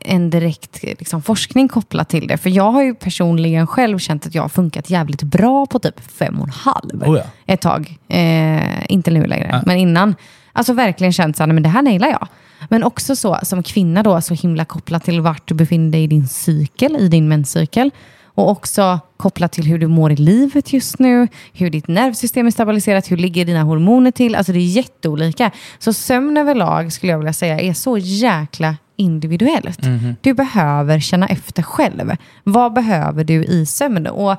en 0.00 0.30
direkt 0.30 0.82
liksom, 0.82 1.22
forskning 1.22 1.68
kopplat 1.68 2.08
till 2.08 2.26
det. 2.26 2.36
För 2.38 2.50
jag 2.50 2.70
har 2.70 2.82
ju 2.82 2.94
personligen 2.94 3.66
själv 3.66 3.98
känt 3.98 4.26
att 4.26 4.34
jag 4.34 4.42
har 4.42 4.48
funkat 4.48 4.90
jävligt 4.90 5.22
bra 5.22 5.66
på 5.66 5.78
typ 5.78 6.00
fem 6.00 6.40
och 6.40 6.46
en 6.46 6.52
halv 6.52 7.02
Oh 7.02 7.18
ja. 7.18 7.24
ett 7.46 7.60
tag. 7.60 7.98
Eh, 8.08 8.92
inte 8.92 9.10
nu 9.10 9.26
längre, 9.26 9.48
Ja. 9.52 9.62
men 9.66 9.76
innan. 9.76 10.14
Alltså 10.52 10.72
verkligen 10.72 11.12
känt 11.12 11.38
men 11.38 11.62
det 11.62 11.68
här 11.68 11.82
nailar 11.82 12.08
jag. 12.08 12.28
Men 12.68 12.84
också 12.84 13.16
så 13.16 13.38
som 13.42 13.62
kvinna 13.62 14.02
då, 14.02 14.20
så 14.20 14.34
himla 14.34 14.64
kopplat 14.64 15.04
till 15.04 15.20
vart 15.20 15.48
du 15.48 15.54
befinner 15.54 15.92
dig 15.92 16.02
i 16.02 16.06
din 16.06 16.28
cykel, 16.28 16.96
i 16.96 17.08
din 17.08 17.28
menscykel. 17.28 17.90
Och 18.36 18.50
också 18.50 19.00
kopplat 19.16 19.52
till 19.52 19.64
hur 19.64 19.78
du 19.78 19.86
mår 19.86 20.12
i 20.12 20.16
livet 20.16 20.72
just 20.72 20.98
nu, 20.98 21.28
hur 21.52 21.70
ditt 21.70 21.88
nervsystem 21.88 22.46
är 22.46 22.50
stabiliserat, 22.50 23.10
hur 23.10 23.16
ligger 23.16 23.44
dina 23.44 23.62
hormoner 23.62 24.10
till. 24.10 24.34
Alltså 24.34 24.52
det 24.52 24.58
är 24.58 24.66
jätteolika. 24.66 25.50
Så 25.78 25.92
sömn 25.92 26.36
överlag 26.36 26.92
skulle 26.92 27.12
jag 27.12 27.18
vilja 27.18 27.32
säga 27.32 27.60
är 27.60 27.72
så 27.72 27.98
jäkla 27.98 28.76
individuellt. 28.96 29.78
Du 30.20 30.34
behöver 30.34 31.00
känna 31.00 31.26
efter 31.26 31.62
själv. 31.62 32.16
Vad 32.44 32.72
behöver 32.72 33.24
du 33.24 33.44
i 33.44 33.66
sömn? 33.66 34.06
Och 34.06 34.36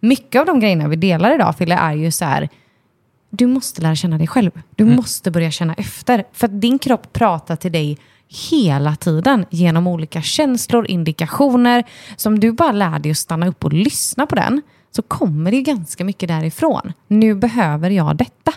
mycket 0.00 0.40
av 0.40 0.46
de 0.46 0.60
grejerna 0.60 0.88
vi 0.88 0.96
delar 0.96 1.34
idag, 1.34 1.56
Fille, 1.56 1.74
är 1.74 1.92
ju 1.92 2.10
så 2.10 2.24
här, 2.24 2.48
du 3.30 3.46
måste 3.46 3.82
lära 3.82 3.94
känna 3.94 4.18
dig 4.18 4.26
själv. 4.26 4.50
Du 4.76 4.84
måste 4.84 5.30
börja 5.30 5.50
känna 5.50 5.74
efter. 5.74 6.24
För 6.32 6.46
att 6.46 6.60
din 6.60 6.78
kropp 6.78 7.12
pratar 7.12 7.56
till 7.56 7.72
dig 7.72 7.98
hela 8.50 8.96
tiden 8.96 9.46
genom 9.50 9.86
olika 9.86 10.22
känslor, 10.22 10.86
indikationer. 10.90 11.84
Så 12.16 12.28
om 12.28 12.40
du 12.40 12.52
bara 12.52 12.72
lär 12.72 12.98
dig 12.98 13.10
att 13.10 13.18
stanna 13.18 13.48
upp 13.48 13.64
och 13.64 13.72
lyssna 13.72 14.26
på 14.26 14.34
den 14.34 14.62
så 14.90 15.02
kommer 15.02 15.50
det 15.50 15.62
ganska 15.62 16.04
mycket 16.04 16.28
därifrån. 16.28 16.92
Nu 17.08 17.34
behöver 17.34 17.90
jag 17.90 18.16
detta. 18.16 18.52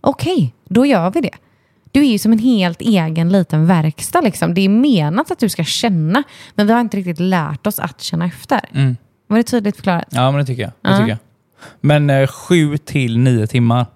Okej, 0.00 0.54
då 0.68 0.86
gör 0.86 1.10
vi 1.10 1.20
det. 1.20 1.30
Du 1.92 2.00
är 2.00 2.10
ju 2.10 2.18
som 2.18 2.32
en 2.32 2.38
helt 2.38 2.80
egen 2.80 3.28
liten 3.32 3.66
verkstad. 3.66 4.20
Liksom. 4.20 4.54
Det 4.54 4.60
är 4.60 4.68
menat 4.68 5.30
att 5.30 5.38
du 5.38 5.48
ska 5.48 5.64
känna, 5.64 6.22
men 6.54 6.66
vi 6.66 6.72
har 6.72 6.80
inte 6.80 6.96
riktigt 6.96 7.20
lärt 7.20 7.66
oss 7.66 7.78
att 7.78 8.00
känna 8.00 8.24
efter. 8.26 8.60
Var 9.26 9.36
det 9.36 9.42
tydligt 9.42 9.76
förklarat? 9.76 10.04
Ja, 10.10 10.30
men 10.30 10.40
det 10.40 10.46
tycker 10.46 10.62
jag. 10.62 10.70
Det 10.82 10.90
Ja. 10.90 10.96
tycker 10.96 11.08
jag. 11.08 11.18
Men 11.80 12.10
eh, 12.10 12.26
sju 12.26 12.78
till 12.78 13.18
nio 13.18 13.46
timmar 13.46 13.86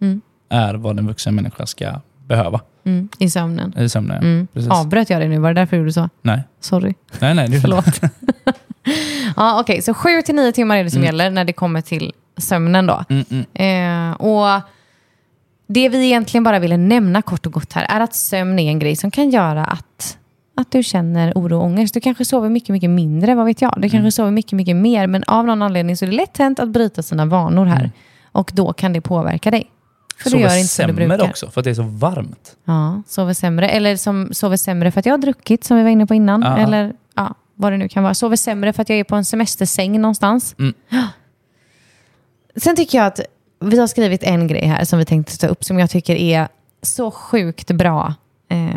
Mm. 0.00 0.20
är 0.48 0.74
vad 0.74 0.98
en 0.98 1.06
vuxen 1.06 1.34
människa 1.34 1.66
ska 1.66 2.00
behöva 2.26 2.60
Mm, 2.84 3.08
I 3.18 3.30
sömnen. 3.30 3.78
i 3.78 3.88
sömnen. 3.88 4.18
Mm. 4.22 4.46
Precis. 4.54 4.70
Avbröt 4.70 5.10
jag 5.10 5.20
dig 5.20 5.28
nu? 5.28 5.38
Var 5.38 5.54
det 5.54 5.60
därför 5.60 5.76
du 5.76 5.80
gjorde 5.82 5.92
så? 5.92 6.08
Nej. 6.22 6.42
Sorry. 6.60 6.94
nej, 7.20 7.34
nej. 7.34 7.48
Det, 7.48 7.60
Förlåt. 7.60 7.84
ja, 9.36 9.60
Okej, 9.60 9.82
så 9.82 9.94
sju 9.94 10.22
till 10.22 10.34
nio 10.34 10.52
timmar 10.52 10.76
är 10.76 10.84
det 10.84 10.90
som 10.90 11.02
gäller 11.04 11.30
när 11.30 11.44
det 11.44 11.52
kommer 11.52 11.80
till 11.80 12.12
sömnen. 12.36 12.86
då. 12.86 13.04
Mm, 13.08 13.24
mm. 13.54 14.10
Eh, 14.10 14.16
och 14.20 14.60
Det 15.66 15.88
vi 15.88 16.04
egentligen 16.06 16.44
bara 16.44 16.58
ville 16.58 16.76
nämna 16.76 17.22
kort 17.22 17.46
och 17.46 17.52
gott 17.52 17.72
här 17.72 17.84
är 17.88 18.00
att 18.00 18.14
sömn 18.14 18.58
är 18.58 18.68
en 18.70 18.78
grej 18.78 18.96
som 18.96 19.10
kan 19.10 19.30
göra 19.30 19.64
att, 19.64 20.18
att 20.56 20.70
du 20.72 20.82
känner 20.82 21.32
oro 21.34 21.56
och 21.56 21.64
ångest. 21.64 21.94
Du 21.94 22.00
kanske 22.00 22.24
sover 22.24 22.48
mycket, 22.48 22.68
mycket 22.68 22.90
mindre, 22.90 23.34
vad 23.34 23.46
vet 23.46 23.62
jag. 23.62 23.72
Du 23.76 23.80
kanske 23.82 23.98
Mm. 23.98 24.10
sover 24.10 24.30
mycket, 24.30 24.52
mycket 24.52 24.76
mer, 24.76 25.06
men 25.06 25.24
av 25.26 25.46
någon 25.46 25.62
anledning 25.62 25.96
så 25.96 26.04
är 26.04 26.10
det 26.10 26.16
lätt 26.16 26.38
hänt 26.38 26.58
att 26.60 26.68
bryta 26.68 27.02
sina 27.02 27.26
vanor 27.26 27.64
här. 27.66 27.78
Mm. 27.78 27.90
Och 28.32 28.50
då 28.54 28.72
kan 28.72 28.92
det 28.92 29.00
påverka 29.00 29.50
dig. 29.50 29.70
För 30.22 30.30
Sover 30.30 30.56
inte 30.56 30.68
sämre 30.68 31.22
också, 31.22 31.50
för 31.50 31.60
att 31.60 31.64
det 31.64 31.70
är 31.70 31.74
så 31.74 31.82
varmt. 31.82 32.56
Ja, 32.64 33.02
sover 33.06 33.34
sämre. 33.34 33.68
Eller 33.68 33.96
som 33.96 34.28
sover 34.32 34.56
sämre 34.56 34.90
för 34.90 35.00
att 35.00 35.06
jag 35.06 35.12
har 35.12 35.18
druckit, 35.18 35.64
som 35.64 35.76
vi 35.76 35.82
var 35.82 35.90
inne 35.90 36.06
på 36.06 36.14
innan. 36.14 36.42
Ja. 36.42 36.58
Eller 36.58 36.92
ja, 37.14 37.34
vad 37.54 37.72
det 37.72 37.76
nu 37.76 37.88
kan 37.88 38.02
vara. 38.02 38.14
Sover 38.14 38.36
sämre 38.36 38.72
för 38.72 38.82
att 38.82 38.88
jag 38.88 38.98
är 38.98 39.04
på 39.04 39.16
en 39.16 39.24
semestersäng 39.24 40.00
någonstans. 40.00 40.54
Mm. 40.58 40.74
Sen 42.56 42.76
tycker 42.76 42.98
jag 42.98 43.06
att 43.06 43.20
vi 43.60 43.78
har 43.78 43.86
skrivit 43.86 44.22
en 44.22 44.46
grej 44.46 44.66
här 44.66 44.84
som 44.84 44.98
vi 44.98 45.04
tänkte 45.04 45.38
ta 45.38 45.46
upp 45.46 45.64
som 45.64 45.78
jag 45.78 45.90
tycker 45.90 46.16
är 46.16 46.48
så 46.82 47.10
sjukt 47.10 47.70
bra. 47.70 48.14
Eh, 48.48 48.70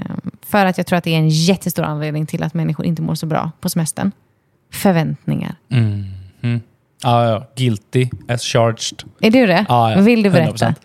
för 0.46 0.66
att 0.66 0.78
jag 0.78 0.88
tror 0.88 0.98
att 0.98 1.04
det 1.04 1.14
är 1.14 1.18
en 1.18 1.30
jättestor 1.30 1.84
anledning 1.84 2.26
till 2.26 2.44
att 2.44 2.54
människor 2.54 2.86
inte 2.86 3.02
mår 3.02 3.16
så 3.16 3.26
bra 3.26 3.52
på 3.60 3.70
semestern. 3.70 4.12
Förväntningar. 4.72 5.56
Mm. 5.70 6.04
Mm. 6.42 6.62
Ja, 7.04 7.30
ja. 7.30 7.48
Guilty 7.56 8.10
as 8.28 8.42
charged. 8.42 9.04
Är 9.22 9.32
du 9.32 9.46
det? 9.46 9.66
Ja, 9.70 9.92
ja. 9.92 10.02
Vill 10.02 10.24
du 10.24 10.30
berätta? 10.30 10.68
100%. 10.68 10.76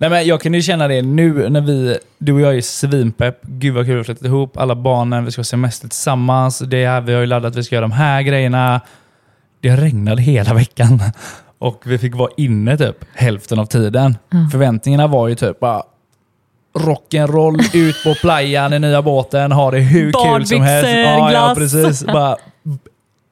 Nej, 0.00 0.10
men 0.10 0.26
jag 0.26 0.40
kan 0.40 0.54
ju 0.54 0.62
känna 0.62 0.88
det 0.88 1.02
nu 1.02 1.48
när 1.48 1.60
vi, 1.60 1.98
du 2.18 2.32
och 2.32 2.40
jag 2.40 2.56
är 2.56 2.60
svinpepp. 2.60 3.38
Gud 3.42 3.74
vad 3.74 3.84
kul 3.84 3.92
vi 3.92 3.98
har 3.98 4.04
flyttat 4.04 4.24
ihop. 4.24 4.56
Alla 4.56 4.74
barnen, 4.74 5.24
vi 5.24 5.30
ska 5.30 5.38
ha 5.38 5.44
semester 5.44 5.88
tillsammans. 5.88 6.58
Det 6.58 6.86
här, 6.86 7.00
vi 7.00 7.12
har 7.12 7.20
ju 7.20 7.26
laddat 7.26 7.56
vi 7.56 7.62
ska 7.62 7.74
göra 7.74 7.84
de 7.84 7.92
här 7.92 8.22
grejerna. 8.22 8.80
Det 9.60 9.76
regnade 9.76 10.22
hela 10.22 10.54
veckan. 10.54 11.02
Och 11.58 11.82
vi 11.86 11.98
fick 11.98 12.14
vara 12.14 12.30
inne 12.36 12.76
typ 12.76 12.96
hälften 13.14 13.58
av 13.58 13.66
tiden. 13.66 14.16
Förväntningarna 14.52 15.06
var 15.06 15.28
ju 15.28 15.34
typ 15.34 15.60
bara 15.60 15.82
rock'n'roll, 16.74 17.76
ut 17.76 18.04
på 18.04 18.14
playan 18.14 18.72
i 18.72 18.78
nya 18.78 19.02
båten, 19.02 19.52
ha 19.52 19.70
det 19.70 19.78
hur 19.78 20.12
kul 20.12 20.46
som 20.46 20.60
helst. 20.60 20.86
Badbyxor, 20.86 21.32
Ja, 21.32 21.32
ja, 21.32 21.54
precis. 21.56 22.04
Bara, 22.04 22.36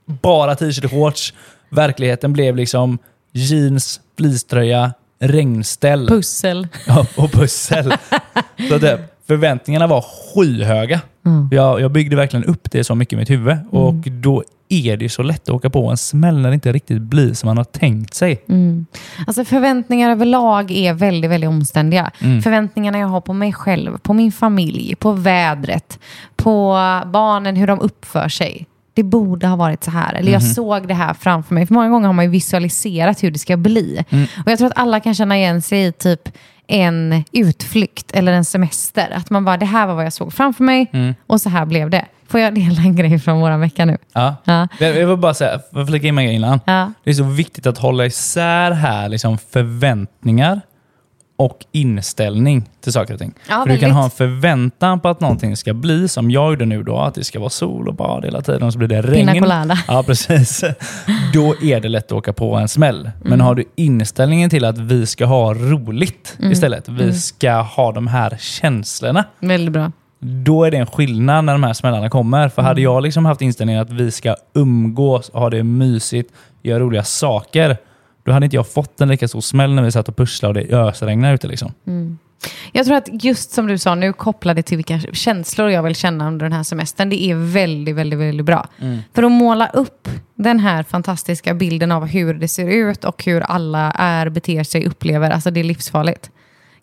bara 0.07 0.55
t-shirt 0.55 0.85
och 0.85 0.91
shorts. 0.91 1.35
Verkligheten 1.71 2.33
blev 2.33 2.57
liksom 2.57 2.99
jeans, 3.33 4.01
fleecetröja, 4.19 4.93
regnställ 5.19 6.09
Pussel. 6.09 6.69
ja, 6.87 7.07
och 7.17 7.33
pussel. 7.33 7.93
Så 8.69 8.79
typ, 8.79 9.01
förväntningarna 9.27 9.87
var 9.87 10.05
skyhöga. 10.35 11.01
Mm. 11.27 11.49
Jag, 11.53 11.81
jag 11.81 11.91
byggde 11.91 12.17
verkligen 12.17 12.45
upp 12.45 12.71
det 12.71 12.85
så 12.85 12.95
mycket 12.95 13.13
i 13.13 13.17
mitt 13.17 13.31
huvud. 13.31 13.57
Och 13.71 13.95
då 13.95 14.45
är 14.69 14.97
det 14.97 15.09
så 15.09 15.23
lätt 15.23 15.43
att 15.43 15.55
åka 15.55 15.71
på 15.71 15.91
en 15.91 15.97
smäll 15.97 16.39
när 16.39 16.49
det 16.49 16.55
inte 16.55 16.73
riktigt 16.73 17.03
blir 17.03 17.35
som 17.35 17.47
man 17.47 17.57
har 17.57 17.65
tänkt 17.65 18.15
sig. 18.15 18.45
Mm. 18.49 18.87
Alltså 19.27 19.45
förväntningar 19.45 20.11
överlag 20.11 20.71
är 20.71 20.95
väldigt, 20.95 21.31
väldigt 21.31 21.49
omständiga. 21.49 22.11
Mm. 22.19 22.43
Förväntningarna 22.43 22.99
jag 22.99 23.07
har 23.07 23.21
på 23.21 23.33
mig 23.33 23.53
själv, 23.53 23.99
på 23.99 24.15
min 24.15 24.33
familj, 24.33 24.95
på 24.95 25.13
vädret, 25.13 25.99
på 26.37 26.73
barnen, 27.07 27.57
hur 27.57 27.67
de 27.67 27.81
uppför 27.81 28.29
sig. 28.29 28.67
Det 28.99 29.03
borde 29.05 29.47
ha 29.47 29.57
varit 29.57 29.85
så 29.85 29.91
här. 29.91 30.15
Eller 30.15 30.33
jag 30.33 30.43
Mhm. 30.43 30.51
såg 30.55 30.89
det 30.89 30.95
här 30.95 31.15
framför 31.15 31.55
mig. 31.55 31.67
För 31.67 31.75
många 31.75 31.89
gånger 31.89 32.07
har 32.07 32.13
man 32.15 32.25
ju 32.25 32.31
visualiserat 32.31 33.23
hur 33.23 33.31
det 33.31 33.39
ska 33.39 33.57
bli. 33.57 34.05
Mm. 34.11 34.27
Och 34.45 34.51
jag 34.51 34.59
tror 34.59 34.67
att 34.69 34.79
alla 34.79 35.01
kan 35.01 35.15
känna 35.15 35.37
igen 35.37 35.63
sig 35.63 35.87
i 35.87 35.93
typ 35.93 36.29
en 36.67 37.25
utflykt 37.33 38.11
eller 38.13 38.33
en 38.33 38.45
semester. 38.45 39.11
Att 39.15 39.31
man 39.31 39.45
bara, 39.45 39.57
det 39.57 39.67
här 39.67 39.87
var 39.87 39.95
vad 39.95 40.05
jag 40.05 40.13
såg 40.13 40.33
framför 40.33 40.65
mig 40.65 40.87
Mm. 40.93 41.15
och 41.27 41.41
så 41.41 41.49
här 41.49 41.67
blev 41.67 41.91
det. 41.91 42.05
Får 42.29 42.41
jag 42.41 42.55
dela 42.55 42.83
en 42.83 42.97
grej 42.97 43.19
från 43.19 43.41
våra 43.41 43.57
vecka 43.57 43.85
nu? 43.85 43.99
Ja. 44.13 44.35
Ja. 44.45 44.69
Jag 44.81 45.07
vill 45.07 45.17
bara 45.17 45.35
säga, 45.35 45.59
får 45.71 45.79
jag 45.81 45.89
flika 45.89 46.07
in 46.07 46.17
grej 46.17 46.35
innan? 46.35 46.61
Ja. 46.65 46.93
Det 47.05 47.11
är 47.11 47.15
så 47.15 47.25
viktigt 47.25 47.67
att 47.67 47.79
hålla 47.79 48.07
isär 48.07 48.71
här 48.71 49.09
liksom 49.09 49.39
förväntningar 49.39 50.61
och 51.39 51.59
inställning 51.73 52.69
till 52.81 52.93
saker 52.93 53.15
och 53.15 53.21
ting. 53.21 53.35
Ja, 53.49 53.63
För 53.67 53.71
du 53.73 53.79
kan 53.79 53.91
ha 53.91 54.05
en 54.05 54.11
förväntan 54.11 55.01
på 55.01 55.09
att 55.09 55.21
någonting 55.21 55.57
ska 55.57 55.75
bli 55.75 56.09
som 56.09 56.31
jag 56.31 56.51
gjorde 56.51 56.65
nu 56.67 56.83
då, 56.83 56.99
att 56.99 57.15
det 57.15 57.25
ska 57.25 57.39
vara 57.39 57.51
sol 57.51 57.89
och 57.89 57.95
bad 57.95 58.25
hela 58.25 58.43
tiden 58.43 58.63
och 58.63 58.73
så 58.73 58.79
blir 58.79 58.89
det 58.89 59.03
regn. 59.03 59.15
Pina 59.27 59.39
colada. 59.41 59.79
Ja, 59.89 60.03
precis. 60.03 60.65
Då 61.35 61.55
är 61.63 61.81
det 61.81 61.89
lätt 61.89 62.05
att 62.05 62.13
åka 62.13 62.33
på 62.33 62.55
en 62.55 62.69
smäll. 62.69 63.01
Mm. 63.01 63.13
Men 63.23 63.41
har 63.41 63.55
du 63.55 63.65
inställningen 63.77 64.51
till 64.51 64.65
att 64.65 64.79
vi 64.79 65.07
ska 65.07 65.27
ha 65.27 65.55
roligt 65.55 66.37
Mm. 66.39 66.53
istället, 66.53 66.89
vi 66.89 67.13
ska 67.15 67.53
ha 67.53 67.93
de 67.93 68.07
här 68.07 68.37
känslorna, 68.41 69.25
Väldigt 69.41 69.73
bra. 69.73 69.93
då 70.21 70.65
är 70.65 70.71
det 70.71 70.77
en 70.77 70.87
skillnad 70.87 71.45
när 71.45 71.53
de 71.53 71.63
här 71.65 71.73
smällarna 71.73 72.11
kommer. 72.11 72.49
För 72.49 72.63
Mm. 72.63 72.69
hade 72.69 72.81
jag 72.81 73.03
liksom 73.03 73.25
haft 73.25 73.43
inställningen 73.43 73.83
att 73.83 73.91
vi 73.91 74.11
ska 74.11 74.37
umgås, 74.55 75.31
ha 75.33 75.51
det 75.51 75.63
mysigt, 75.63 76.33
göra 76.63 76.81
roliga 76.81 77.05
saker, 77.05 77.77
då 78.29 78.35
hade 78.35 78.47
inte 78.47 78.57
jag 78.57 78.69
fått 78.69 79.01
en 79.01 79.09
lika 79.09 79.29
stor 79.29 79.41
smäll 79.41 79.75
när 79.75 79.83
vi 79.83 79.93
satt 79.93 80.09
och 80.09 80.17
pusslade 80.17 80.61
och 80.61 80.67
det 80.67 80.77
ösregnade 80.77 81.35
ute. 81.35 81.47
Liksom. 81.47 81.73
Jag 82.73 82.87
tror 82.87 82.97
att 82.97 83.25
just 83.25 83.51
som 83.51 83.67
du 83.67 83.79
sa 83.79 83.95
nu, 83.95 84.13
kopplade 84.13 84.63
till 84.63 84.77
vilka 84.77 85.01
känslor 85.01 85.71
jag 85.71 85.83
vill 85.83 85.95
känna 85.95 86.27
under 86.27 86.47
den 86.47 86.53
här 86.53 86.63
semestern, 86.63 87.09
det 87.09 87.23
är 87.23 87.35
väldigt, 87.35 87.97
väldigt, 87.97 88.19
väldigt 88.19 88.47
bra. 88.47 88.69
För 89.15 89.23
att 89.23 89.33
måla 89.33 89.69
upp 89.69 90.09
den 90.35 90.61
här 90.61 90.83
fantastiska 90.83 91.55
bilden 91.55 91.93
av 91.93 92.07
hur 92.07 92.35
det 92.35 92.49
ser 92.49 92.69
ut 92.69 93.05
och 93.05 93.25
hur 93.25 93.41
alla 93.41 93.91
är, 93.91 94.29
beter 94.29 94.65
sig, 94.65 94.87
upplever, 94.87 95.31
alltså 95.31 95.51
det 95.51 95.61
är 95.61 95.65
livsfarligt. 95.65 96.31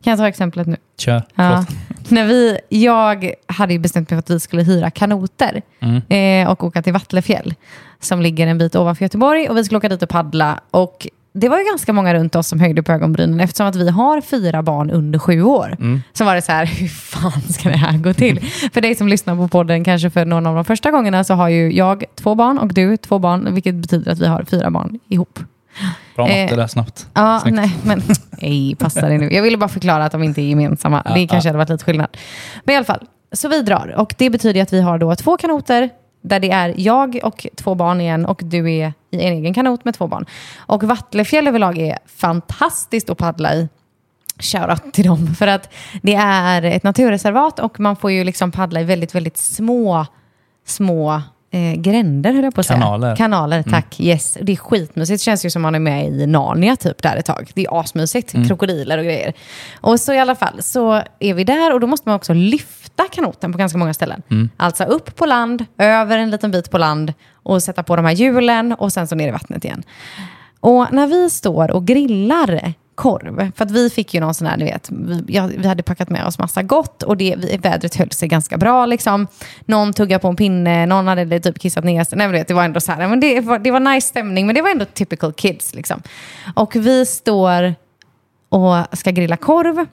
Kan 0.04 0.12
jag 0.12 0.20
ta 0.20 0.28
exemplet 0.28 0.68
nu? 0.68 0.78
Kör. 0.98 1.24
Ja. 1.36 1.66
När 2.10 2.28
vi, 2.28 2.58
jag 2.70 3.34
hade 3.48 3.74
ju 3.74 3.80
bestämt 3.80 4.10
mig 4.10 4.18
för 4.18 4.20
att 4.20 4.30
vi 4.30 4.40
skulle 4.40 4.64
hyra 4.64 4.92
kanoter 4.92 5.62
eh, 6.10 6.50
och 6.50 6.64
åka 6.64 6.82
till 6.82 6.94
Vattlefjäll 6.94 7.54
som 8.00 8.22
ligger 8.22 8.48
en 8.48 8.58
bit 8.58 8.76
ovanför 8.76 9.06
Göteborg 9.06 9.50
och 9.50 9.58
vi 9.58 9.64
skulle 9.64 9.78
åka 9.78 9.90
dit 9.90 10.04
och 10.04 10.10
paddla. 10.10 10.60
Och 10.72 11.08
det 11.38 11.50
var 11.50 11.58
ju 11.58 11.66
ganska 11.66 11.94
många 11.94 12.14
runt 12.14 12.36
oss 12.36 12.48
som 12.48 12.60
höjde 12.60 12.84
på 12.84 12.92
ögonbrynen 12.92 13.40
eftersom 13.40 13.68
att 13.68 13.76
vi 13.76 13.90
har 13.90 14.22
fyra 14.22 14.64
barn 14.64 14.92
under 14.92 15.20
sju 15.20 15.42
år. 15.42 15.78
Så 16.14 16.26
var 16.26 16.36
det 16.36 16.42
så 16.42 16.52
här, 16.52 16.66
hur 16.80 16.88
fan 16.88 17.42
ska 17.42 17.70
det 17.70 17.78
här 17.78 17.98
gå 17.98 18.14
till? 18.14 18.40
för 18.74 18.82
dig 18.82 18.96
som 18.96 19.08
lyssnar 19.08 19.36
på 19.36 19.48
podden 19.48 19.84
kanske 19.84 20.10
för 20.10 20.26
någon 20.26 20.48
av 20.48 20.56
de 20.56 20.66
första 20.66 20.92
gångerna 20.92 21.24
så 21.24 21.34
har 21.34 21.50
ju 21.50 21.72
jag 21.72 22.04
två 22.16 22.36
barn 22.36 22.58
och 22.58 22.74
du 22.74 22.98
två 22.98 23.20
barn, 23.20 23.54
vilket 23.54 23.76
betyder 23.76 24.12
att 24.12 24.20
vi 24.20 24.28
har 24.28 24.44
fyra 24.44 24.72
barn 24.72 25.00
ihop. 25.08 25.40
Bra 26.16 26.30
Eh, 26.30 26.44
matte 26.44 26.56
där 26.56 26.68
snabbt. 26.68 27.08
Ja, 27.14 27.40
Snyggt. 27.40 27.56
nej, 27.56 27.76
men 27.84 28.02
nej, 28.30 28.76
passa 28.76 29.02
dig 29.02 29.18
nu. 29.18 29.34
Jag 29.34 29.44
ville 29.44 29.58
bara 29.58 29.70
förklara 29.70 30.06
att 30.06 30.12
de 30.12 30.24
inte 30.24 30.42
är 30.42 30.46
gemensamma. 30.50 31.02
Ja, 31.06 31.14
det 31.14 31.28
kanske 31.28 31.48
ja. 31.48 31.50
hade 31.50 31.58
varit 31.58 31.70
lite 31.70 31.84
skillnad. 31.84 32.08
Men 32.64 32.74
i 32.74 32.78
alla 32.78 32.86
fall, 32.86 33.08
så 33.32 33.48
vi 33.50 33.62
drar. 33.62 33.96
Och 33.98 34.16
det 34.18 34.30
betyder 34.30 34.62
att 34.62 34.74
vi 34.74 34.82
har 34.82 34.98
då 34.98 35.16
två 35.16 35.38
kanoter 35.38 35.90
där 36.26 36.40
det 36.40 36.52
är 36.52 36.74
jag 36.78 37.20
och 37.24 37.48
två 37.56 37.76
barn 37.76 38.02
igen 38.02 38.26
och 38.26 38.42
du 38.44 38.72
är 38.72 38.94
i 39.12 39.26
en 39.26 39.34
egen 39.34 39.54
kanot 39.54 39.86
med 39.86 39.94
två 39.94 40.08
barn. 40.08 40.26
Och 40.58 40.84
Vattlefjäll 40.84 41.48
överlag 41.48 41.78
är 41.78 41.98
fantastiskt 42.06 43.10
att 43.10 43.18
paddla 43.18 43.56
i. 43.56 43.70
Shoutout 44.40 44.94
till 44.94 45.06
dem. 45.06 45.36
För 45.36 45.48
att 45.48 45.74
det 46.02 46.16
är 46.16 46.62
ett 46.62 46.84
naturreservat 46.84 47.60
och 47.60 47.80
man 47.80 47.96
får 47.96 48.12
ju 48.12 48.24
liksom 48.24 48.52
paddla 48.52 48.82
i 48.82 48.84
väldigt, 48.84 49.16
väldigt 49.16 49.38
små, 49.38 50.06
små 50.66 51.22
eh, 51.52 51.74
gränder, 51.74 52.34
höll 52.34 52.44
jag 52.44 52.56
på 52.56 52.62
att 52.62 52.68
säga. 52.68 52.80
Kanaler. 52.80 53.16
Kanaler, 53.16 53.64
tack. 53.64 54.00
Yes. 54.00 54.38
Det 54.42 54.52
är 54.52 54.56
skitmysigt. 54.56 55.20
Det 55.20 55.24
känns 55.24 55.46
ju 55.46 55.50
som 55.50 55.62
man 55.62 55.76
är 55.76 55.80
med 55.80 56.08
i 56.08 56.28
Narnia 56.28 56.76
typ 56.76 57.02
där 57.02 57.18
ett 57.18 57.26
tag. 57.26 57.52
Det 57.54 57.66
är 57.66 57.80
asmysigt. 57.80 58.32
Krokodiler 58.48 58.98
och 58.98 59.04
grejer. 59.04 59.34
Och 59.82 60.00
så 60.00 60.14
i 60.14 60.20
alla 60.20 60.36
fall 60.36 60.64
så 60.64 61.02
är 61.20 61.34
vi 61.34 61.44
där 61.44 61.74
och 61.74 61.80
då 61.80 61.88
måste 61.88 62.10
man 62.10 62.16
också 62.16 62.34
lyfta 62.34 62.85
sätta 62.96 63.10
kanoten 63.10 63.52
på 63.52 63.58
ganska 63.58 63.78
många 63.78 63.94
ställen. 63.94 64.22
Mm. 64.32 64.50
Alltså 64.58 64.84
upp 64.84 65.16
på 65.16 65.26
land, 65.26 65.66
över 65.78 66.18
en 66.18 66.32
liten 66.32 66.52
bit 66.52 66.72
på 66.72 66.78
land 66.78 67.14
och 67.34 67.64
sätta 67.64 67.84
på 67.84 67.96
de 67.96 68.06
här 68.06 68.14
hjulen 68.14 68.74
och 68.74 68.94
sen 68.94 69.08
så 69.08 69.16
ner 69.16 69.28
i 69.28 69.32
vattnet 69.32 69.66
igen. 69.66 69.84
Och 70.60 70.88
när 70.92 71.08
vi 71.08 71.30
står 71.30 71.72
och 71.72 71.86
grillar 71.86 72.74
korv, 72.96 73.52
för 73.56 73.66
att 73.66 73.72
vi 73.72 73.90
fick 73.90 74.14
ju 74.14 74.20
någon 74.20 74.34
sån 74.34 74.48
här, 74.48 74.58
ni 74.58 74.66
vet, 74.66 74.90
vi, 74.92 75.24
ja, 75.28 75.50
vi 75.58 75.68
hade 75.68 75.84
packat 75.84 76.10
med 76.10 76.26
oss 76.26 76.40
massa 76.40 76.64
gott 76.64 77.04
och 77.04 77.18
det, 77.18 77.36
vi, 77.38 77.58
vädret 77.58 77.96
höll 77.96 78.12
sig 78.12 78.28
ganska 78.28 78.58
bra. 78.58 78.86
Liksom. 78.86 79.28
Någon 79.66 79.94
tuggade 79.94 80.22
på 80.22 80.28
en 80.28 80.36
pinne, 80.36 80.86
någon 80.86 81.08
hade 81.08 81.40
typ 81.40 81.60
kissat 81.60 81.84
ner 81.84 82.04
sig. 82.04 82.18
Nej, 82.18 82.28
vet, 82.28 82.48
det 82.48 82.54
var 82.54 82.64
ändå 82.64 82.80
så 82.80 82.92
här, 82.92 83.08
men 83.08 83.20
det, 83.20 83.40
var, 83.42 83.60
det 83.60 83.72
var 83.72 83.80
nice 83.80 84.08
stämning, 84.08 84.46
men 84.46 84.56
det 84.56 84.62
var 84.62 84.70
ändå 84.70 84.86
typical 84.86 85.34
kids. 85.34 85.76
Liksom. 85.76 86.02
Och 86.56 86.76
vi 86.76 87.06
står 87.06 87.76
och 88.50 88.98
ska 88.98 89.12
grilla 89.12 89.38
korv. 89.38 89.86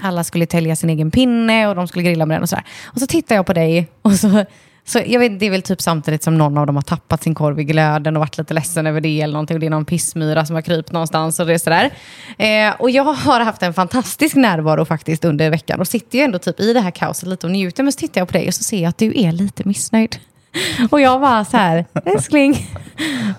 Alla 0.00 0.24
skulle 0.24 0.46
tälja 0.46 0.76
sin 0.76 0.90
egen 0.90 1.10
pinne 1.10 1.68
och 1.68 1.74
de 1.74 1.88
skulle 1.88 2.04
grilla 2.04 2.26
med 2.26 2.34
den 2.34 2.42
och 2.42 2.48
sådär. 2.48 2.64
Och 2.84 3.00
så 3.00 3.06
tittar 3.06 3.34
jag 3.34 3.46
på 3.46 3.52
dig 3.52 3.88
och 4.02 4.12
så, 4.12 4.44
så 4.84 5.00
jag 5.06 5.20
vet, 5.20 5.40
det 5.40 5.46
är 5.46 5.50
väl 5.50 5.62
typ 5.62 5.80
samtidigt 5.80 6.22
som 6.22 6.38
någon 6.38 6.58
av 6.58 6.66
dem 6.66 6.76
har 6.76 6.82
tappat 6.82 7.22
sin 7.22 7.34
korv 7.34 7.60
i 7.60 7.64
glöden 7.64 8.16
och 8.16 8.20
varit 8.20 8.38
lite 8.38 8.54
ledsen 8.54 8.86
över 8.86 9.00
det 9.00 9.20
eller 9.20 9.32
någonting. 9.32 9.54
Och 9.54 9.60
det 9.60 9.66
är 9.66 9.70
någon 9.70 9.84
pissmyra 9.84 10.46
som 10.46 10.54
har 10.54 10.62
krypt 10.62 10.92
någonstans 10.92 11.40
och 11.40 11.46
det 11.46 11.54
är 11.54 11.58
sådär. 11.58 11.90
Eh, 12.38 12.74
och 12.80 12.90
jag 12.90 13.04
har 13.04 13.40
haft 13.40 13.62
en 13.62 13.74
fantastisk 13.74 14.36
närvaro 14.36 14.84
faktiskt 14.84 15.24
under 15.24 15.50
veckan 15.50 15.80
och 15.80 15.88
sitter 15.88 16.18
ju 16.18 16.24
ändå 16.24 16.38
typ 16.38 16.60
i 16.60 16.72
det 16.72 16.80
här 16.80 16.90
kaoset 16.90 17.28
lite 17.28 17.46
och 17.46 17.52
njuter. 17.52 17.82
Men 17.82 17.92
så 17.92 17.98
tittar 17.98 18.20
jag 18.20 18.28
på 18.28 18.32
dig 18.32 18.48
och 18.48 18.54
så 18.54 18.62
ser 18.62 18.82
jag 18.82 18.88
att 18.88 18.98
du 18.98 19.12
är 19.20 19.32
lite 19.32 19.68
missnöjd. 19.68 20.16
Och 20.90 21.00
jag 21.00 21.18
var 21.18 21.44
så 21.44 21.56
här, 21.56 21.84
älskling, 22.04 22.66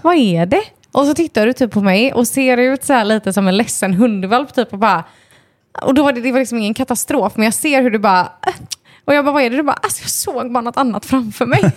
vad 0.01 0.15
är 0.15 0.45
det? 0.45 0.61
Och 0.91 1.05
så 1.05 1.13
tittar 1.13 1.45
du 1.45 1.53
typ 1.53 1.71
på 1.71 1.81
mig 1.81 2.13
och 2.13 2.27
ser 2.27 2.57
ut 2.57 2.83
så 2.83 2.93
här 2.93 3.05
lite 3.05 3.33
som 3.33 3.47
en 3.47 3.57
ledsen 3.57 3.93
hundvalp 3.93 4.55
typ 4.55 4.73
och 4.73 4.79
bara... 4.79 5.03
Och 5.81 5.93
då 5.93 6.03
var 6.03 6.13
det, 6.13 6.21
det 6.21 6.31
var 6.31 6.39
liksom 6.39 6.57
ingen 6.57 6.73
katastrof, 6.73 7.33
men 7.35 7.45
jag 7.45 7.53
ser 7.53 7.81
hur 7.81 7.91
du 7.91 7.99
bara... 7.99 8.21
Äh. 8.21 8.53
Och 9.05 9.13
jag 9.13 9.25
bara, 9.25 9.31
vad 9.31 9.43
är 9.43 9.49
det? 9.49 9.55
Du 9.55 9.63
bara, 9.63 9.79
alltså 9.81 10.01
jag 10.01 10.09
såg 10.09 10.51
bara 10.51 10.61
något 10.61 10.77
annat 10.77 11.05
framför 11.05 11.45
mig. 11.45 11.63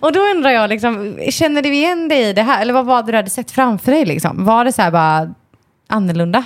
och 0.00 0.12
då 0.12 0.20
undrar 0.20 0.50
jag, 0.50 0.70
liksom, 0.70 1.18
känner 1.30 1.62
du 1.62 1.74
igen 1.74 2.08
dig 2.08 2.28
i 2.28 2.32
det 2.32 2.42
här? 2.42 2.62
Eller 2.62 2.72
vad 2.72 2.86
var 2.86 3.02
det 3.02 3.12
du 3.12 3.16
hade 3.16 3.30
sett 3.30 3.50
framför 3.50 3.92
dig? 3.92 4.04
Liksom? 4.04 4.44
Var 4.44 4.64
det 4.64 4.72
så 4.72 4.82
här 4.82 4.90
bara 4.90 5.34
annorlunda? 5.88 6.44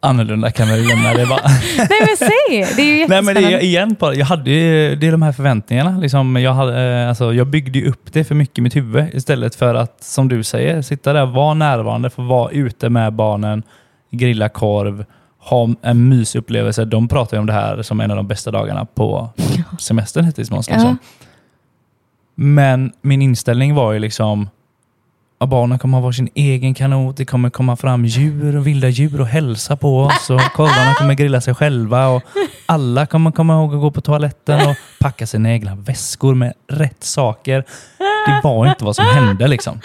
Annorlunda 0.00 0.50
kan 0.50 0.68
vi 0.68 0.84
lämna 0.84 1.14
det 1.14 1.26
bara. 1.26 1.40
Nej 1.78 2.00
men 2.00 2.16
säg! 2.16 2.76
Det 2.76 2.82
är 2.82 2.98
ju 2.98 3.06
Nej 3.08 3.22
men 3.22 3.34
det 3.34 3.40
är 3.40 3.62
igen 3.62 3.96
på 3.96 4.14
Jag 4.14 4.26
hade 4.26 4.50
ju, 4.50 4.96
det 4.96 5.06
är 5.06 5.12
de 5.12 5.22
här 5.22 5.32
förväntningarna. 5.32 5.98
Liksom, 5.98 6.36
jag, 6.36 6.54
hade, 6.54 6.82
eh, 6.82 7.08
alltså, 7.08 7.34
jag 7.34 7.46
byggde 7.46 7.78
ju 7.78 7.88
upp 7.88 8.12
det 8.12 8.24
för 8.24 8.34
mycket 8.34 8.58
i 8.58 8.60
mitt 8.60 8.76
huvud 8.76 9.14
istället 9.14 9.54
för 9.54 9.74
att, 9.74 10.04
som 10.04 10.28
du 10.28 10.42
säger, 10.42 10.82
sitta 10.82 11.12
där, 11.12 11.26
vara 11.26 11.54
närvarande, 11.54 12.10
få 12.10 12.22
vara 12.22 12.50
ute 12.50 12.88
med 12.88 13.12
barnen, 13.12 13.62
grilla 14.10 14.48
korv, 14.48 15.04
ha 15.38 15.68
en 15.82 16.08
mysupplevelse. 16.08 16.84
De 16.84 17.08
pratar 17.08 17.36
ju 17.36 17.40
om 17.40 17.46
det 17.46 17.52
här 17.52 17.82
som 17.82 18.00
en 18.00 18.10
av 18.10 18.16
de 18.16 18.26
bästa 18.28 18.50
dagarna 18.50 18.84
på 18.84 19.30
semestern 19.78 20.24
hittills. 20.24 20.50
Ja. 20.68 20.96
Men 22.34 22.92
min 23.02 23.22
inställning 23.22 23.74
var 23.74 23.92
ju 23.92 23.98
liksom 23.98 24.48
att 25.38 25.48
barnen 25.48 25.78
kommer 25.78 25.98
ha 25.98 26.04
varsin 26.04 26.28
egen 26.34 26.74
kanot, 26.74 27.16
det 27.16 27.24
kommer 27.24 27.50
komma 27.50 27.76
fram 27.76 28.04
djur 28.04 28.56
och 28.56 28.66
vilda 28.66 28.88
djur 28.88 29.20
och 29.20 29.26
hälsa 29.26 29.76
på 29.76 30.00
oss 30.00 30.30
och 30.30 30.40
korvarna 30.54 30.94
kommer 30.94 31.14
grilla 31.14 31.40
sig 31.40 31.54
själva 31.54 32.08
och 32.08 32.22
alla 32.66 33.06
kommer 33.06 33.30
komma 33.30 33.54
ihåg 33.54 33.74
att 33.74 33.80
gå 33.80 33.90
på 33.90 34.00
toaletten 34.00 34.68
och 34.68 34.76
packa 35.00 35.26
sina 35.26 35.50
egna 35.50 35.74
väskor 35.74 36.34
med 36.34 36.52
rätt 36.68 37.04
saker. 37.04 37.64
Det 38.26 38.40
var 38.44 38.66
inte 38.66 38.84
vad 38.84 38.96
som 38.96 39.04
hände 39.04 39.48
liksom. 39.48 39.80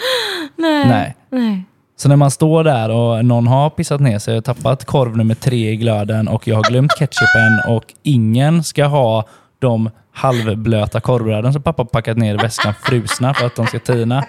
Nej. 0.56 0.86
Nej. 0.88 1.14
Nej. 1.30 1.64
Så 1.96 2.08
när 2.08 2.16
man 2.16 2.30
står 2.30 2.64
där 2.64 2.90
och 2.90 3.24
någon 3.24 3.46
har 3.46 3.70
pissat 3.70 4.00
ner 4.00 4.18
sig 4.18 4.38
och 4.38 4.44
tappat 4.44 4.84
korv 4.84 5.16
nummer 5.16 5.34
tre 5.34 5.70
i 5.70 5.76
glöden 5.76 6.28
och 6.28 6.48
jag 6.48 6.56
har 6.56 6.62
glömt 6.62 6.92
ketchupen 6.98 7.60
och 7.68 7.84
ingen 8.02 8.64
ska 8.64 8.84
ha 8.84 9.24
de 9.58 9.90
halvblöta 10.12 11.00
korvbröden 11.00 11.52
som 11.52 11.62
pappa 11.62 11.84
packat 11.84 12.16
ner 12.16 12.34
i 12.34 12.36
väskan 12.36 12.74
frusna 12.82 13.34
för 13.34 13.46
att 13.46 13.56
de 13.56 13.66
ska 13.66 13.78
tina. 13.78 14.24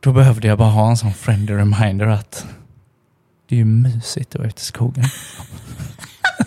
Då 0.00 0.12
behövde 0.12 0.48
jag 0.48 0.58
bara 0.58 0.68
ha 0.68 0.90
en 0.90 0.96
sån 0.96 1.12
friendly 1.14 1.54
reminder 1.54 2.06
att 2.06 2.46
det 3.48 3.54
är 3.54 3.58
ju 3.58 3.64
mysigt 3.64 4.34
att 4.34 4.38
vara 4.38 4.48
ute 4.48 4.60
i 4.60 4.64
skogen. 4.64 5.04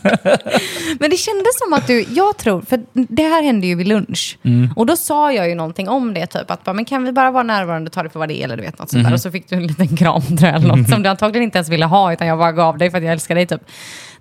Men 0.99 1.09
det 1.09 1.17
kändes 1.17 1.59
som 1.59 1.73
att 1.73 1.87
du, 1.87 2.05
jag 2.09 2.37
tror, 2.37 2.61
för 2.61 2.83
det 2.93 3.23
här 3.23 3.43
hände 3.43 3.67
ju 3.67 3.75
vid 3.75 3.87
lunch. 3.87 4.37
Och 4.75 4.85
då 4.85 4.95
sa 4.95 5.33
jag 5.33 5.49
ju 5.49 5.55
någonting 5.55 5.89
om 5.89 6.13
det, 6.13 6.27
typ 6.27 6.51
att 6.51 6.63
bara, 6.63 6.73
men 6.73 6.85
kan 6.85 7.03
vi 7.03 7.11
bara 7.11 7.31
vara 7.31 7.43
närvarande 7.43 7.87
och 7.87 7.93
ta 7.93 8.03
det 8.03 8.09
för 8.09 8.19
vad 8.19 8.29
det 8.29 8.39
är, 8.39 8.43
eller 8.43 8.57
du 8.57 8.63
vet 8.63 8.79
något 8.79 8.89
sånt 8.89 9.03
där. 9.03 9.13
Och 9.13 9.21
så 9.21 9.31
fick 9.31 9.49
du 9.49 9.55
en 9.55 9.67
liten 9.67 9.97
kram 9.97 10.21
eller 10.41 10.67
något 10.67 10.89
som 10.89 11.03
du 11.03 11.09
antagligen 11.09 11.43
inte 11.43 11.57
ens 11.57 11.69
ville 11.69 11.85
ha, 11.85 12.13
utan 12.13 12.27
jag 12.27 12.37
bara 12.37 12.51
gav 12.51 12.77
dig 12.77 12.91
för 12.91 12.97
att 12.97 13.03
jag 13.03 13.13
älskar 13.13 13.35
dig 13.35 13.45
typ. 13.47 13.61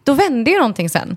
Då 0.05 0.15
vände 0.15 0.51
ju 0.51 0.57
någonting 0.59 0.89
sen. 0.91 1.17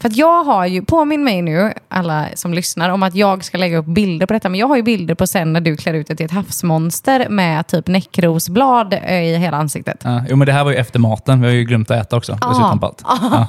För 0.00 0.08
att 0.08 0.16
jag 0.16 0.44
har 0.44 0.66
ju, 0.66 0.82
påminn 0.82 1.24
mig 1.24 1.42
nu, 1.42 1.72
alla 1.88 2.26
som 2.34 2.54
lyssnar, 2.54 2.90
om 2.90 3.02
att 3.02 3.14
jag 3.14 3.44
ska 3.44 3.58
lägga 3.58 3.78
upp 3.78 3.86
bilder 3.86 4.26
på 4.26 4.32
detta. 4.32 4.48
Men 4.48 4.60
jag 4.60 4.66
har 4.66 4.76
ju 4.76 4.82
bilder 4.82 5.14
på 5.14 5.26
sen 5.26 5.52
när 5.52 5.60
du 5.60 5.76
klär 5.76 5.94
ut 5.94 6.06
dig 6.06 6.16
till 6.16 6.26
ett 6.26 6.32
havsmonster 6.32 7.28
med 7.28 7.66
typ 7.66 7.86
näckrosblad 7.86 8.92
eh, 8.92 9.22
i 9.22 9.36
hela 9.36 9.56
ansiktet. 9.56 10.00
Ja, 10.04 10.24
jo, 10.28 10.36
men 10.36 10.46
det 10.46 10.52
här 10.52 10.64
var 10.64 10.70
ju 10.70 10.76
efter 10.76 10.98
maten. 10.98 11.40
Vi 11.40 11.46
har 11.46 11.54
ju 11.54 11.64
glömt 11.64 11.90
att 11.90 12.06
äta 12.06 12.16
också. 12.16 12.32
Dessutom 12.32 12.80
på 12.80 12.86
allt. 12.86 13.02
Ja. 13.04 13.46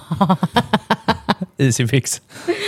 Easy 1.57 1.87
fix. 1.87 2.21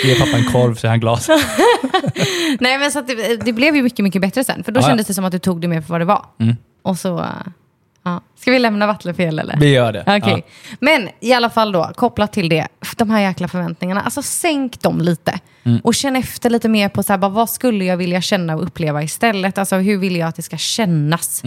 Ge 0.05 0.15
pappa 0.15 0.38
en 0.38 0.45
korv 0.45 0.75
så 0.75 0.88
är 0.88 0.89
han 0.89 0.99
glas. 0.99 1.27
Nej, 2.59 2.77
men 2.77 2.91
så 2.91 3.01
det, 3.01 3.45
det 3.45 3.53
blev 3.53 3.75
ju 3.75 3.84
mycket, 3.84 4.03
mycket 4.03 4.21
bättre 4.21 4.43
sen. 4.43 4.63
För 4.63 4.71
då 4.71 4.79
ja. 4.82 4.88
kändes 4.88 5.07
det 5.07 5.13
som 5.13 5.25
att 5.25 5.32
du 5.32 5.39
tog 5.39 5.61
det 5.61 5.67
mer 5.67 5.82
för 5.82 5.89
vad 5.89 6.01
det 6.01 6.05
var. 6.05 6.25
Och 6.82 6.97
så... 6.97 7.25
Ja. 8.04 8.22
Ska 8.36 8.52
vi 8.52 8.60
lämna 8.60 8.88
Vattenfjäll 8.88 9.39
eller? 9.39 9.58
Vi 9.60 9.74
gör 9.74 9.93
det. 9.93 10.04
Okej. 10.08 10.45
Men 10.80 11.10
i 11.20 11.34
alla 11.34 11.49
fall 11.49 11.72
då, 11.72 11.91
kopplat 11.95 12.34
till 12.34 12.49
det, 12.49 12.68
de 12.97 13.10
här 13.10 13.22
jäkla 13.22 13.47
förväntningarna. 13.47 14.02
Alltså 14.02 14.22
sänk 14.22 14.82
dem 14.82 15.02
lite. 15.02 15.39
Och 15.84 15.95
känn 15.95 16.16
efter 16.16 16.49
lite 16.49 16.70
mer 16.70 16.89
på 16.89 17.04
så 17.04 17.14
här, 17.14 17.18
bara, 17.18 17.32
vad 17.32 17.49
skulle 17.49 17.86
jag 17.86 17.97
vilja 17.97 18.22
känna 18.22 18.56
och 18.56 18.64
uppleva 18.64 19.04
istället? 19.04 19.58
Alltså 19.58 19.76
hur 19.76 19.97
vill 19.97 20.16
jag 20.16 20.28
att 20.28 20.36
det 20.36 20.41
ska 20.41 20.58
kännas? 20.58 21.43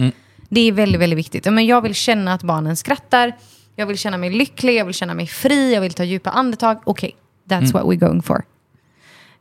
Det 0.49 0.61
är 0.61 0.71
väldigt, 0.71 1.01
väldigt 1.01 1.19
viktigt. 1.19 1.45
Men 1.45 1.65
jag 1.65 1.81
vill 1.81 1.93
känna 1.93 2.33
att 2.33 2.43
barnen 2.43 2.75
skrattar. 2.75 3.35
Jag 3.75 3.85
vill 3.85 3.97
känna 3.97 4.17
mig 4.17 4.29
lycklig, 4.29 4.75
jag 4.75 4.85
vill 4.85 4.93
känna 4.93 5.13
mig 5.13 5.27
fri, 5.27 5.73
jag 5.73 5.81
vill 5.81 5.93
ta 5.93 6.03
djupa 6.03 6.29
andetag. 6.29 6.81
Okej, 6.83 7.15
that's 7.49 7.73
what 7.73 7.83
we're 7.83 8.07
going 8.07 8.21
for. 8.21 8.43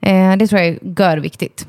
Eh, 0.01 0.37
det 0.37 0.47
tror 0.47 0.61
jag 0.61 0.69
är 0.69 0.79
görviktigt. 0.99 1.67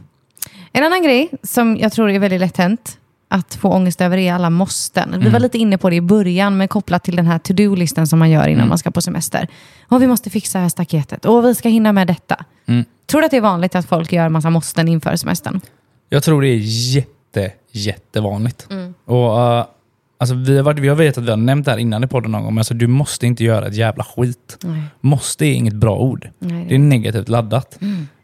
En 0.71 0.83
annan 0.83 1.03
grej 1.03 1.29
som 1.43 1.77
jag 1.77 1.91
tror 1.91 2.09
är 2.09 2.19
väldigt 2.19 2.39
lätt 2.39 2.57
hänt 2.57 2.97
att 3.35 3.55
få 3.55 3.69
ångest 3.69 4.01
över 4.01 4.17
är 4.17 4.33
alla 4.33 4.49
måsten. 4.49 5.15
Vi 5.19 5.29
var 5.29 5.39
lite 5.39 5.57
inne 5.57 5.77
på 5.77 5.89
det 5.89 5.95
i 5.95 6.01
början, 6.01 6.57
men 6.57 6.67
kopplat 6.67 7.03
till 7.03 7.15
den 7.15 7.25
här 7.27 7.39
to-do-listen 7.39 8.07
som 8.07 8.19
man 8.19 8.29
gör 8.29 8.47
innan 8.47 8.67
man 8.67 8.77
ska 8.77 8.91
på 8.91 9.01
semester. 9.01 9.47
Och 9.89 10.01
vi 10.01 10.07
måste 10.07 10.29
fixa 10.29 10.59
här 10.59 10.69
staketet 10.69 11.25
och 11.25 11.45
vi 11.45 11.55
ska 11.55 11.69
hinna 11.69 11.91
med 11.93 12.07
detta. 12.07 12.45
Tror 13.07 13.21
du 13.21 13.25
att 13.25 13.31
det 13.31 13.37
är 13.37 13.41
vanligt 13.41 13.75
att 13.75 13.85
folk 13.85 14.13
gör 14.13 14.29
massa 14.29 14.49
måsten 14.49 14.87
inför 14.87 15.15
semestern? 15.15 15.61
Jag 16.09 16.23
tror 16.23 16.41
det 16.41 16.47
är 16.47 16.59
jätte, 16.95 17.51
jättevanligt. 17.71 18.67
Och, 19.05 19.37
uh, 19.37 19.65
alltså, 20.17 20.35
vi, 20.35 20.55
har 20.57 20.63
varit, 20.63 20.79
vi 20.79 20.87
har 20.87 20.95
vetat 20.95 21.17
att 21.17 21.23
vi 21.23 21.29
har 21.29 21.37
nämnt 21.37 21.65
det 21.65 21.71
här 21.71 21.77
innan 21.77 22.03
i 22.03 22.07
podden 22.07 22.31
någon 22.31 22.43
gång, 22.43 22.53
men 22.53 22.59
alltså, 22.59 22.73
du 22.73 22.87
måste 22.87 23.27
inte 23.27 23.43
göra 23.43 23.67
ett 23.67 23.75
jävla 23.75 24.03
skit. 24.03 24.57
Nej. 24.63 24.81
Måste 25.01 25.45
är 25.45 25.53
inget 25.53 25.73
bra 25.75 25.97
ord. 25.97 26.29
Nej, 26.39 26.63
det- 26.63 26.69
det 26.69 26.75
är 26.75 26.79
negativt 26.79 27.29
laddat. 27.29 27.77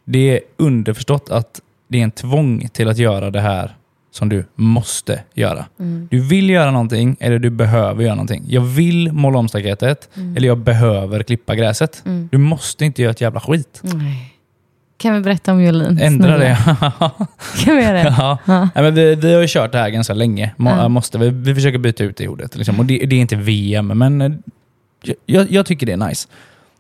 Det 0.06 0.30
är 0.38 0.40
underförstått 0.58 1.30
att 1.30 1.62
det 1.88 2.00
är 2.00 2.04
en 2.04 2.12
tvång 2.12 2.68
till 2.74 2.88
att 2.90 2.98
göra 2.98 3.30
det 3.32 3.42
här 3.42 3.76
som 4.12 4.30
du 4.30 4.46
måste 4.56 5.22
göra. 5.34 5.66
Du 6.10 6.20
vill 6.22 6.50
göra 6.50 6.72
någonting 6.72 7.18
eller 7.20 7.40
du 7.40 7.50
behöver 7.50 8.04
göra 8.04 8.16
någonting. 8.16 8.44
Jag 8.48 8.62
vill 8.62 9.12
måla 9.12 9.40
om 9.40 9.48
staketet 9.48 10.10
eller 10.38 10.48
jag 10.48 10.58
behöver 10.58 11.24
klippa 11.24 11.56
gräset. 11.56 12.04
Du 12.32 12.38
måste 12.38 12.86
inte 12.86 13.02
göra 13.02 13.12
ett 13.12 13.22
jävla 13.22 13.40
skit. 13.40 13.80
Nej. 13.84 14.28
Kan 14.98 15.14
vi 15.14 15.22
berätta 15.22 15.52
om 15.52 15.58
violin? 15.58 16.00
Ändra 16.02 16.38
det. 16.38 16.58
Kan 17.66 17.76
vi 17.78 17.84
göra 17.84 17.94
det? 18.04 18.16
Ja. 18.18 18.38
Nej, 18.46 18.70
men 18.84 18.96
vi, 18.96 19.16
vi 19.16 19.34
har 19.34 19.42
ju 19.42 19.48
kört 19.50 19.72
det 19.72 19.78
här 19.78 19.90
ganska 19.90 20.14
länge. 20.14 20.52
Må, 20.58 20.70
Ja. 20.70 20.88
måste, 20.90 21.18
vi, 21.18 21.30
vi 21.30 21.56
försöker 21.56 21.78
byta 21.78 22.04
ut 22.04 22.18
det 22.18 22.28
ordet. 22.28 22.56
Liksom. 22.56 22.80
Och 22.80 22.86
det, 22.86 22.98
det 22.98 23.16
är 23.16 23.20
inte 23.20 23.36
VM, 23.36 23.88
men 23.88 24.22
eh, 24.22 24.32
jag, 25.26 25.52
jag 25.52 25.66
tycker 25.66 25.86
det 25.86 25.92
är 25.92 25.98
nice. 26.08 26.28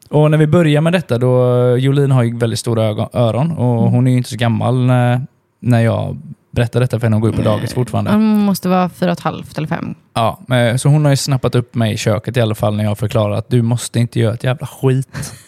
Och 0.09 0.31
när 0.31 0.37
vi 0.37 0.47
börjar 0.47 0.81
med 0.81 0.93
detta, 0.93 1.17
då 1.17 1.77
Jolin 1.77 2.11
har 2.11 2.23
ju 2.23 2.37
väldigt 2.37 2.59
stora 2.59 2.83
ögon, 2.83 3.09
öron 3.13 3.51
och 3.51 3.91
hon 3.91 4.07
är 4.07 4.11
ju 4.11 4.17
inte 4.17 4.29
så 4.29 4.37
gammal 4.37 4.85
när, 4.85 5.21
när 5.59 5.79
jag 5.81 6.17
berättar 6.51 6.79
detta 6.79 6.99
för 6.99 7.05
henne. 7.05 7.15
Hon 7.15 7.21
går 7.21 7.31
ju 7.31 7.37
på 7.37 7.43
dagis 7.43 7.73
fortfarande. 7.73 8.11
Man 8.11 8.21
måste 8.21 8.69
vara 8.69 8.89
fyra 8.89 9.11
och 9.11 9.17
ett 9.17 9.23
halvt 9.23 9.57
eller 9.57 9.67
fem. 9.67 9.95
Ja, 10.13 10.39
så 10.77 10.89
hon 10.89 11.05
har 11.05 11.11
ju 11.11 11.17
snappat 11.17 11.55
upp 11.55 11.75
mig 11.75 11.93
i 11.93 11.97
köket 11.97 12.37
i 12.37 12.41
alla 12.41 12.55
fall 12.55 12.75
när 12.75 12.83
jag 12.83 12.97
förklarar 12.97 13.35
att 13.35 13.49
du 13.49 13.61
måste 13.61 13.99
inte 13.99 14.19
göra 14.19 14.33
ett 14.33 14.43
jävla 14.43 14.67
skit. 14.67 15.33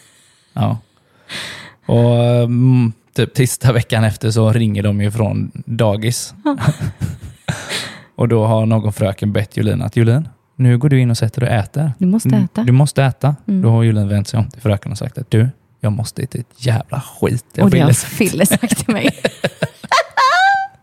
Ja. 0.56 0.78
Och 1.86 2.14
mm, 2.24 2.92
typ 3.16 3.34
tisdag 3.34 3.72
veckan 3.72 4.04
efter 4.04 4.30
så 4.30 4.52
ringer 4.52 4.82
de 4.82 5.00
ju 5.00 5.10
från 5.10 5.50
dagis. 5.54 6.34
och 8.16 8.28
då 8.28 8.44
har 8.46 8.66
någon 8.66 8.92
fröken 8.92 9.32
bett 9.32 9.56
Julin 9.56 9.82
att 9.82 9.96
Julin, 9.96 10.28
nu 10.56 10.78
går 10.78 10.88
du 10.88 11.00
in 11.00 11.10
och 11.10 11.18
sätter 11.18 11.40
dig 11.40 11.50
och 11.50 11.56
äter. 11.56 11.92
Du 11.98 12.06
måste 12.06 12.28
Mm, 12.28 12.44
äta. 12.44 12.62
Du 12.62 12.72
måste 12.72 13.04
äta. 13.04 13.36
Mm. 13.48 13.62
Då 13.62 13.70
har 13.70 13.82
Julin 13.82 14.08
vänt 14.08 14.28
sig 14.28 14.38
om 14.38 14.50
till 14.50 14.62
fröken 14.62 14.92
och 14.92 14.98
sagt 14.98 15.18
att 15.18 15.30
du, 15.30 15.48
jag 15.80 15.92
måste 15.92 16.22
inte 16.22 16.38
ett 16.38 16.46
jävla 16.66 17.00
skit. 17.00 17.44
Jag 17.54 17.64
Och 17.64 17.70
det 17.70 17.76
vill 17.76 17.84
har 17.84 17.92
Fille 17.92 18.46
sagt 18.46 18.84
till 18.84 18.94
mig. 18.94 19.10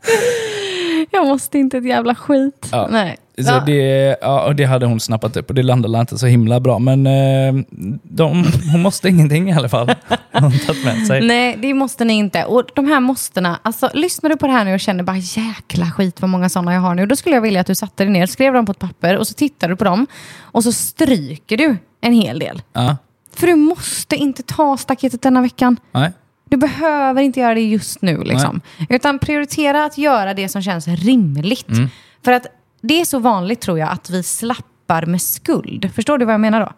jag 1.12 1.28
måste 1.28 1.58
inte 1.60 1.78
ett 1.78 1.86
jävla 1.86 2.16
skit. 2.16 2.68
Ja. 2.72 2.88
Nej. 2.92 3.18
Så 3.38 3.48
Ja. 3.48 3.64
det, 3.66 4.18
ja, 4.22 4.44
och 4.44 4.56
det 4.56 4.64
hade 4.66 4.86
hon 4.86 5.00
snappat 5.00 5.38
upp 5.38 5.50
och 5.50 5.56
det 5.56 5.64
landade 5.64 6.00
inte 6.00 6.18
så 6.18 6.26
himla 6.28 6.60
bra. 6.60 6.80
Men 6.80 7.08
eh, 7.08 7.64
de, 8.04 8.46
hon 8.72 8.82
måste 8.82 9.10
ingenting 9.10 9.50
i 9.50 9.54
alla 9.54 9.70
fall. 9.70 9.92
Hon 10.34 10.52
tagit 10.60 10.86
med 10.86 11.08
sig. 11.08 11.28
Nej, 11.28 11.58
det 11.62 11.74
måste 11.74 12.06
ni 12.06 12.14
inte. 12.14 12.46
Och 12.46 12.64
de 12.76 12.88
här 12.88 13.00
måstena, 13.00 13.60
alltså 13.64 13.90
lyssnar 13.94 14.30
du 14.30 14.38
på 14.38 14.48
det 14.48 14.54
här 14.54 14.66
nu 14.66 14.74
och 14.74 14.80
känner 14.80 15.04
bara 15.04 15.18
jäkla 15.18 15.86
skit 15.92 16.22
vad 16.22 16.30
många 16.30 16.50
sådana 16.50 16.74
jag 16.74 16.82
har 16.82 16.96
nu. 16.96 17.06
Då 17.06 17.16
skulle 17.16 17.36
jag 17.36 17.42
vilja 17.42 17.62
att 17.62 17.68
du 17.68 17.76
satte 17.76 18.04
dig 18.04 18.14
ner, 18.14 18.26
skrev 18.26 18.54
dem 18.54 18.66
på 18.66 18.72
ett 18.72 18.80
papper 18.80 19.18
och 19.18 19.28
så 19.28 19.34
tittar 19.34 19.70
du 19.70 19.76
på 19.76 19.84
dem. 19.84 20.08
Och 20.42 20.64
så 20.64 20.72
stryker 20.72 21.58
du 21.58 21.78
en 22.02 22.14
hel 22.14 22.40
del. 22.40 22.62
Ja, 22.74 22.98
För 23.36 23.48
du 23.48 23.56
måste 23.56 24.16
inte 24.16 24.44
ta 24.44 24.78
staketet 24.78 25.22
denna 25.22 25.42
veckan. 25.42 25.78
nej. 25.92 26.12
Du 26.52 26.58
behöver 26.58 27.22
inte 27.22 27.40
göra 27.40 27.54
det 27.54 27.62
just 27.62 28.02
nu. 28.02 28.24
Liksom. 28.24 28.62
Utan 28.90 29.20
prioritera 29.20 29.86
att 29.86 29.98
göra 29.98 30.34
det 30.34 30.50
som 30.50 30.62
känns 30.62 30.88
rimligt. 30.88 31.70
Mm. 31.70 31.90
För 32.26 32.32
att 32.32 32.46
det 32.82 33.02
är 33.02 33.06
så 33.06 33.20
vanligt 33.20 33.62
tror 33.62 33.80
jag 33.80 33.90
att 33.90 34.10
vi 34.10 34.24
slappar 34.24 35.06
med 35.06 35.22
skuld. 35.22 35.92
Förstår 35.96 36.18
du 36.18 36.26
vad 36.26 36.34
jag 36.34 36.42
menar 36.42 36.60
då? 36.60 36.72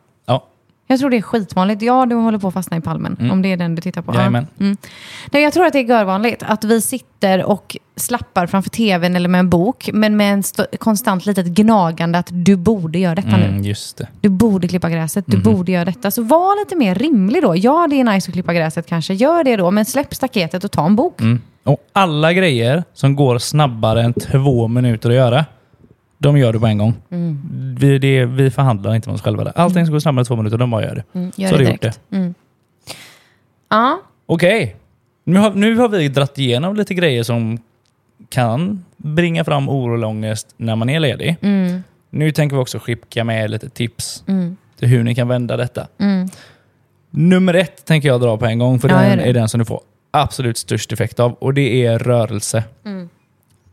Ja, 0.88 0.94
Jag 0.94 1.00
tror 1.00 1.10
det 1.10 1.18
är 1.18 1.22
skitvanligt. 1.22 1.82
Ja, 1.82 2.06
du 2.06 2.16
håller 2.16 2.38
på 2.38 2.48
att 2.48 2.54
fastna 2.54 2.78
i 2.78 2.82
palmen. 2.82 3.30
Om 3.32 3.42
det 3.42 3.52
är 3.52 3.58
den 3.58 3.76
du 3.76 3.82
tittar 3.82 4.02
på. 4.02 4.12
Ja. 4.14 4.18
Jajamän. 4.18 4.48
Mm. 4.60 4.78
Nej, 5.32 5.44
jag 5.44 5.54
tror 5.54 5.66
att 5.66 5.74
det 5.74 5.80
är 5.80 5.84
görvanligt 5.84 6.44
att 6.48 6.64
vi 6.64 6.82
sitter 6.82 7.44
och 7.44 7.78
slappar 7.96 8.48
framför 8.48 8.70
tvn 8.70 9.16
eller 9.16 9.30
med 9.30 9.40
en 9.40 9.50
bok. 9.50 9.90
Men 9.94 10.18
med 10.18 10.34
en 10.34 10.40
st- 10.40 10.78
konstant 10.80 11.26
litet 11.26 11.46
gnagande 11.48 12.18
att 12.20 12.30
du 12.32 12.56
borde 12.56 13.00
göra 13.00 13.16
detta 13.16 13.38
nu. 13.38 13.44
mm, 13.46 13.62
just 13.64 13.98
det. 13.98 14.08
Du 14.22 14.30
borde 14.30 14.68
klippa 14.68 14.90
gräset, 14.90 15.24
du 15.28 15.38
borde 15.38 15.72
göra 15.72 15.86
detta. 15.86 16.12
Så 16.12 16.24
var 16.24 16.60
lite 16.66 16.76
mer 16.76 16.96
rimlig 16.96 17.42
då. 17.42 17.56
Ja, 17.56 17.88
det 17.90 18.00
är 18.00 18.04
nice 18.04 18.30
att 18.30 18.34
klippa 18.34 18.54
gräset 18.54 18.86
kanske. 18.86 19.14
Gör 19.14 19.44
det 19.44 19.56
då, 19.56 19.72
men 19.72 19.86
släpp 19.86 20.16
staketet 20.16 20.64
och 20.64 20.72
ta 20.72 20.86
en 20.86 20.96
bok. 20.96 21.22
Mm. 21.22 21.42
Och 21.64 21.78
alla 21.94 22.34
grejer 22.34 22.84
som 22.94 23.16
går 23.16 23.38
snabbare 23.38 24.04
än 24.04 24.14
två 24.14 24.68
minuter 24.68 25.10
att 25.10 25.16
göra, 25.16 25.46
de 26.18 26.38
gör 26.38 26.54
du 26.54 26.60
på 26.60 26.66
en 26.68 26.78
gång. 26.78 26.94
Mm. 27.12 27.42
Vi, 27.84 28.00
det, 28.00 28.26
vi 28.26 28.52
förhandlar 28.52 28.96
inte 28.96 29.10
med 29.10 29.16
oss 29.16 29.22
själva. 29.22 29.44
Där. 29.44 29.54
Allting 29.56 29.86
som 29.86 29.94
går 29.94 30.00
snabbare 30.00 30.22
än 30.22 30.26
två 30.26 30.36
minuter, 30.36 30.58
de 30.58 30.72
bara 30.72 30.84
gör 30.84 30.96
det. 30.96 31.04
Mm, 31.20 31.32
gör 31.36 31.48
Så 31.50 31.54
har 31.56 31.60
det 31.60 31.66
du 31.66 31.72
gjort 31.72 31.82
direkt. 31.82 32.00
Mm. 32.12 32.34
Ja, 33.70 34.02
Okej, 34.26 34.76
nu, 35.24 35.40
har, 35.40 35.52
nu 35.54 35.76
har 35.78 35.90
vi 35.90 36.08
dratt 36.08 36.38
igenom 36.38 36.76
lite 36.76 36.94
grejer 36.94 37.24
som 37.24 37.58
kan 38.30 38.86
bringa 38.98 39.44
fram 39.44 39.70
oro 39.70 40.02
och 40.04 40.10
ångest 40.10 40.54
när 40.58 40.76
man 40.76 40.90
är 40.90 41.00
ledig. 41.00 41.36
mm, 41.42 41.84
Nu 42.10 42.32
tänker 42.32 42.56
vi 42.56 42.62
också 42.62 42.80
skicka 42.80 43.24
med 43.24 43.50
lite 43.52 43.70
tips 43.70 44.24
mm, 44.28 44.58
till 44.80 44.88
hur 44.88 45.04
ni 45.04 45.16
kan 45.16 45.28
vända 45.28 45.58
detta. 45.58 45.88
mm. 46.00 46.30
Nummer 47.10 47.54
ett 47.54 47.86
tänker 47.86 48.08
jag 48.08 48.22
dra 48.22 48.38
på 48.38 48.46
en 48.46 48.60
gång, 48.60 48.80
för 48.80 48.90
Ja, 48.90 48.96
den 49.02 49.18
det. 49.18 49.24
är 49.24 49.34
den 49.34 49.50
som 49.50 49.60
du 49.60 49.66
får 49.66 49.82
absolut 50.12 50.58
störst 50.58 50.92
effekt 50.92 51.20
av. 51.20 51.34
Och 51.34 51.54
det 51.54 51.86
är 51.86 52.00
rörelse. 52.00 52.64
Mm. 52.86 53.10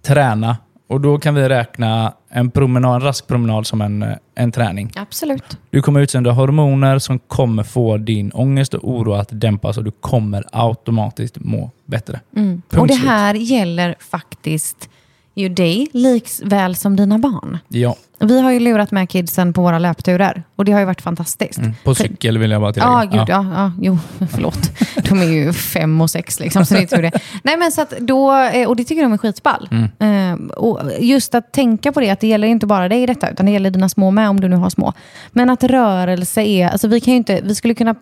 Träna. 0.02 0.56
Och 0.90 1.00
då 1.00 1.18
kan 1.18 1.34
vi 1.34 1.48
räkna 1.48 2.14
en, 2.28 2.50
promenad, 2.50 2.94
en 2.94 3.00
rask 3.00 3.26
promenad 3.26 3.66
som 3.66 3.80
en, 3.80 4.02
eh, 4.02 4.16
en 4.34 4.52
träning. 4.52 4.92
absolut. 4.94 5.58
Du 5.70 5.82
kommer 5.82 6.00
utsöndra 6.00 6.32
hormoner 6.32 6.98
som 6.98 7.18
kommer 7.18 7.62
få 7.62 7.96
din 7.96 8.32
ångest 8.32 8.74
och 8.74 8.90
oro 8.90 9.12
att 9.12 9.28
dämpas 9.32 9.78
och 9.78 9.84
du 9.84 9.90
kommer 9.90 10.44
automatiskt 10.52 11.38
må 11.40 11.70
bättre. 11.86 12.20
Mm. 12.36 12.62
Och 12.76 12.86
det 12.86 12.94
här 12.94 13.34
gäller 13.34 13.94
faktiskt 13.98 14.90
ju 15.34 15.48
dig 15.48 15.88
likväl 15.92 16.76
som 16.76 16.96
dina 16.96 17.18
barn. 17.18 17.58
Ja, 17.68 17.96
Vi 18.18 18.40
har 18.40 18.50
ju 18.50 18.60
lurat 18.60 18.90
med 18.90 19.08
kidsen 19.08 19.52
på 19.52 19.62
våra 19.62 19.78
löpturer 19.78 20.42
och 20.56 20.64
det 20.64 20.72
har 20.72 20.80
ju 20.80 20.86
varit 20.86 21.00
fantastiskt. 21.02 21.58
mm. 21.58 21.74
på 21.84 21.94
cykel 21.94 22.38
vill 22.38 22.50
jag 22.50 22.60
bara 22.60 22.72
tillägga. 22.72 22.92
Ja, 22.92 23.04
gud, 23.04 23.28
ja. 23.28 23.46
ja, 23.54 23.72
jo, 23.80 23.98
förlåt. 24.30 24.70
De 25.08 25.20
är 25.20 25.26
ju 25.26 25.52
fem 25.52 26.00
och 26.00 26.10
sex 26.10 26.40
liksom, 26.40 26.66
så 26.66 26.74
det 26.74 26.82
är 26.82 26.86
tur 26.86 27.02
det. 27.02 27.12
Nej, 27.42 27.56
men 27.56 27.72
så 27.72 27.82
att 27.82 27.90
då, 27.90 28.36
eh, 28.36 28.68
och 28.68 28.76
det 28.76 28.84
tycker 28.84 29.02
de 29.02 29.12
är 29.12 29.18
skitball. 29.18 29.68
Mm. 29.70 30.40
Eh, 30.40 30.50
och 30.50 30.80
just 31.00 31.34
att 31.34 31.52
tänka 31.52 31.92
på 31.92 32.00
det, 32.00 32.10
att 32.10 32.20
det 32.20 32.26
gäller 32.26 32.48
inte 32.48 32.66
bara 32.66 32.88
dig 32.88 33.02
i 33.02 33.06
detta, 33.06 33.30
utan 33.30 33.46
det 33.46 33.52
gäller 33.52 33.70
dina 33.70 33.88
små 33.88 34.10
med, 34.10 34.28
om 34.28 34.40
du 34.40 34.48
nu 34.48 34.56
har 34.56 34.70
små. 34.70 34.92
Men 35.30 35.50
att 35.50 35.64
rörelse 35.64 36.42
är, 36.42 36.68
alltså 36.68 36.88
vi 36.88 37.00
kan 37.00 37.12
ju 37.12 37.18
inte, 37.18 37.40
vi 37.42 37.54
skulle 37.54 37.74
kunna 37.74 37.94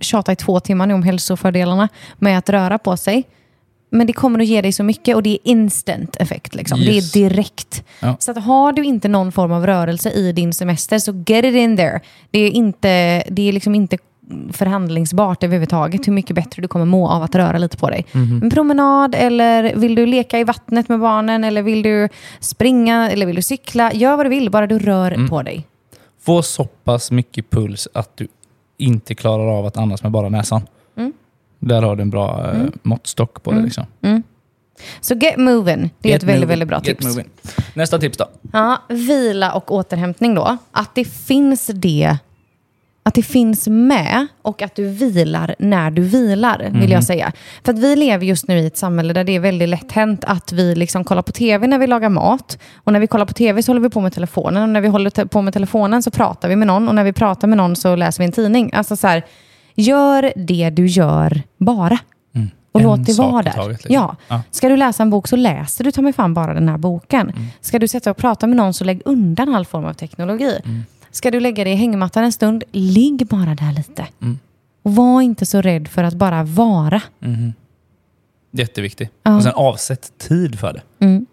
tjata 0.00 0.32
i 0.32 0.36
två 0.36 0.60
timmar 0.60 0.86
nu 0.86 0.94
om 0.94 1.02
hälsofördelarna 1.02 1.88
med 2.18 2.38
att 2.38 2.48
röra 2.50 2.78
på 2.78 2.96
sig. 2.96 3.24
Men 3.90 4.06
det 4.06 4.12
kommer 4.12 4.40
att 4.40 4.46
ge 4.46 4.62
dig 4.62 4.72
så 4.72 4.82
mycket 4.82 5.16
och 5.16 5.22
det 5.22 5.30
är 5.30 5.38
instant 5.44 6.16
effekt. 6.16 6.54
Liksom. 6.54 6.80
Yes. 6.80 7.12
Det 7.12 7.18
är 7.18 7.28
direkt. 7.28 7.84
Ja. 8.00 8.16
Så 8.18 8.30
att 8.30 8.44
har 8.44 8.72
du 8.72 8.84
inte 8.84 9.08
någon 9.08 9.32
form 9.32 9.52
av 9.52 9.66
rörelse 9.66 10.10
i 10.10 10.32
din 10.32 10.52
semester 10.52 10.98
så 10.98 11.12
get 11.26 11.44
it 11.44 11.54
in 11.54 11.76
there. 11.76 12.00
Det 12.30 12.38
är, 12.38 12.50
inte, 12.50 13.22
det 13.30 13.48
är 13.48 13.52
liksom 13.52 13.74
inte 13.74 13.98
förhandlingsbart 14.52 15.42
överhuvudtaget 15.44 16.08
hur 16.08 16.12
mycket 16.12 16.36
bättre 16.36 16.62
du 16.62 16.68
kommer 16.68 16.84
må 16.84 17.08
av 17.08 17.22
att 17.22 17.34
röra 17.34 17.58
lite 17.58 17.76
på 17.76 17.90
dig. 17.90 18.06
En 18.12 18.50
promenad 18.50 19.14
eller 19.14 19.74
vill 19.74 19.94
du 19.94 20.06
leka 20.06 20.38
i 20.38 20.44
vattnet 20.44 20.88
med 20.88 21.00
barnen 21.00 21.44
eller 21.44 21.62
vill 21.62 21.82
du 21.82 22.08
springa 22.40 23.10
eller 23.10 23.26
vill 23.26 23.36
du 23.36 23.42
cykla. 23.42 23.92
Gör 23.92 24.16
vad 24.16 24.26
du 24.26 24.30
vill, 24.30 24.50
bara 24.50 24.66
du 24.66 24.78
rör 24.78 25.28
på 25.28 25.42
dig. 25.42 25.66
Få 26.20 26.42
så 26.42 26.64
pass 26.64 27.10
mycket 27.10 27.50
puls 27.50 27.88
att 27.94 28.16
du 28.16 28.28
inte 28.78 29.14
klarar 29.14 29.58
av 29.58 29.66
att 29.66 29.76
andas 29.76 30.02
med 30.02 30.12
bara 30.12 30.28
näsan. 30.28 30.62
Mm. 31.62 31.68
Där 31.68 31.82
har 31.82 31.96
du 31.96 32.02
en 32.02 32.10
bra 32.10 32.52
eh, 32.52 32.60
måttstock 32.82 33.42
på 33.42 33.52
det. 33.52 33.60
Liksom. 33.60 33.84
Så 35.00 35.14
get 35.14 35.36
moving. 35.36 35.90
Det 35.98 36.08
är 36.08 36.12
Get 36.12 36.22
ett 36.22 36.28
väldigt, 36.28 36.50
väldigt 36.50 36.68
bra 36.68 36.80
tips. 36.80 37.06
moving. 37.06 37.28
Nästa 37.74 37.98
tips 37.98 38.18
då? 38.18 38.26
Ja, 38.52 38.82
vila 38.88 39.52
och 39.52 39.72
återhämtning 39.72 40.34
då. 40.34 40.56
Att 40.72 40.94
det 40.94 41.04
finns 41.04 41.66
det 41.66 42.16
att 43.06 43.14
det 43.14 43.22
finns 43.22 43.68
med 43.68 44.26
och 44.42 44.62
att 44.62 44.74
du 44.74 44.88
vilar 44.88 45.54
när 45.58 45.90
du 45.90 46.02
vilar, 46.02 46.70
vill 46.72 46.90
jag 46.90 47.04
säga. 47.04 47.32
För 47.64 47.72
att 47.72 47.78
vi 47.78 47.96
lever 47.96 48.26
just 48.26 48.48
nu 48.48 48.58
i 48.58 48.66
ett 48.66 48.76
samhälle 48.76 49.12
där 49.12 49.24
det 49.24 49.32
är 49.32 49.40
väldigt 49.40 49.68
lätt 49.68 49.92
hänt 49.92 50.24
att 50.24 50.52
vi 50.52 50.74
liksom 50.74 51.04
kollar 51.04 51.22
på 51.22 51.32
tv 51.32 51.66
när 51.66 51.78
vi 51.78 51.86
lagar 51.86 52.08
mat. 52.08 52.58
Och 52.74 52.92
när 52.92 53.00
vi 53.00 53.06
kollar 53.06 53.24
på 53.24 53.32
tv 53.32 53.62
så 53.62 53.70
håller 53.70 53.80
vi 53.80 53.90
på 53.90 54.00
med 54.00 54.12
telefonen. 54.12 54.62
Och 54.62 54.68
när 54.68 54.80
vi 54.80 54.88
håller 54.88 55.24
på 55.24 55.42
med 55.42 55.52
telefonen 55.52 56.02
så 56.02 56.10
pratar 56.10 56.48
vi 56.48 56.56
med 56.56 56.66
någon. 56.66 56.88
Och 56.88 56.94
när 56.94 57.04
vi 57.04 57.12
pratar 57.12 57.48
med 57.48 57.56
någon 57.58 57.76
så 57.76 57.96
läser 57.96 58.18
vi 58.18 58.24
en 58.24 58.32
tidning. 58.32 58.70
Alltså 58.74 58.96
så 58.96 59.06
här, 59.06 59.24
gör 59.76 60.32
det 60.36 60.70
du 60.70 60.86
gör 60.86 61.42
bara. 61.58 61.98
Och 62.72 62.80
En 62.80 62.86
låt 62.86 63.06
det 63.06 63.12
vara 63.18 63.42
där. 63.42 63.68
liksom. 63.68 63.94
Ja. 63.94 64.16
Ja. 64.28 64.42
Ska 64.50 64.68
du 64.68 64.76
läsa 64.76 65.02
en 65.02 65.10
bok 65.10 65.28
så 65.28 65.36
läser 65.36 65.84
du 65.84 65.92
ta 65.92 66.02
mig 66.02 66.12
fan 66.12 66.34
bara 66.34 66.54
den 66.54 66.68
här 66.68 66.78
boken. 66.78 67.32
Ska 67.60 67.78
du 67.78 67.88
sätta 67.88 68.10
och 68.10 68.16
prata 68.16 68.46
med 68.46 68.56
någon 68.56 68.74
så 68.74 68.84
lägg 68.84 69.02
undan 69.04 69.54
all 69.54 69.64
form 69.66 69.84
av 69.84 69.92
teknologi. 69.92 70.58
Ska 71.10 71.30
du 71.30 71.40
lägga 71.40 71.64
dig 71.64 71.72
i 71.72 71.76
hängmattan 71.76 72.24
en 72.24 72.32
stund, 72.32 72.64
ligg 72.72 73.26
bara 73.26 73.54
där 73.54 73.72
lite. 73.72 74.06
Och 74.82 74.94
var 74.94 75.22
inte 75.22 75.46
så 75.46 75.60
rädd 75.62 75.88
för 75.88 76.04
att 76.04 76.14
bara 76.14 76.42
vara. 76.44 77.02
Jätteviktigt. 78.52 79.10
Ja. 79.22 79.36
Och 79.36 79.42
sen 79.42 79.52
avsätt 79.54 80.12
tid 80.18 80.58
för 80.58 80.72
det. 80.72 81.04
Mm. 81.06 81.26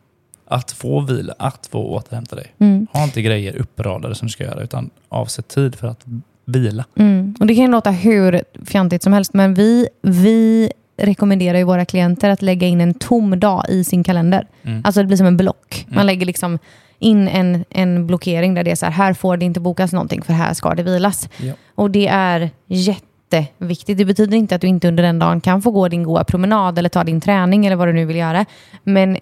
Att 0.47 0.71
få 0.71 0.99
vila, 0.99 1.33
att 1.39 1.67
få 1.71 1.79
återhämta 1.85 2.35
dig. 2.35 2.53
Mm. 2.59 2.87
Ha 2.93 3.03
inte 3.03 3.21
grejer 3.21 3.55
uppradade 3.55 4.15
som 4.15 4.25
du 4.27 4.31
ska 4.31 4.43
göra, 4.43 4.61
utan 4.61 4.89
avsätt 5.09 5.47
tid 5.47 5.75
för 5.75 5.87
att 5.87 6.05
vila. 6.45 6.85
Mm. 6.95 7.35
Och 7.39 7.47
det 7.47 7.55
kan 7.55 7.63
ju 7.63 7.71
låta 7.71 7.91
hur 7.91 8.41
fjantigt 8.65 9.03
som 9.03 9.13
helst, 9.13 9.33
men 9.33 9.53
vi, 9.53 9.87
vi 10.01 10.71
rekommenderar 10.97 11.57
ju 11.57 11.63
våra 11.63 11.85
klienter 11.85 12.29
att 12.29 12.41
lägga 12.41 12.67
in 12.67 12.81
en 12.81 12.93
tom 12.93 13.39
dag 13.39 13.65
i 13.69 13.83
sin 13.83 14.03
kalender. 14.03 14.47
Mm. 14.63 14.81
Alltså 14.85 15.01
det 15.01 15.07
blir 15.07 15.17
som 15.17 15.27
en 15.27 15.37
block. 15.37 15.85
Man 15.89 16.05
lägger 16.05 16.25
liksom 16.25 16.59
in 16.99 17.27
en, 17.27 17.65
en 17.69 18.07
blockering 18.07 18.53
där 18.53 18.63
det 18.63 18.71
är 18.71 18.75
så 18.75 18.85
här, 18.85 18.93
här 18.93 19.13
får 19.13 19.37
det 19.37 19.45
inte 19.45 19.59
bokas 19.59 19.93
någonting 19.93 20.21
för 20.21 20.33
här 20.33 20.53
ska 20.53 20.75
det 20.75 20.83
vilas. 20.83 21.29
Ja. 21.37 21.53
Och 21.75 21.91
det 21.91 22.07
är 22.07 22.49
jätteviktigt. 22.67 23.97
Det 23.97 24.05
betyder 24.05 24.37
inte 24.37 24.55
att 24.55 24.61
du 24.61 24.67
inte 24.67 24.87
under 24.87 25.03
den 25.03 25.19
dagen 25.19 25.41
kan 25.41 25.61
få 25.61 25.71
gå 25.71 25.87
din 25.87 26.03
goa 26.03 26.23
promenad 26.23 26.79
eller 26.79 26.89
ta 26.89 27.03
din 27.03 27.21
träning 27.21 27.65
eller 27.65 27.75
vad 27.75 27.87
du 27.87 27.93
nu 27.93 28.05
vill 28.05 28.17
göra. 28.17 28.45
Men 28.83 29.17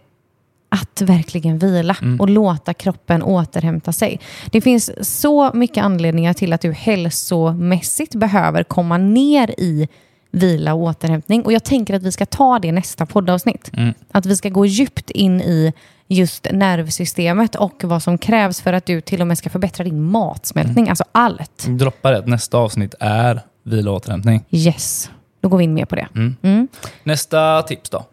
att 0.75 1.01
verkligen 1.01 1.59
vila 1.59 1.95
och 2.19 2.29
låta 2.29 2.73
kroppen 2.73 3.23
återhämta 3.23 3.91
sig. 3.91 4.19
Det 4.51 4.61
finns 4.61 4.91
så 5.19 5.51
mycket 5.53 5.83
anledningar 5.83 6.33
till 6.33 6.53
att 6.53 6.61
du 6.61 6.71
hälsomässigt 6.71 8.15
behöver 8.15 8.63
komma 8.63 8.97
ner 8.97 9.51
i 9.57 9.87
vila 10.31 10.73
och 10.73 10.81
återhämtning. 10.81 11.41
Och 11.41 11.53
jag 11.53 11.63
tänker 11.63 11.93
att 11.93 12.03
vi 12.03 12.11
ska 12.11 12.25
ta 12.25 12.59
det 12.59 12.71
nästa 12.71 13.05
poddavsnitt. 13.05 13.71
Att 14.11 14.25
vi 14.25 14.35
ska 14.35 14.49
gå 14.49 14.65
djupt 14.65 15.09
in 15.09 15.41
i 15.41 15.73
just 16.07 16.47
nervsystemet 16.51 17.55
och 17.55 17.83
vad 17.83 18.03
som 18.03 18.17
krävs 18.17 18.61
för 18.61 18.73
att 18.73 18.85
du 18.85 19.01
till 19.01 19.21
och 19.21 19.27
med 19.27 19.37
ska 19.37 19.49
förbättra 19.49 19.83
din 19.83 20.01
matsmältning. 20.01 20.89
Alltså 20.89 21.03
allt. 21.11 21.65
Droppa 21.67 22.11
det 22.11 22.25
nästa 22.25 22.57
avsnitt 22.57 22.95
är 22.99 23.41
vila 23.63 23.91
och 23.91 23.97
återhämtning. 23.97 24.43
Yes. 24.49 25.09
Då 25.41 25.49
går 25.49 25.57
vi 25.57 25.63
in 25.63 25.73
mer 25.73 25.85
på 25.85 25.95
det. 25.95 26.07
Mm. 26.15 26.67
Nästa 27.03 27.61
tips 27.61 27.89
då? 27.89 28.05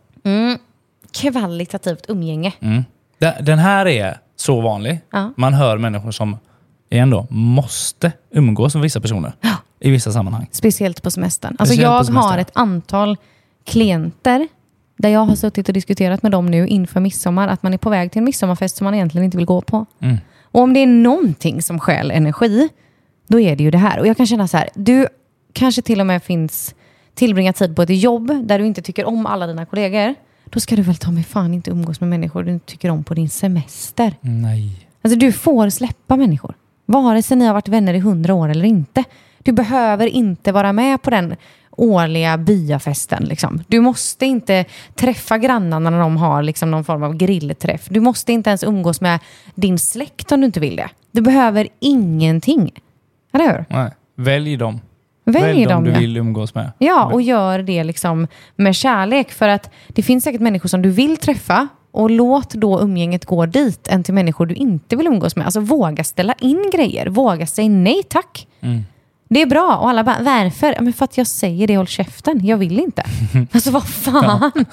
Kvalitativt 1.13 2.05
umgänge. 2.09 2.53
Mm. 2.61 2.85
Den- 3.41 3.59
här 3.59 3.87
är 3.87 4.19
så 4.37 4.61
vanlig. 4.61 5.01
Ja. 5.11 5.33
Man 5.37 5.55
hör 5.55 5.79
människor 5.79 6.11
som 6.11 6.37
igen 6.91 7.11
då, 7.11 7.27
måste 7.31 8.13
umgås 8.31 8.75
med 8.75 8.83
vissa 8.83 9.01
personer 9.01 9.33
i 9.81 9.91
vissa 9.91 10.13
sammanhang. 10.13 10.49
Speciellt 10.51 11.03
på 11.03 11.11
semestern. 11.11 11.57
Alltså 11.59 11.65
Speciellt 11.75 11.93
jag 11.93 12.07
semestern. 12.07 12.31
har 12.33 12.39
ett 12.39 12.51
antal 12.55 13.17
klienter 13.67 14.49
där 14.97 15.09
jag 15.09 15.21
har 15.21 15.35
suttit 15.37 15.69
och 15.69 15.75
diskuterat 15.75 16.23
med 16.23 16.33
dem 16.33 16.47
nu 16.47 16.67
inför 16.69 17.01
midsommar 17.01 17.49
att 17.49 17.63
man 17.63 17.75
är 17.75 17.79
på 17.79 17.91
väg 17.91 18.13
till 18.13 18.19
en 18.19 18.25
midsommarfest 18.25 18.77
som 18.77 18.85
man 18.85 18.95
egentligen 18.95 19.25
inte 19.25 19.37
vill 19.37 19.47
gå 19.47 19.61
på. 19.61 19.87
Mm. 20.01 20.17
Och 20.43 20.61
om 20.63 20.75
det 20.75 20.81
är 20.81 20.87
någonting 20.87 21.63
som 21.63 21.81
stjäl 21.81 22.11
energi, 22.11 22.69
då 23.29 23.41
är 23.41 23.57
det 23.57 23.65
ju 23.65 23.71
det 23.71 23.79
här. 23.79 23.99
Och 24.01 24.07
jag 24.07 24.17
kan 24.17 24.27
känna 24.27 24.49
så 24.49 24.57
här, 24.57 24.69
du 24.75 25.07
kanske 25.53 25.83
till 25.83 26.01
och 26.01 26.07
med 26.07 26.23
finns 26.23 26.75
tillbringa 27.15 27.53
tid 27.53 27.77
på 27.77 27.83
ett 27.83 28.03
jobb 28.03 28.47
där 28.49 28.59
du 28.59 28.67
inte 28.67 28.83
tycker 28.83 29.05
om 29.05 29.27
alla 29.27 29.47
dina 29.47 29.67
kollegor. 29.67 30.15
Då 30.51 30.61
ska 30.61 30.77
du 30.77 30.83
väl 30.83 30.97
ta 30.97 31.11
mig 31.11 31.25
fan 31.25 31.55
inte 31.55 31.71
umgås 31.71 32.01
med 32.01 32.11
människor 32.11 32.43
du 32.43 32.53
inte 32.53 32.67
tycker 32.67 32.91
om 32.91 33.05
på 33.05 33.15
din 33.15 33.29
semester. 33.29 34.15
Nej. 34.21 34.87
Alltså 35.03 35.19
du 35.19 35.33
får 35.33 35.71
släppa 35.71 36.17
människor. 36.17 36.55
Vare 36.87 37.23
sig 37.23 37.37
ni 37.37 37.47
har 37.47 37.55
varit 37.55 37.69
vänner 37.69 37.95
i 37.95 37.99
hundra 37.99 38.35
år 38.35 38.49
eller 38.49 38.65
inte. 38.65 39.05
Du 39.43 39.53
behöver 39.53 40.07
inte 40.07 40.53
vara 40.53 40.73
med 40.73 41.03
på 41.03 41.11
den 41.11 41.37
årliga 41.71 42.39
byafesten. 42.39 43.25
Liksom. 43.25 43.63
Du 43.67 43.81
måste 43.81 44.27
inte 44.27 44.65
träffa 44.95 45.39
grannarna 45.39 45.91
när 45.91 45.99
de 45.99 46.17
har 46.17 46.43
liksom, 46.43 46.71
någon 46.71 46.85
form 46.85 47.03
av 47.03 47.17
grillträff. 47.17 47.87
Du 47.89 48.01
måste 48.01 48.33
inte 48.33 48.51
ens 48.51 48.65
umgås 48.65 49.01
med 49.01 49.19
din 49.55 49.79
släkt 49.79 50.33
om 50.33 50.41
du 50.41 50.47
inte 50.47 50.61
vill 50.61 50.77
det. 50.77 50.89
Du 51.13 51.21
behöver 51.21 51.69
ingenting. 51.81 52.73
Eller 53.33 53.53
hur? 53.53 53.65
Nej. 53.69 53.91
Välj 54.17 54.57
dem. 54.57 54.81
Välj, 55.33 55.65
dem 55.67 55.85
du 55.85 55.91
ja. 55.91 55.99
vill 55.99 56.17
umgås 56.17 56.55
med. 56.55 56.73
Ja, 56.79 57.05
och 57.13 57.23
gör 57.23 57.59
det 57.59 57.85
liksom 57.85 58.27
med 58.57 58.75
kärlek. 58.75 59.33
För 59.33 59.49
att 59.49 59.71
det 59.89 60.03
finns 60.03 60.25
säkert 60.25 60.41
människor 60.41 60.69
som 60.69 60.83
du 60.83 60.91
vill 60.91 61.17
träffa 61.17 61.69
och 61.91 62.11
låt 62.11 62.51
då 62.55 62.81
umgänget 62.81 63.25
gå 63.25 63.47
dit 63.47 63.89
än 63.89 64.03
till 64.05 64.15
människor 64.15 64.47
du 64.47 64.55
inte 64.55 64.97
vill 64.97 65.07
umgås 65.07 65.37
med. 65.37 65.45
Alltså 65.45 65.61
våga 65.61 66.05
ställa 66.05 66.35
in 66.41 66.71
grejer. 66.75 67.07
Våga 67.07 67.47
säga 67.47 67.69
nej 67.69 68.03
tack. 68.09 68.47
Mm. 68.61 68.85
Det 69.29 69.43
är 69.43 69.47
bra. 69.47 69.77
Och 69.77 69.89
alla 69.91 70.05
bara, 70.05 70.17
varför? 70.21 70.73
Ja, 70.73 70.81
men 70.81 70.93
för 70.93 71.05
att 71.05 71.19
jag 71.19 71.27
säger 71.27 71.67
det, 71.67 71.77
håll 71.77 71.87
käften. 71.87 72.47
Jag 72.47 72.57
vill 72.57 72.81
inte. 72.81 73.03
alltså 73.53 73.71
vad 73.71 73.89
fan. 73.89 74.51
Ja. 74.55 74.65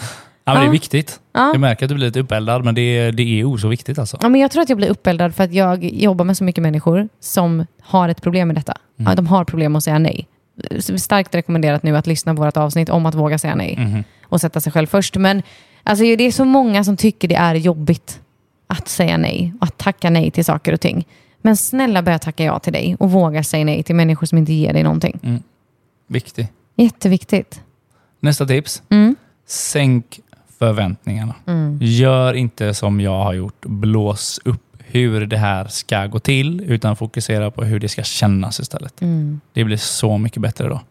Ja, 0.48 0.54
men 0.54 0.62
det 0.62 0.62
är 0.62 0.66
Ja. 0.66 0.72
viktigt. 0.72 1.20
Ja. 1.34 1.52
Jag 1.54 1.60
märker 1.60 1.86
att 1.86 1.90
du 1.90 1.96
blir 1.96 2.06
lite 2.06 2.20
uppeldad, 2.20 2.66
men 2.66 2.76
det 2.76 2.82
är, 2.82 3.12
det 3.12 3.24
är 3.24 3.58
så 3.58 3.68
viktigt 3.68 4.00
alltså. 4.00 4.18
men 4.22 4.36
jag 4.42 4.52
tror 4.52 4.64
att 4.64 4.70
jag 4.70 4.78
blir 4.78 4.90
uppeldad 4.90 5.36
för 5.36 5.44
att 5.44 5.54
jag 5.54 5.84
jobbar 5.84 6.26
med 6.26 6.38
så 6.38 6.44
mycket 6.44 6.62
människor 6.62 7.10
som 7.20 7.66
har 7.82 8.10
ett 8.10 8.22
problem 8.22 8.48
med 8.48 8.58
detta. 8.58 8.74
Mm. 9.00 9.10
Ja, 9.10 9.16
de 9.16 9.28
har 9.28 9.46
problem 9.46 9.72
med 9.72 9.78
att 9.78 9.84
säga 9.84 10.00
nej. 10.00 10.28
Starkt 10.98 11.36
rekommenderat 11.36 11.84
nu 11.84 11.98
att 11.98 12.08
lyssna 12.08 12.36
på 12.36 12.42
vårt 12.42 12.58
avsnitt 12.58 12.90
om 12.90 13.06
att 13.06 13.16
våga 13.16 13.38
säga 13.38 13.56
nej. 13.56 13.76
Mhm. 13.78 14.04
och 14.24 14.42
sätta 14.42 14.60
sig 14.60 14.72
själv 14.72 14.88
först. 14.88 15.16
Men 15.16 15.44
alltså, 15.84 16.04
det 16.04 16.24
är 16.24 16.32
så 16.32 16.46
många 16.46 16.84
som 16.84 16.98
tycker 16.98 17.28
det 17.28 17.36
är 17.36 17.56
jobbigt 17.56 18.22
att 18.68 18.88
säga 18.88 19.18
nej 19.18 19.54
och 19.60 19.68
att 19.68 19.78
tacka 19.78 20.10
nej 20.10 20.32
till 20.32 20.46
saker 20.46 20.74
och 20.74 20.82
ting. 20.82 21.08
Men 21.42 21.58
snälla 21.58 22.02
börja 22.02 22.20
tacka 22.20 22.44
ja 22.44 22.60
till 22.60 22.74
dig 22.74 22.96
och 23.00 23.12
våga 23.12 23.44
säga 23.44 23.66
nej 23.66 23.84
till 23.84 23.96
människor 23.96 24.28
som 24.28 24.38
inte 24.38 24.54
ger 24.54 24.74
dig 24.74 24.84
någonting. 24.84 25.42
Viktigt. 26.08 26.52
Jätteviktigt. 26.76 27.62
Nästa 28.20 28.46
tips. 28.46 28.84
Mm. 28.90 29.16
Sänk 29.48 30.20
förväntningarna. 30.60 31.36
Gör 31.82 32.34
inte 32.34 32.74
som 32.74 33.02
jag 33.02 33.24
har 33.24 33.34
gjort. 33.34 33.66
Blås 33.66 34.40
upp 34.46 34.75
hur 34.96 35.26
det 35.26 35.38
här 35.38 35.68
ska 35.68 36.08
gå 36.08 36.20
till, 36.20 36.62
utan 36.62 36.96
fokusera 36.96 37.52
på 37.52 37.64
hur 37.64 37.80
det 37.80 37.90
ska 37.90 38.04
kännas 38.04 38.60
istället. 38.60 39.02
Mm. 39.02 39.42
Det 39.54 39.64
blir 39.64 39.78
så 39.78 40.18
mycket 40.18 40.42
bättre 40.42 40.70
då. 40.70 40.82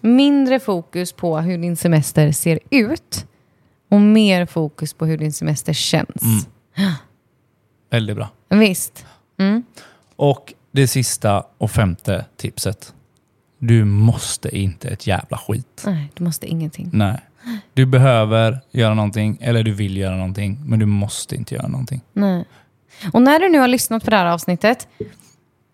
Mindre 0.00 0.60
fokus 0.60 1.12
på 1.12 1.38
hur 1.38 1.58
din 1.58 1.76
semester 1.76 2.32
ser 2.32 2.58
ut 2.70 3.26
och 3.90 4.00
mer 4.00 4.46
fokus 4.46 4.94
på 4.94 5.06
hur 5.06 5.18
din 5.18 5.32
semester 5.32 5.72
känns. 5.72 6.48
Väldigt 7.90 8.16
bra. 8.16 8.28
Visst. 8.48 9.06
Mm. 9.38 9.62
Och 10.16 10.52
det 10.72 10.86
sista 10.86 11.44
och 11.58 11.70
femte 11.70 12.24
tipset. 12.36 12.94
Du 13.58 13.84
måste 13.84 14.58
inte 14.58 14.88
ett 14.88 15.06
jävla 15.06 15.38
skit. 15.38 15.82
Nej, 15.86 16.12
du 16.14 16.24
måste 16.24 16.46
ingenting. 16.46 16.90
Nej. 16.92 17.20
Du 17.74 17.86
behöver 17.86 18.60
göra 18.70 18.94
någonting, 18.94 19.38
eller 19.40 19.62
du 19.62 19.72
vill 19.72 19.96
göra 19.96 20.16
någonting, 20.16 20.58
men 20.64 20.78
du 20.78 20.86
måste 20.86 21.36
inte 21.36 21.54
göra 21.54 21.68
någonting. 21.68 22.00
Nej. 22.12 22.44
Och 23.12 23.22
när 23.22 23.38
du 23.38 23.48
nu 23.48 23.58
har 23.58 23.68
lyssnat 23.68 24.04
på 24.04 24.10
det 24.10 24.16
här 24.16 24.26
avsnittet, 24.26 24.88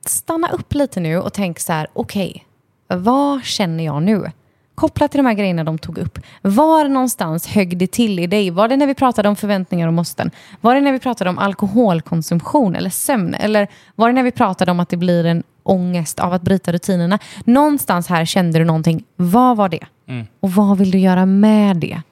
stanna 0.07 0.49
upp 0.49 0.75
lite 0.75 1.01
nu 1.01 1.19
och 1.19 1.33
tänk 1.33 1.61
så 1.61 1.73
här, 1.73 1.87
okej, 1.93 2.47
vad 2.89 3.45
känner 3.45 3.85
jag 3.85 4.03
nu? 4.03 4.31
Kopplat 4.75 5.11
till 5.11 5.19
de 5.19 5.27
här 5.27 5.35
grejerna 5.35 5.65
de 5.65 5.79
tog 5.79 5.99
upp. 5.99 6.19
Var 6.43 6.89
någonstans 6.89 7.47
högg 7.47 7.77
det 7.77 7.87
till 7.87 8.19
i 8.19 8.27
dig? 8.27 8.51
Var 8.51 8.69
det 8.69 8.77
när 8.77 8.87
vi 8.87 8.95
pratade 8.95 9.29
om 9.29 9.37
förväntningar 9.37 9.87
och 9.87 9.93
måsten? 9.93 10.31
Var 10.61 10.75
det 10.75 10.81
när 10.81 10.93
vi 10.93 10.99
pratade 10.99 11.31
om 11.31 11.39
alkoholkonsumtion 11.39 12.77
eller 12.77 12.91
sömn? 12.91 13.35
Eller 13.35 13.69
var 13.97 14.09
det 14.09 14.15
när 14.15 14.23
vi 14.23 14.31
pratade 14.31 14.71
om 14.71 14.81
att 14.81 14.89
det 14.89 14.97
blir 14.97 15.27
en 15.27 15.43
ångest 15.63 16.21
av 16.21 16.33
att 16.33 16.43
bryta 16.43 16.73
rutinerna? 16.73 17.19
Någonstans 17.45 18.09
här 18.09 18.25
kände 18.25 18.59
du 18.59 18.65
någonting. 18.65 19.05
Vad 19.17 19.57
var 19.57 19.69
det? 19.69 19.87
Och 20.41 20.53
vad 20.53 20.79
vill 20.79 20.91
du 20.91 20.99
göra 20.99 21.27
med 21.27 21.77
det? 21.77 22.03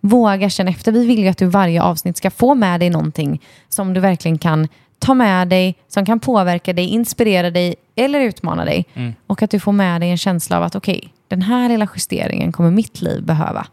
Våga 0.00 0.50
känna 0.50 0.70
efter. 0.70 0.92
Vi 0.92 1.06
vill 1.06 1.18
ju 1.18 1.28
att 1.28 1.38
du 1.38 1.46
varje 1.46 1.82
avsnitt 1.82 2.16
ska 2.16 2.30
få 2.30 2.54
med 2.54 2.80
dig 2.80 2.90
någonting 2.90 3.42
som 3.68 3.94
du 3.94 4.00
verkligen 4.00 4.38
kan 4.38 4.68
ta 4.98 5.14
med 5.14 5.48
dig, 5.48 5.74
som 5.88 6.06
kan 6.06 6.20
påverka 6.20 6.72
dig, 6.72 6.84
inspirera 6.84 7.50
dig 7.50 7.74
eller 7.96 8.20
utmana 8.20 8.64
dig. 8.64 8.86
Och 9.26 9.42
att 9.42 9.50
du 9.50 9.60
får 9.60 9.72
med 9.72 10.00
dig 10.00 10.10
en 10.10 10.18
känsla 10.18 10.56
av 10.56 10.62
att 10.62 10.74
okej, 10.74 11.12
den 11.28 11.42
här 11.42 11.68
lilla 11.68 11.88
justeringen 11.94 12.52
kommer 12.52 12.70
mitt 12.70 13.02
liv 13.02 13.24
behöva. 13.24 13.66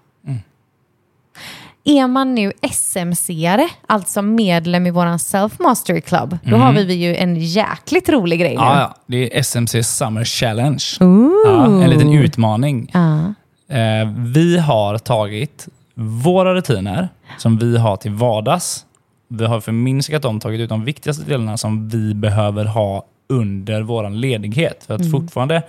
Är 1.83 2.07
man 2.07 2.35
nu 2.35 2.51
SMC-are, 2.61 3.67
alltså 3.87 4.21
medlem 4.21 4.87
i 4.87 4.91
vår 4.91 5.17
Self 5.17 5.59
Mastery 5.59 6.01
Club, 6.01 6.37
då 6.43 6.55
har 6.55 6.73
vi 6.73 6.93
ju 6.93 7.15
en 7.15 7.35
jäkligt 7.35 8.09
rolig 8.09 8.39
grej 8.39 8.49
nu. 8.49 8.55
Ja, 8.55 8.79
ja. 8.79 8.95
Det 9.05 9.37
är 9.37 9.43
SMC 9.43 9.83
Summer 9.83 10.23
Challenge. 10.23 10.83
Ja, 10.99 11.65
en 11.83 11.89
liten 11.89 12.13
utmaning. 12.13 12.91
Ja. 12.93 13.33
Eh, 13.75 14.07
vi 14.15 14.57
har 14.57 14.97
tagit 14.97 15.67
våra 15.99 16.53
rutiner 16.55 17.09
som 17.37 17.57
vi 17.57 17.77
har 17.77 17.97
till 17.97 18.11
vardags. 18.11 18.85
Vi 19.27 19.45
har 19.45 19.61
förminskat 19.61 20.21
dem, 20.21 20.39
tagit 20.39 20.59
ut 20.59 20.69
de 20.69 20.85
viktigaste 20.85 21.23
delarna 21.23 21.57
som 21.57 21.89
vi 21.89 22.13
behöver 22.13 22.65
ha 22.65 23.05
under 23.29 23.81
vår 23.81 24.09
ledighet 24.09 24.83
för 24.83 24.95
att 24.95 25.11
fortfarande 25.11 25.63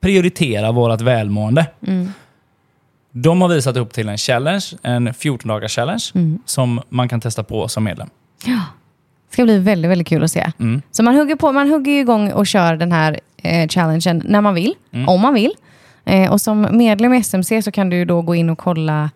prioritera 0.00 0.72
vårt 0.72 1.00
välmående. 1.00 1.66
De 3.10 3.42
har 3.42 3.48
vi 3.48 3.62
satt 3.62 3.76
upp 3.76 3.92
till 3.92 4.08
en 4.08 4.18
challenge, 4.18 4.64
en 4.82 5.14
14 5.14 5.48
dagars 5.48 5.74
challenge 5.74 6.04
som 6.44 6.80
man 6.88 7.08
kan 7.08 7.20
testa 7.20 7.42
på 7.44 7.68
som 7.68 7.84
medlem. 7.84 8.08
Det 8.44 9.34
ska 9.34 9.44
bli 9.44 9.58
väldigt, 9.58 9.90
väldigt 9.90 10.08
kul 10.08 10.24
att 10.24 10.30
se. 10.30 10.52
Mm. 10.58 10.82
Så 10.90 11.02
man 11.02 11.14
hugger, 11.16 11.36
på, 11.36 11.52
man 11.52 11.68
hugger 11.70 12.00
igång 12.00 12.32
och 12.32 12.46
kör 12.46 12.76
den 12.76 12.92
här 12.92 13.20
eh, 13.36 13.68
challengen 13.68 14.22
när 14.26 14.40
man 14.40 14.54
vill, 14.54 14.74
Mm. 14.92 15.08
om 15.08 15.20
man 15.20 15.34
vill. 15.34 15.52
Eh, 16.04 16.32
och 16.32 16.40
som 16.40 16.66
medlem 16.72 17.14
i 17.14 17.16
SMC 17.20 17.62
så 17.62 17.70
kan 17.72 17.90
du 17.90 18.04
då 18.04 18.22
gå 18.22 18.34
in 18.34 18.50
och 18.50 18.58
kolla 18.58 19.10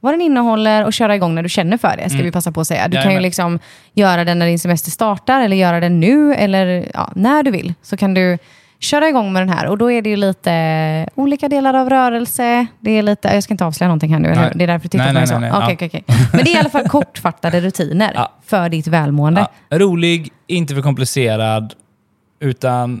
vad 0.00 0.12
den 0.12 0.20
innehåller 0.20 0.84
och 0.84 0.92
köra 0.92 1.14
igång 1.16 1.34
när 1.34 1.42
du 1.42 1.48
känner 1.48 1.76
för 1.76 1.96
det, 1.96 2.10
ska 2.10 2.22
vi 2.22 2.32
passa 2.32 2.52
på 2.52 2.60
att 2.60 2.66
säga. 2.66 2.88
Du 2.88 2.92
kan 2.92 3.02
ju 3.02 3.02
Mm. 3.02 3.10
Jajamän. 3.10 3.22
liksom 3.22 3.58
göra 3.94 4.24
den 4.24 4.38
när 4.38 4.46
din 4.46 4.58
semester 4.58 4.90
startar 4.90 5.40
eller 5.40 5.56
göra 5.56 5.80
den 5.80 6.00
nu 6.00 6.34
eller 6.34 6.90
ja, 6.94 7.12
när 7.14 7.42
du 7.42 7.50
vill. 7.50 7.74
Så 7.82 7.96
kan 7.96 8.14
du 8.14 8.38
köra 8.78 9.08
igång 9.08 9.32
med 9.32 9.42
den 9.42 9.48
här 9.48 9.66
och 9.66 9.78
då 9.78 9.90
är 9.92 10.02
det 10.02 10.10
ju 10.10 10.16
lite 10.16 11.08
olika 11.14 11.48
delar 11.48 11.74
av 11.74 11.90
rörelse. 11.90 12.66
Det 12.80 12.90
är 12.90 13.02
lite, 13.02 13.28
jag 13.28 13.42
ska 13.42 13.54
inte 13.54 13.64
avslöja 13.64 13.88
någonting 13.88 14.12
här 14.12 14.20
nu, 14.20 14.28
Nej. 14.34 14.52
Det 14.54 14.64
är 14.64 14.68
därför 14.68 14.82
du 14.82 14.88
tittar 14.88 15.04
Nej, 15.04 15.14
på 15.14 15.18
mig 15.20 15.26
så. 15.26 15.38
nej, 15.38 15.50
nej. 15.50 15.60
Okej, 15.62 15.74
okej, 15.74 16.02
okej. 16.06 16.16
Men 16.32 16.44
det 16.44 16.50
är 16.50 16.54
i 16.56 16.58
alla 16.58 16.68
fall 16.70 16.88
kortfattade 16.88 17.60
rutiner 17.60 18.12
Ja. 18.14 18.32
för 18.46 18.68
ditt 18.68 18.86
välmående. 18.86 19.46
Ja, 19.68 19.78
rolig, 19.78 20.28
inte 20.46 20.74
för 20.74 20.82
komplicerad, 20.82 21.74
utan 22.40 23.00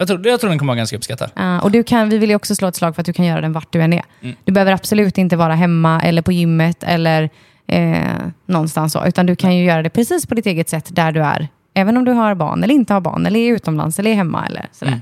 jag 0.00 0.08
tror, 0.08 0.26
jag 0.26 0.40
tror 0.40 0.50
den 0.50 0.58
kommer 0.58 0.70
vara 0.70 0.76
ganska 0.76 0.96
uppskattad. 0.96 1.30
Ja, 1.34 1.60
och 1.60 1.70
du 1.70 1.82
kan, 1.82 2.08
vi 2.08 2.18
vill 2.18 2.30
ju 2.30 2.36
också 2.36 2.54
slå 2.54 2.68
ett 2.68 2.76
slag 2.76 2.94
för 2.94 3.02
att 3.02 3.06
du 3.06 3.12
kan 3.12 3.24
göra 3.24 3.40
den 3.40 3.52
vart 3.52 3.72
du 3.72 3.82
än 3.82 3.92
är. 3.92 4.02
Mm. 4.22 4.36
Du 4.44 4.52
behöver 4.52 4.72
absolut 4.72 5.18
inte 5.18 5.36
vara 5.36 5.54
hemma 5.54 6.02
eller 6.02 6.22
på 6.22 6.32
gymmet 6.32 6.82
eller 6.82 7.30
eh, 7.66 7.98
någonstans 8.46 8.92
så. 8.92 9.06
Utan 9.06 9.26
du 9.26 9.36
kan 9.36 9.56
ju 9.56 9.64
göra 9.64 9.82
det 9.82 9.90
precis 9.90 10.26
på 10.26 10.34
ditt 10.34 10.46
eget 10.46 10.68
sätt 10.68 10.88
där 10.90 11.12
du 11.12 11.22
är. 11.22 11.48
Även 11.74 11.96
om 11.96 12.04
du 12.04 12.12
har 12.12 12.34
barn 12.34 12.64
eller 12.64 12.74
inte 12.74 12.94
har 12.94 13.00
barn 13.00 13.26
eller 13.26 13.40
är 13.40 13.52
utomlands 13.52 13.98
eller 13.98 14.10
är 14.10 14.14
hemma 14.14 14.46
eller 14.46 14.66
sådär. 14.72 15.00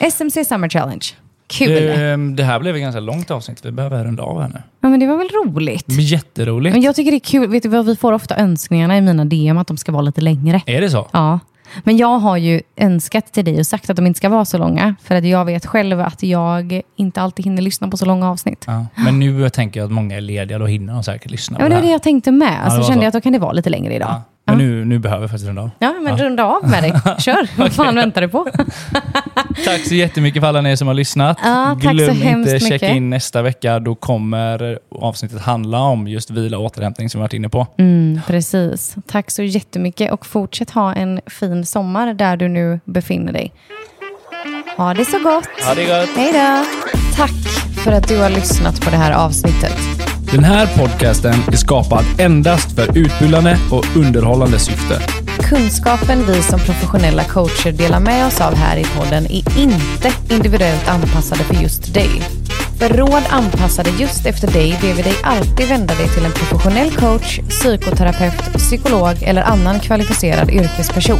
Mm. 0.00 0.10
SMC 0.12 0.44
Summer 0.44 0.68
Challenge. 0.68 1.06
Kul! 1.46 1.68
Det, 1.68 2.16
det 2.36 2.44
här 2.44 2.60
blev 2.60 2.74
ett 2.74 2.82
ganska 2.82 3.00
långt 3.00 3.30
avsnitt. 3.30 3.64
Vi 3.64 3.70
behöver 3.70 4.04
runda 4.04 4.22
av 4.22 4.40
här 4.42 4.48
nu. 4.48 4.62
Ja, 4.80 4.88
men 4.88 5.00
det 5.00 5.06
var 5.06 5.16
väl 5.16 5.28
roligt? 5.28 5.86
Blir 5.86 6.12
jätteroligt. 6.12 6.74
Men 6.74 6.82
jag 6.82 6.96
tycker 6.96 7.10
det 7.10 7.16
är 7.16 7.30
kul. 7.30 7.48
Vet 7.48 7.62
du 7.62 7.68
vad, 7.68 7.86
vi 7.86 7.96
får 7.96 8.12
ofta 8.12 8.36
önskningarna 8.36 8.98
i 8.98 9.00
mina 9.00 9.24
DM 9.24 9.58
att 9.58 9.66
de 9.66 9.76
ska 9.76 9.92
vara 9.92 10.02
lite 10.02 10.20
längre. 10.20 10.62
Är 10.66 10.80
det 10.80 10.90
så? 10.90 11.08
Ja. 11.12 11.40
Men 11.84 11.96
jag 11.96 12.18
har 12.18 12.36
ju 12.36 12.60
önskat 12.76 13.32
till 13.32 13.44
dig 13.44 13.58
och 13.58 13.66
sagt 13.66 13.90
att 13.90 13.96
de 13.96 14.06
inte 14.06 14.16
ska 14.18 14.28
vara 14.28 14.44
så 14.44 14.58
långa. 14.58 14.94
För 15.02 15.14
att 15.14 15.24
jag 15.24 15.44
vet 15.44 15.66
själv 15.66 16.00
att 16.00 16.22
jag 16.22 16.82
inte 16.96 17.20
alltid 17.20 17.44
hinner 17.44 17.62
lyssna 17.62 17.88
på 17.88 17.96
så 17.96 18.04
långa 18.04 18.30
avsnitt. 18.30 18.64
Ja. 18.66 18.86
Men 18.94 19.18
nu 19.18 19.50
tänker 19.50 19.80
jag 19.80 19.84
att 19.86 19.92
många 19.92 20.16
är 20.16 20.20
lediga, 20.20 20.58
då 20.58 20.66
hinner 20.66 20.92
de 20.92 21.04
säkert 21.04 21.30
lyssna 21.30 21.56
Ja, 21.58 21.62
men 21.62 21.70
det 21.70 21.76
var 21.76 21.82
det 21.82 21.92
jag 21.92 22.02
tänkte 22.02 22.30
med. 22.32 22.64
Alltså, 22.64 22.78
var 22.78 22.86
kände 22.86 23.00
så. 23.00 23.04
jag 23.04 23.08
att 23.08 23.14
då 23.14 23.20
kan 23.20 23.32
det 23.32 23.38
vara 23.38 23.52
lite 23.52 23.70
längre 23.70 23.94
idag. 23.94 24.08
Ja. 24.10 24.22
Men 24.48 24.58
nu, 24.58 24.84
nu 24.84 24.98
behöver 24.98 25.22
vi 25.22 25.28
faktiskt 25.28 25.48
runda 25.48 25.62
av. 25.62 25.70
Ja, 25.78 25.94
men 26.02 26.18
runda 26.18 26.44
av 26.44 26.68
med 26.68 26.82
dig. 26.82 26.92
Kör. 27.18 27.48
Vad 27.58 27.72
fan 27.72 27.94
väntar 27.94 28.20
du 28.20 28.28
på? 28.28 28.46
Tack 29.64 29.80
så 29.88 29.94
jättemycket 29.94 30.42
för 30.42 30.48
alla 30.48 30.60
ni 30.60 30.76
som 30.76 30.86
har 30.88 30.94
lyssnat. 30.94 31.38
Ja, 31.42 31.76
Glöm 31.80 32.22
inte 32.22 32.58
checka 32.60 32.74
mycket. 32.74 32.96
in 32.96 33.10
nästa 33.10 33.42
vecka. 33.42 33.78
Då 33.78 33.94
kommer 33.94 34.78
avsnittet 35.00 35.40
handla 35.40 35.80
om 35.80 36.08
just 36.08 36.30
vila 36.30 36.58
och 36.58 36.64
återhämtning 36.64 37.10
som 37.10 37.18
vi 37.20 37.22
varit 37.22 37.32
inne 37.32 37.48
på. 37.48 37.66
Mm, 37.78 38.20
precis. 38.26 38.96
Tack 39.06 39.30
så 39.30 39.42
jättemycket 39.42 40.12
och 40.12 40.26
fortsätt 40.26 40.70
ha 40.70 40.94
en 40.94 41.20
fin 41.26 41.66
sommar 41.66 42.14
där 42.14 42.36
du 42.36 42.48
nu 42.48 42.80
befinner 42.84 43.32
dig. 43.32 43.52
Ha 44.76 44.94
det 44.94 45.04
så 45.04 45.18
gott. 45.18 45.48
Ha 45.66 45.74
det 45.74 45.84
gott! 45.84 46.16
Hej 46.16 46.32
då. 46.32 46.64
Tack 47.16 47.48
för 47.84 47.92
att 47.92 48.08
du 48.08 48.18
har 48.18 48.30
lyssnat 48.30 48.80
på 48.80 48.90
det 48.90 48.96
här 48.96 49.12
avsnittet. 49.12 50.07
Den 50.32 50.44
här 50.44 50.66
podcasten 50.78 51.34
är 51.52 51.56
skapad 51.56 52.04
endast 52.18 52.72
för 52.72 52.98
utbildande 52.98 53.56
och 53.70 53.96
underhållande 53.96 54.58
syfte. 54.58 55.27
Kunskapen 55.42 56.26
vi 56.26 56.42
som 56.42 56.60
professionella 56.60 57.24
coacher 57.24 57.72
delar 57.72 58.00
med 58.00 58.26
oss 58.26 58.40
av 58.40 58.54
här 58.54 58.76
i 58.76 58.84
podden 58.84 59.26
är 59.26 59.58
inte 59.58 60.12
individuellt 60.30 60.88
anpassade 60.88 61.44
för 61.44 61.54
just 61.54 61.94
dig. 61.94 62.22
För 62.78 62.88
råd 62.88 63.22
anpassade 63.28 63.90
just 63.98 64.26
efter 64.26 64.52
dig 64.52 64.78
ber 64.82 64.94
vi 64.94 65.02
dig 65.02 65.14
alltid 65.22 65.68
vända 65.68 65.94
dig 65.94 66.08
till 66.08 66.24
en 66.24 66.32
professionell 66.32 66.90
coach, 66.90 67.40
psykoterapeut, 67.48 68.52
psykolog 68.54 69.22
eller 69.22 69.42
annan 69.42 69.80
kvalificerad 69.80 70.50
yrkesperson. 70.50 71.18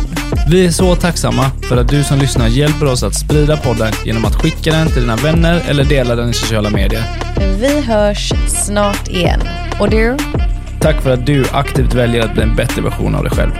Vi 0.50 0.66
är 0.66 0.70
så 0.70 0.96
tacksamma 0.96 1.50
för 1.68 1.76
att 1.76 1.88
du 1.88 2.04
som 2.04 2.18
lyssnar 2.18 2.48
hjälper 2.48 2.86
oss 2.86 3.02
att 3.02 3.14
sprida 3.14 3.56
podden 3.56 3.92
genom 4.04 4.24
att 4.24 4.34
skicka 4.34 4.72
den 4.72 4.88
till 4.88 5.00
dina 5.00 5.16
vänner 5.16 5.62
eller 5.68 5.84
dela 5.84 6.14
den 6.14 6.30
i 6.30 6.32
sociala 6.32 6.70
medier. 6.70 7.02
Vi 7.60 7.80
hörs 7.80 8.32
snart 8.48 9.08
igen. 9.08 9.40
Och 9.80 9.90
du? 9.90 10.16
Tack 10.80 11.02
för 11.02 11.10
att 11.10 11.26
du 11.26 11.44
aktivt 11.52 11.94
väljer 11.94 12.22
att 12.22 12.34
bli 12.34 12.42
en 12.42 12.56
bättre 12.56 12.82
version 12.82 13.14
av 13.14 13.22
dig 13.22 13.32
själv. 13.32 13.50